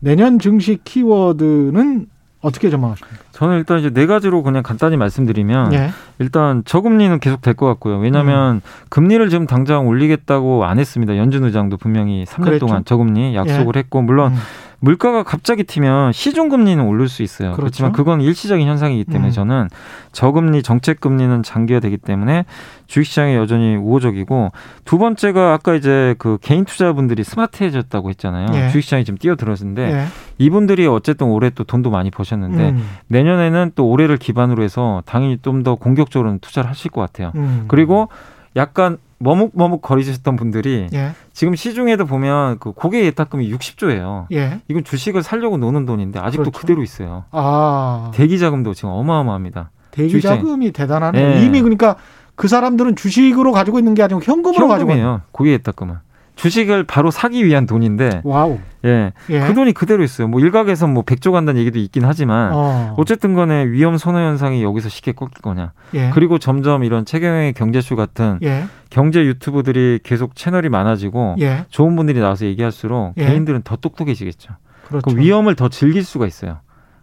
내년 0.00 0.38
증시 0.38 0.78
키워드는 0.84 2.06
어떻게 2.42 2.70
전망하십니까? 2.70 3.24
저는 3.32 3.56
일단 3.58 3.80
이제 3.80 3.90
네 3.90 4.06
가지로 4.06 4.42
그냥 4.42 4.62
간단히 4.62 4.96
말씀드리면 4.96 5.72
예. 5.72 5.90
일단 6.18 6.62
저금리는 6.64 7.18
계속 7.18 7.40
될 7.40 7.54
것 7.54 7.66
같고요. 7.66 7.98
왜냐하면 7.98 8.56
음. 8.56 8.60
금리를 8.88 9.28
지금 9.30 9.46
당장 9.46 9.88
올리겠다고 9.88 10.64
안 10.64 10.78
했습니다. 10.78 11.16
연준 11.16 11.44
의장도 11.44 11.76
분명히 11.78 12.24
3년 12.24 12.44
그랬죠? 12.44 12.66
동안 12.66 12.84
저금리 12.84 13.34
약속을 13.34 13.72
예. 13.76 13.78
했고 13.80 14.02
물론 14.02 14.32
음. 14.34 14.38
물가가 14.86 15.24
갑자기 15.24 15.64
튀면 15.64 16.12
시중 16.12 16.48
금리는 16.48 16.80
오를 16.84 17.08
수 17.08 17.24
있어요. 17.24 17.48
그렇죠. 17.48 17.60
그렇지만 17.60 17.90
그건 17.90 18.20
일시적인 18.20 18.68
현상이기 18.68 19.04
때문에 19.04 19.30
음. 19.30 19.32
저는 19.32 19.68
저금리 20.12 20.62
정책 20.62 21.00
금리는 21.00 21.42
장기화되기 21.42 21.96
때문에 21.96 22.44
주식시장이 22.86 23.34
여전히 23.34 23.74
우호적이고 23.74 24.52
두 24.84 24.98
번째가 24.98 25.54
아까 25.54 25.74
이제 25.74 26.14
그 26.18 26.38
개인 26.40 26.64
투자분들이 26.64 27.24
스마트해졌다고 27.24 28.10
했잖아요. 28.10 28.46
예. 28.54 28.68
주식시장이 28.68 29.04
좀 29.04 29.18
뛰어들었는데 29.18 29.92
예. 29.92 30.04
이분들이 30.38 30.86
어쨌든 30.86 31.26
올해 31.26 31.50
또 31.50 31.64
돈도 31.64 31.90
많이 31.90 32.12
버셨는데 32.12 32.70
음. 32.70 32.88
내년에는 33.08 33.72
또 33.74 33.88
올해를 33.88 34.18
기반으로 34.18 34.62
해서 34.62 35.02
당연히 35.04 35.38
좀 35.42 35.56
더 35.64 35.74
공격적으로 35.74 36.36
투자를 36.38 36.70
하실 36.70 36.92
것 36.92 37.00
같아요. 37.00 37.32
음. 37.34 37.64
그리고 37.66 38.08
약간 38.54 38.98
머뭇머뭇 39.18 39.80
거리셨던 39.80 40.36
분들이 40.36 40.88
예. 40.92 41.12
지금 41.32 41.54
시중에도 41.54 42.04
보면 42.04 42.58
그 42.58 42.72
고객 42.72 43.04
예탁금이 43.06 43.50
60조예요. 43.52 44.26
예. 44.32 44.60
이건 44.68 44.84
주식을 44.84 45.22
살려고 45.22 45.56
노는 45.56 45.86
돈인데 45.86 46.18
아직도 46.18 46.44
그렇죠. 46.44 46.60
그대로 46.60 46.82
있어요. 46.82 47.24
아. 47.30 48.10
대기 48.14 48.38
자금도 48.38 48.74
지금 48.74 48.90
어마어마합니다. 48.90 49.70
대기 49.90 50.20
자금이 50.20 50.72
대단하네. 50.72 51.40
예. 51.40 51.44
이미 51.44 51.62
그러니까 51.62 51.96
그 52.34 52.48
사람들은 52.48 52.96
주식으로 52.96 53.52
가지고 53.52 53.78
있는 53.78 53.94
게 53.94 54.02
아니고 54.02 54.20
현금으로 54.22 54.68
가지고 54.68 54.92
있는 54.92 55.18
고객 55.32 55.52
예탁금은. 55.52 55.96
주식을 56.36 56.84
바로 56.84 57.10
사기 57.10 57.44
위한 57.44 57.66
돈인데 57.66 58.20
와우. 58.22 58.58
예. 58.84 59.12
예. 59.30 59.40
그 59.40 59.54
돈이 59.54 59.72
그대로 59.72 60.04
있어요. 60.04 60.28
뭐 60.28 60.40
일각에서 60.40 60.86
뭐 60.86 61.02
백조 61.02 61.32
간다는 61.32 61.60
얘기도 61.60 61.78
있긴 61.78 62.04
하지만 62.04 62.52
어. 62.54 62.94
어쨌든 62.98 63.34
간에 63.34 63.66
위험 63.66 63.96
선호 63.96 64.18
현상이 64.18 64.62
여기서 64.62 64.88
쉽게 64.88 65.12
꺾일 65.12 65.32
거냐. 65.42 65.72
예. 65.94 66.10
그리고 66.10 66.38
점점 66.38 66.84
이런 66.84 67.04
최경영의 67.04 67.54
경제쇼 67.54 67.96
같은 67.96 68.38
예. 68.42 68.64
경제 68.90 69.24
유튜브들이 69.24 70.00
계속 70.04 70.36
채널이 70.36 70.68
많아지고 70.68 71.36
예. 71.40 71.64
좋은 71.70 71.96
분들이 71.96 72.20
나와서 72.20 72.44
얘기할수록 72.44 73.14
예. 73.16 73.26
개인들은 73.26 73.62
더 73.62 73.76
똑똑해지겠죠. 73.76 74.52
그렇죠. 74.86 75.10
그 75.10 75.18
위험을 75.18 75.56
더 75.56 75.68
즐길 75.68 76.04
수가 76.04 76.26
있어요. 76.26 76.58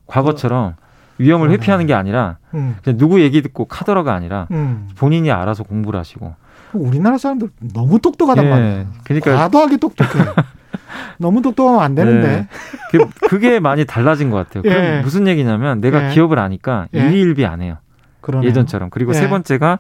과거처럼 0.06 0.76
위험을 1.18 1.52
회피하는 1.52 1.86
게 1.86 1.94
아니라 1.94 2.38
음. 2.54 2.76
그냥 2.84 2.98
누구 2.98 3.22
얘기 3.22 3.42
듣고 3.42 3.66
카더라가 3.66 4.14
아니라 4.14 4.48
음. 4.52 4.90
본인이 4.96 5.32
알아서 5.32 5.64
공부를 5.64 6.00
하시고 6.00 6.36
우리나라 6.80 7.18
사람들 7.18 7.50
너무 7.74 8.00
똑똑하단 8.00 8.46
예. 8.46 8.50
말이에요. 8.50 8.86
그러니까 9.04 9.36
과도하게 9.36 9.78
똑똑해. 9.78 10.10
너무 11.18 11.42
똑똑하면 11.42 11.82
안 11.82 11.96
되는데. 11.96 12.48
네. 12.92 13.00
그게 13.28 13.60
많이 13.60 13.86
달라진 13.86 14.30
것 14.30 14.38
같아요. 14.38 14.64
예. 14.66 15.02
무슨 15.02 15.28
얘기냐면 15.28 15.82
내가 15.82 16.10
예. 16.10 16.14
기업을 16.14 16.40
아니까 16.40 16.88
예. 16.94 17.00
일희일비 17.00 17.46
안 17.46 17.62
해요. 17.62 17.78
그러네요. 18.24 18.50
예전처럼. 18.50 18.90
그리고 18.90 19.12
예. 19.12 19.14
세 19.16 19.30
번째가 19.30 19.78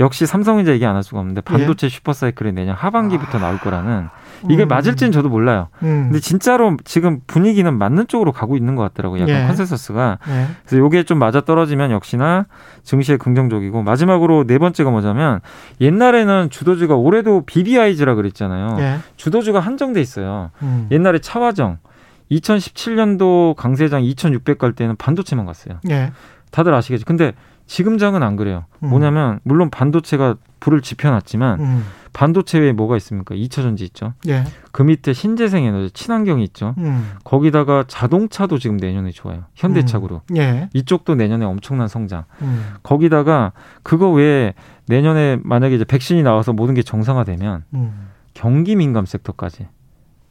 역시 0.00 0.26
삼성전자 0.26 0.72
얘기 0.72 0.84
안 0.84 0.96
할 0.96 1.02
수가 1.02 1.20
없는데 1.20 1.40
반도체 1.40 1.86
예. 1.86 1.88
슈퍼사이클이 1.88 2.52
내년 2.52 2.74
하반기부터 2.74 3.38
아. 3.38 3.40
나올 3.40 3.58
거라는 3.58 4.08
이게 4.50 4.64
음. 4.64 4.68
맞을지는 4.68 5.12
저도 5.12 5.28
몰라요. 5.28 5.68
음. 5.82 6.08
근데 6.08 6.18
진짜로 6.18 6.76
지금 6.84 7.20
분위기는 7.26 7.72
맞는 7.72 8.08
쪽으로 8.08 8.32
가고 8.32 8.56
있는 8.56 8.74
것 8.76 8.82
같더라고요. 8.82 9.22
약간 9.22 9.42
예. 9.42 9.46
컨센서스가. 9.46 10.18
예. 10.28 10.46
그래서 10.66 10.78
요게 10.78 11.04
좀 11.04 11.18
맞아 11.18 11.40
떨어지면 11.40 11.92
역시나 11.92 12.46
증시에 12.82 13.16
긍정적이고 13.16 13.82
마지막으로 13.84 14.44
네 14.46 14.58
번째가 14.58 14.90
뭐냐면 14.90 15.40
옛날에는 15.80 16.50
주도주가 16.50 16.96
올해도 16.96 17.44
BBI즈라 17.46 18.16
그랬잖아요. 18.16 18.76
예. 18.80 18.96
주도주가 19.16 19.60
한정돼 19.60 20.00
있어요. 20.00 20.50
음. 20.62 20.88
옛날에 20.90 21.20
차화정 21.20 21.78
2017년도 22.30 23.54
강세장 23.54 24.02
2,600 24.04 24.58
갈 24.58 24.72
때는 24.72 24.96
반도체만 24.96 25.46
갔어요. 25.46 25.78
예. 25.90 26.12
다들 26.50 26.72
아시겠죠. 26.74 27.04
근데 27.06 27.32
지금 27.66 27.98
장은 27.98 28.22
안 28.22 28.36
그래요. 28.36 28.64
음. 28.82 28.90
뭐냐면 28.90 29.40
물론 29.42 29.70
반도체가 29.70 30.36
불을 30.60 30.82
지펴놨지만 30.82 31.60
음. 31.60 31.84
반도체 32.12 32.58
외에 32.58 32.72
뭐가 32.72 32.96
있습니까? 32.96 33.34
2차 33.34 33.56
전지 33.56 33.84
있죠. 33.84 34.14
예. 34.28 34.44
그 34.72 34.82
밑에 34.82 35.12
신재생 35.12 35.64
에너지, 35.64 35.92
친환경이 35.92 36.44
있죠. 36.44 36.74
음. 36.78 37.12
거기다가 37.24 37.84
자동차도 37.88 38.58
지금 38.58 38.76
내년에 38.76 39.10
좋아요. 39.10 39.44
현대차구로. 39.54 40.22
음. 40.30 40.36
예. 40.36 40.70
이쪽도 40.72 41.16
내년에 41.16 41.44
엄청난 41.44 41.88
성장. 41.88 42.24
음. 42.40 42.74
거기다가 42.82 43.52
그거 43.82 44.10
외에 44.10 44.54
내년에 44.86 45.38
만약에 45.42 45.74
이제 45.74 45.84
백신이 45.84 46.22
나와서 46.22 46.52
모든 46.52 46.74
게 46.74 46.82
정상화되면 46.82 47.64
음. 47.74 48.08
경기 48.32 48.76
민감 48.76 49.06
섹터까지 49.06 49.66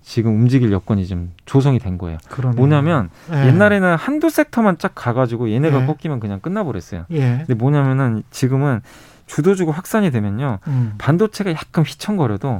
지금 0.03 0.35
움직일 0.35 0.71
여건이 0.71 1.07
좀 1.07 1.31
조성이 1.45 1.79
된 1.79 1.97
거예요. 1.97 2.17
그러네요. 2.29 2.57
뭐냐면 2.57 3.09
예. 3.31 3.47
옛날에는 3.47 3.95
한두 3.95 4.29
섹터만 4.29 4.77
쫙 4.77 4.91
가가지고 4.93 5.49
얘네가 5.51 5.81
예. 5.81 5.85
꺾이면 5.85 6.19
그냥 6.19 6.39
끝나버렸어요. 6.39 7.05
예. 7.11 7.37
근데 7.37 7.53
뭐냐면은 7.53 8.23
지금은 8.29 8.81
주도주가 9.25 9.71
확산이 9.71 10.11
되면요 10.11 10.59
음. 10.67 10.93
반도체가 10.97 11.51
약간 11.51 11.85
휘청거려도 11.85 12.59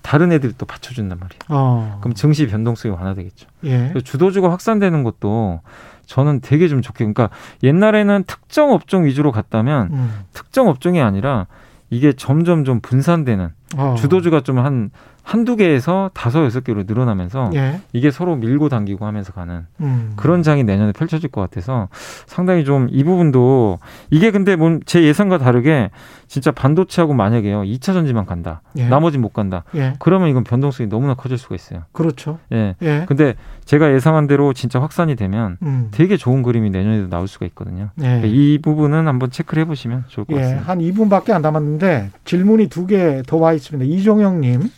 다른 0.00 0.32
애들이 0.32 0.54
또 0.56 0.64
받쳐준단 0.64 1.18
말이에요. 1.18 1.38
어. 1.50 1.98
그럼 2.00 2.14
증시 2.14 2.46
변동성이 2.46 2.94
완화되겠죠. 2.94 3.46
예. 3.64 3.92
주도주가 4.02 4.50
확산되는 4.50 5.02
것도 5.04 5.60
저는 6.06 6.40
되게 6.40 6.68
좀 6.68 6.80
좋게 6.80 7.04
그러니까 7.04 7.28
옛날에는 7.62 8.24
특정 8.26 8.72
업종 8.72 9.04
위주로 9.04 9.30
갔다면 9.30 9.90
음. 9.92 10.20
특정 10.32 10.68
업종이 10.68 11.02
아니라 11.02 11.46
이게 11.90 12.14
점점 12.14 12.64
좀 12.64 12.80
분산되는 12.80 13.50
어. 13.76 13.94
주도주가 13.98 14.40
좀 14.42 14.58
한 14.58 14.90
한두 15.22 15.56
개에서 15.56 16.10
다섯 16.14 16.42
여섯 16.46 16.64
개로 16.64 16.84
늘어나면서 16.86 17.50
예. 17.54 17.80
이게 17.92 18.10
서로 18.10 18.34
밀고 18.34 18.70
당기고 18.70 19.04
하면서 19.04 19.30
가는 19.34 19.66
음. 19.80 20.14
그런 20.16 20.42
장이 20.42 20.64
내년에 20.64 20.92
펼쳐질 20.92 21.28
것 21.30 21.42
같아서 21.42 21.88
상당히 22.26 22.64
좀 22.64 22.88
이 22.90 23.04
부분도 23.04 23.78
이게 24.10 24.30
근데 24.30 24.56
뭐제 24.56 25.02
예상과 25.02 25.36
다르게 25.36 25.90
진짜 26.28 26.50
반도체하고 26.50 27.12
만약에요 27.12 27.60
2차 27.62 27.92
전지만 27.92 28.24
간다 28.24 28.62
예. 28.78 28.88
나머지 28.88 29.18
못 29.18 29.34
간다 29.34 29.64
예. 29.74 29.92
그러면 29.98 30.28
이건 30.30 30.44
변동성이 30.44 30.88
너무나 30.88 31.12
커질 31.14 31.36
수가 31.36 31.54
있어요. 31.54 31.82
그렇죠. 31.92 32.38
예. 32.52 32.74
예. 32.80 33.04
근데 33.06 33.34
제가 33.66 33.92
예상한 33.92 34.26
대로 34.28 34.54
진짜 34.54 34.80
확산이 34.80 35.14
되면 35.14 35.58
음. 35.60 35.88
되게 35.90 36.16
좋은 36.16 36.42
그림이 36.42 36.70
내년에도 36.70 37.10
나올 37.10 37.28
수가 37.28 37.44
있거든요. 37.46 37.90
예. 37.98 38.02
그러니까 38.02 38.28
이 38.28 38.58
부분은 38.62 39.06
한번 39.06 39.30
체크를 39.30 39.60
해보시면 39.64 40.04
좋을 40.08 40.24
것 40.24 40.36
예. 40.36 40.40
같습니다. 40.40 40.66
한 40.70 40.78
2분밖에 40.78 41.32
안 41.32 41.42
남았는데 41.42 42.12
질문이 42.24 42.68
두 42.68 42.86
개 42.86 43.22
더 43.26 43.36
와 43.36 43.52
있습니다. 43.58 43.94
이종영님. 43.94 44.70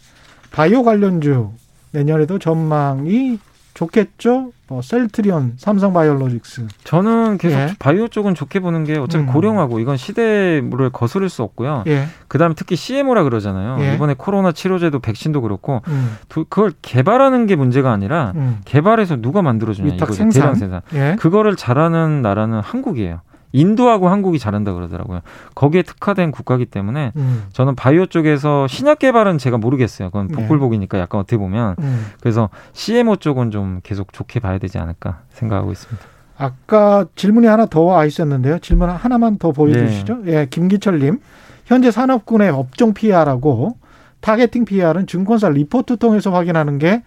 바이오 0.50 0.82
관련주 0.82 1.50
내년에도 1.92 2.38
전망이 2.38 3.38
좋겠죠? 3.74 4.52
뭐 4.68 4.82
셀트리온, 4.82 5.54
삼성 5.56 5.92
바이오로직스. 5.92 6.66
저는 6.84 7.38
계속 7.38 7.58
예. 7.58 7.74
바이오 7.78 8.08
쪽은 8.08 8.34
좋게 8.34 8.60
보는 8.60 8.84
게 8.84 8.98
어차피 8.98 9.24
음. 9.24 9.32
고령하고 9.32 9.80
이건 9.80 9.96
시대를 9.96 10.90
거스를 10.92 11.28
수 11.28 11.42
없고요. 11.42 11.84
예. 11.86 12.06
그다음에 12.28 12.54
특히 12.56 12.76
CMO라 12.76 13.24
그러잖아요. 13.24 13.78
예. 13.80 13.94
이번에 13.94 14.14
코로나 14.16 14.52
치료제도 14.52 14.98
백신도 14.98 15.40
그렇고 15.40 15.82
음. 15.88 16.16
그걸 16.28 16.72
개발하는 16.82 17.46
게 17.46 17.56
문제가 17.56 17.90
아니라 17.90 18.32
음. 18.36 18.60
개발해서 18.64 19.16
누가 19.16 19.42
만들어 19.42 19.72
주냐 19.72 19.94
이거죠. 19.94 20.12
생산. 20.12 20.42
대량 20.42 20.54
생산. 20.54 20.82
예. 20.94 21.16
그거를 21.18 21.56
잘하는 21.56 22.22
나라는 22.22 22.60
한국이에요. 22.60 23.22
인도하고 23.52 24.08
한국이 24.08 24.38
잘한다 24.38 24.72
그러더라고요. 24.74 25.20
거기에 25.54 25.82
특화된 25.82 26.30
국가기 26.30 26.66
때문에 26.66 27.12
음. 27.16 27.44
저는 27.52 27.74
바이오 27.74 28.06
쪽에서 28.06 28.66
신약 28.66 28.98
개발은 29.00 29.38
제가 29.38 29.58
모르겠어요. 29.58 30.10
그건 30.10 30.28
네. 30.28 30.34
복불복이니까 30.34 30.98
약간 30.98 31.20
어떻게 31.20 31.36
보면 31.36 31.76
음. 31.80 32.06
그래서 32.20 32.48
CMO 32.72 33.16
쪽은 33.16 33.50
좀 33.50 33.80
계속 33.82 34.12
좋게 34.12 34.40
봐야 34.40 34.58
되지 34.58 34.78
않을까 34.78 35.20
생각하고 35.30 35.72
있습니다. 35.72 36.06
아까 36.38 37.04
질문이 37.16 37.46
하나 37.46 37.66
더 37.66 37.82
와 37.84 38.04
있었는데요. 38.06 38.58
질문 38.60 38.88
하나만 38.88 39.38
더 39.38 39.52
보여주시죠. 39.52 40.22
네. 40.24 40.32
예, 40.32 40.46
김기철님 40.48 41.18
현재 41.66 41.90
산업군의 41.90 42.50
업종 42.50 42.94
PER하고 42.94 43.76
targeting 44.20 44.64
PER은 44.64 45.06
증권사 45.06 45.48
리포트 45.48 45.96
통해서 45.98 46.30
확인하는 46.30 46.78
게 46.78 47.02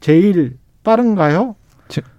제일 0.00 0.56
빠른가요? 0.84 1.54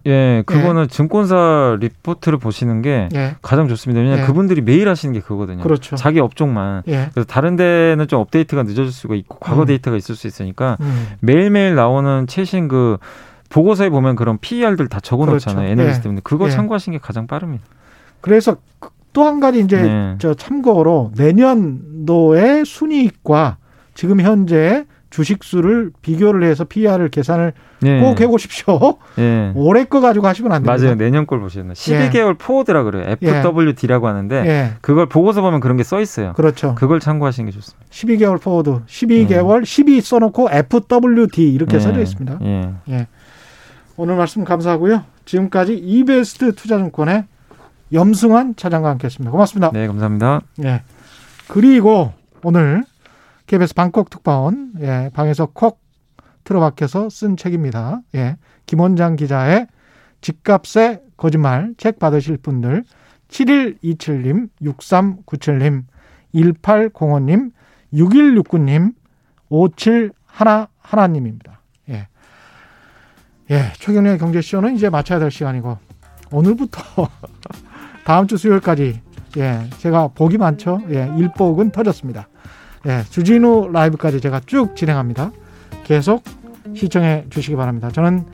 예, 0.05 0.43
그거는 0.45 0.83
예. 0.83 0.87
증권사 0.87 1.77
리포트를 1.79 2.37
보시는 2.37 2.81
게 2.81 3.09
예. 3.13 3.35
가장 3.41 3.67
좋습니다. 3.67 3.99
왜냐하면 3.99 4.23
예. 4.23 4.27
그분들이 4.27 4.61
매일 4.61 4.89
하시는 4.89 5.13
게 5.13 5.19
그거거든요. 5.19 5.61
그렇죠. 5.61 5.95
자기 5.95 6.19
업종만. 6.19 6.83
예. 6.87 7.09
그래서 7.13 7.27
다른 7.27 7.55
데는 7.55 8.07
좀 8.07 8.19
업데이트가 8.21 8.63
늦어질 8.63 8.91
수가 8.91 9.15
있고 9.15 9.37
과거 9.39 9.61
음. 9.61 9.65
데이터가 9.67 9.97
있을 9.97 10.15
수 10.15 10.27
있으니까 10.27 10.77
음. 10.81 11.07
매일매일 11.19 11.75
나오는 11.75 12.25
최신 12.27 12.67
그 12.67 12.97
보고서에 13.49 13.89
보면 13.89 14.15
그런 14.15 14.37
PER들 14.37 14.87
다 14.87 14.99
적어놓잖아요. 14.99 15.65
그렇죠. 15.67 15.81
에너지 15.81 15.97
예. 15.97 16.01
때문에 16.01 16.21
그거 16.23 16.47
예. 16.47 16.49
참고하시는 16.51 16.97
게 16.97 17.01
가장 17.01 17.27
빠릅니다. 17.27 17.63
그래서 18.21 18.57
또 19.13 19.25
한 19.25 19.39
가지 19.39 19.59
이제 19.59 19.81
네. 19.81 20.15
저 20.19 20.33
참고로 20.33 21.11
내년도의 21.17 22.65
순이익과 22.65 23.57
지금 23.93 24.21
현재 24.21 24.85
주식 25.09 25.43
수를 25.43 25.91
비교를 26.01 26.43
해서 26.43 26.65
PER을 26.65 27.09
계산을 27.09 27.53
예. 27.85 27.99
꼭 27.99 28.19
해보십시오. 28.21 28.97
예. 29.17 29.51
올해 29.57 29.85
거 29.85 30.01
가지고 30.01 30.27
하시면 30.27 30.51
안 30.51 30.63
됩니다. 30.63 30.83
맞아요. 30.83 30.95
내년 30.97 31.25
걸 31.25 31.39
보시면 31.39 31.73
12개월 31.73 32.29
예. 32.33 32.37
forward라 32.37 32.83
그래요. 32.83 33.15
FWD라고 33.21 34.07
하는데 34.07 34.35
예. 34.45 34.73
그걸 34.81 35.07
보고서 35.07 35.41
보면 35.41 35.59
그런 35.61 35.77
게 35.77 35.83
써 35.83 35.99
있어요. 35.99 36.33
그렇죠. 36.33 36.75
그걸 36.75 36.99
참고하시는 36.99 37.49
게 37.49 37.51
좋습니다. 37.55 37.85
12개월 37.89 38.39
forward, 38.41 38.81
12개월, 38.85 39.61
예. 39.61 39.65
12 39.65 40.01
써놓고 40.01 40.49
FWD 40.51 41.51
이렇게 41.51 41.77
예. 41.77 41.79
써져 41.79 42.01
있습니다. 42.01 42.39
예. 42.89 43.07
오늘 43.97 44.15
말씀 44.15 44.43
감사하고요. 44.43 45.03
지금까지 45.25 45.73
이베스트 45.75 46.53
투자증권의 46.55 47.25
염승환 47.91 48.55
차장과 48.55 48.89
함께했습니다. 48.91 49.31
고맙습니다. 49.31 49.71
네, 49.73 49.87
감사합니다. 49.87 50.41
예. 50.63 50.83
그리고 51.47 52.13
오늘 52.43 52.83
KBS 53.49 53.73
방콕 53.73 54.11
특파원 54.11 54.73
예, 54.79 55.09
방에서 55.11 55.47
콕 55.47 55.81
틀어박혀서 56.43 57.09
쓴 57.09 57.35
책입니다. 57.35 58.01
예. 58.13 58.37
김원장 58.67 59.15
기자의 59.15 59.65
집값의 60.21 61.01
거짓말 61.17 61.73
책 61.77 61.97
받으실 61.97 62.37
분들 62.37 62.83
7127님, 63.29 64.49
6397님, 64.61 65.85
1805님, 66.35 67.51
6169님, 67.91 68.93
5711님입니다. 69.49 71.53
예. 71.89 72.07
예, 73.49 73.73
최경련의 73.79 74.19
경제쇼는 74.19 74.75
이제 74.75 74.91
마쳐야 74.91 75.17
될 75.17 75.31
시간이고, 75.31 75.75
오늘부터 76.31 77.09
다음 78.05 78.27
주 78.27 78.37
수요일까지, 78.37 79.01
예, 79.37 79.61
제가 79.79 80.09
복이 80.09 80.37
많죠? 80.37 80.81
예, 80.89 81.11
일복은 81.17 81.71
터졌습니다. 81.71 82.27
예, 82.89 83.03
주진우 83.09 83.69
라이브까지 83.71 84.19
제가 84.19 84.41
쭉 84.47 84.75
진행합니다. 84.75 85.31
계속 85.83 86.23
시청해 86.75 87.25
주시기 87.29 87.55
바랍니다. 87.55 87.89
저는 87.91 88.25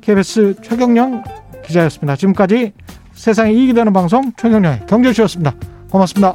KBS 0.00 0.54
최경령 0.62 1.24
기자였습니다. 1.64 2.14
지금까지 2.14 2.72
세상에 3.14 3.52
이익이 3.52 3.74
되는 3.74 3.92
방송 3.92 4.32
최경령의 4.36 4.86
경제쇼였습니다. 4.86 5.54
고맙습니다. 5.90 6.34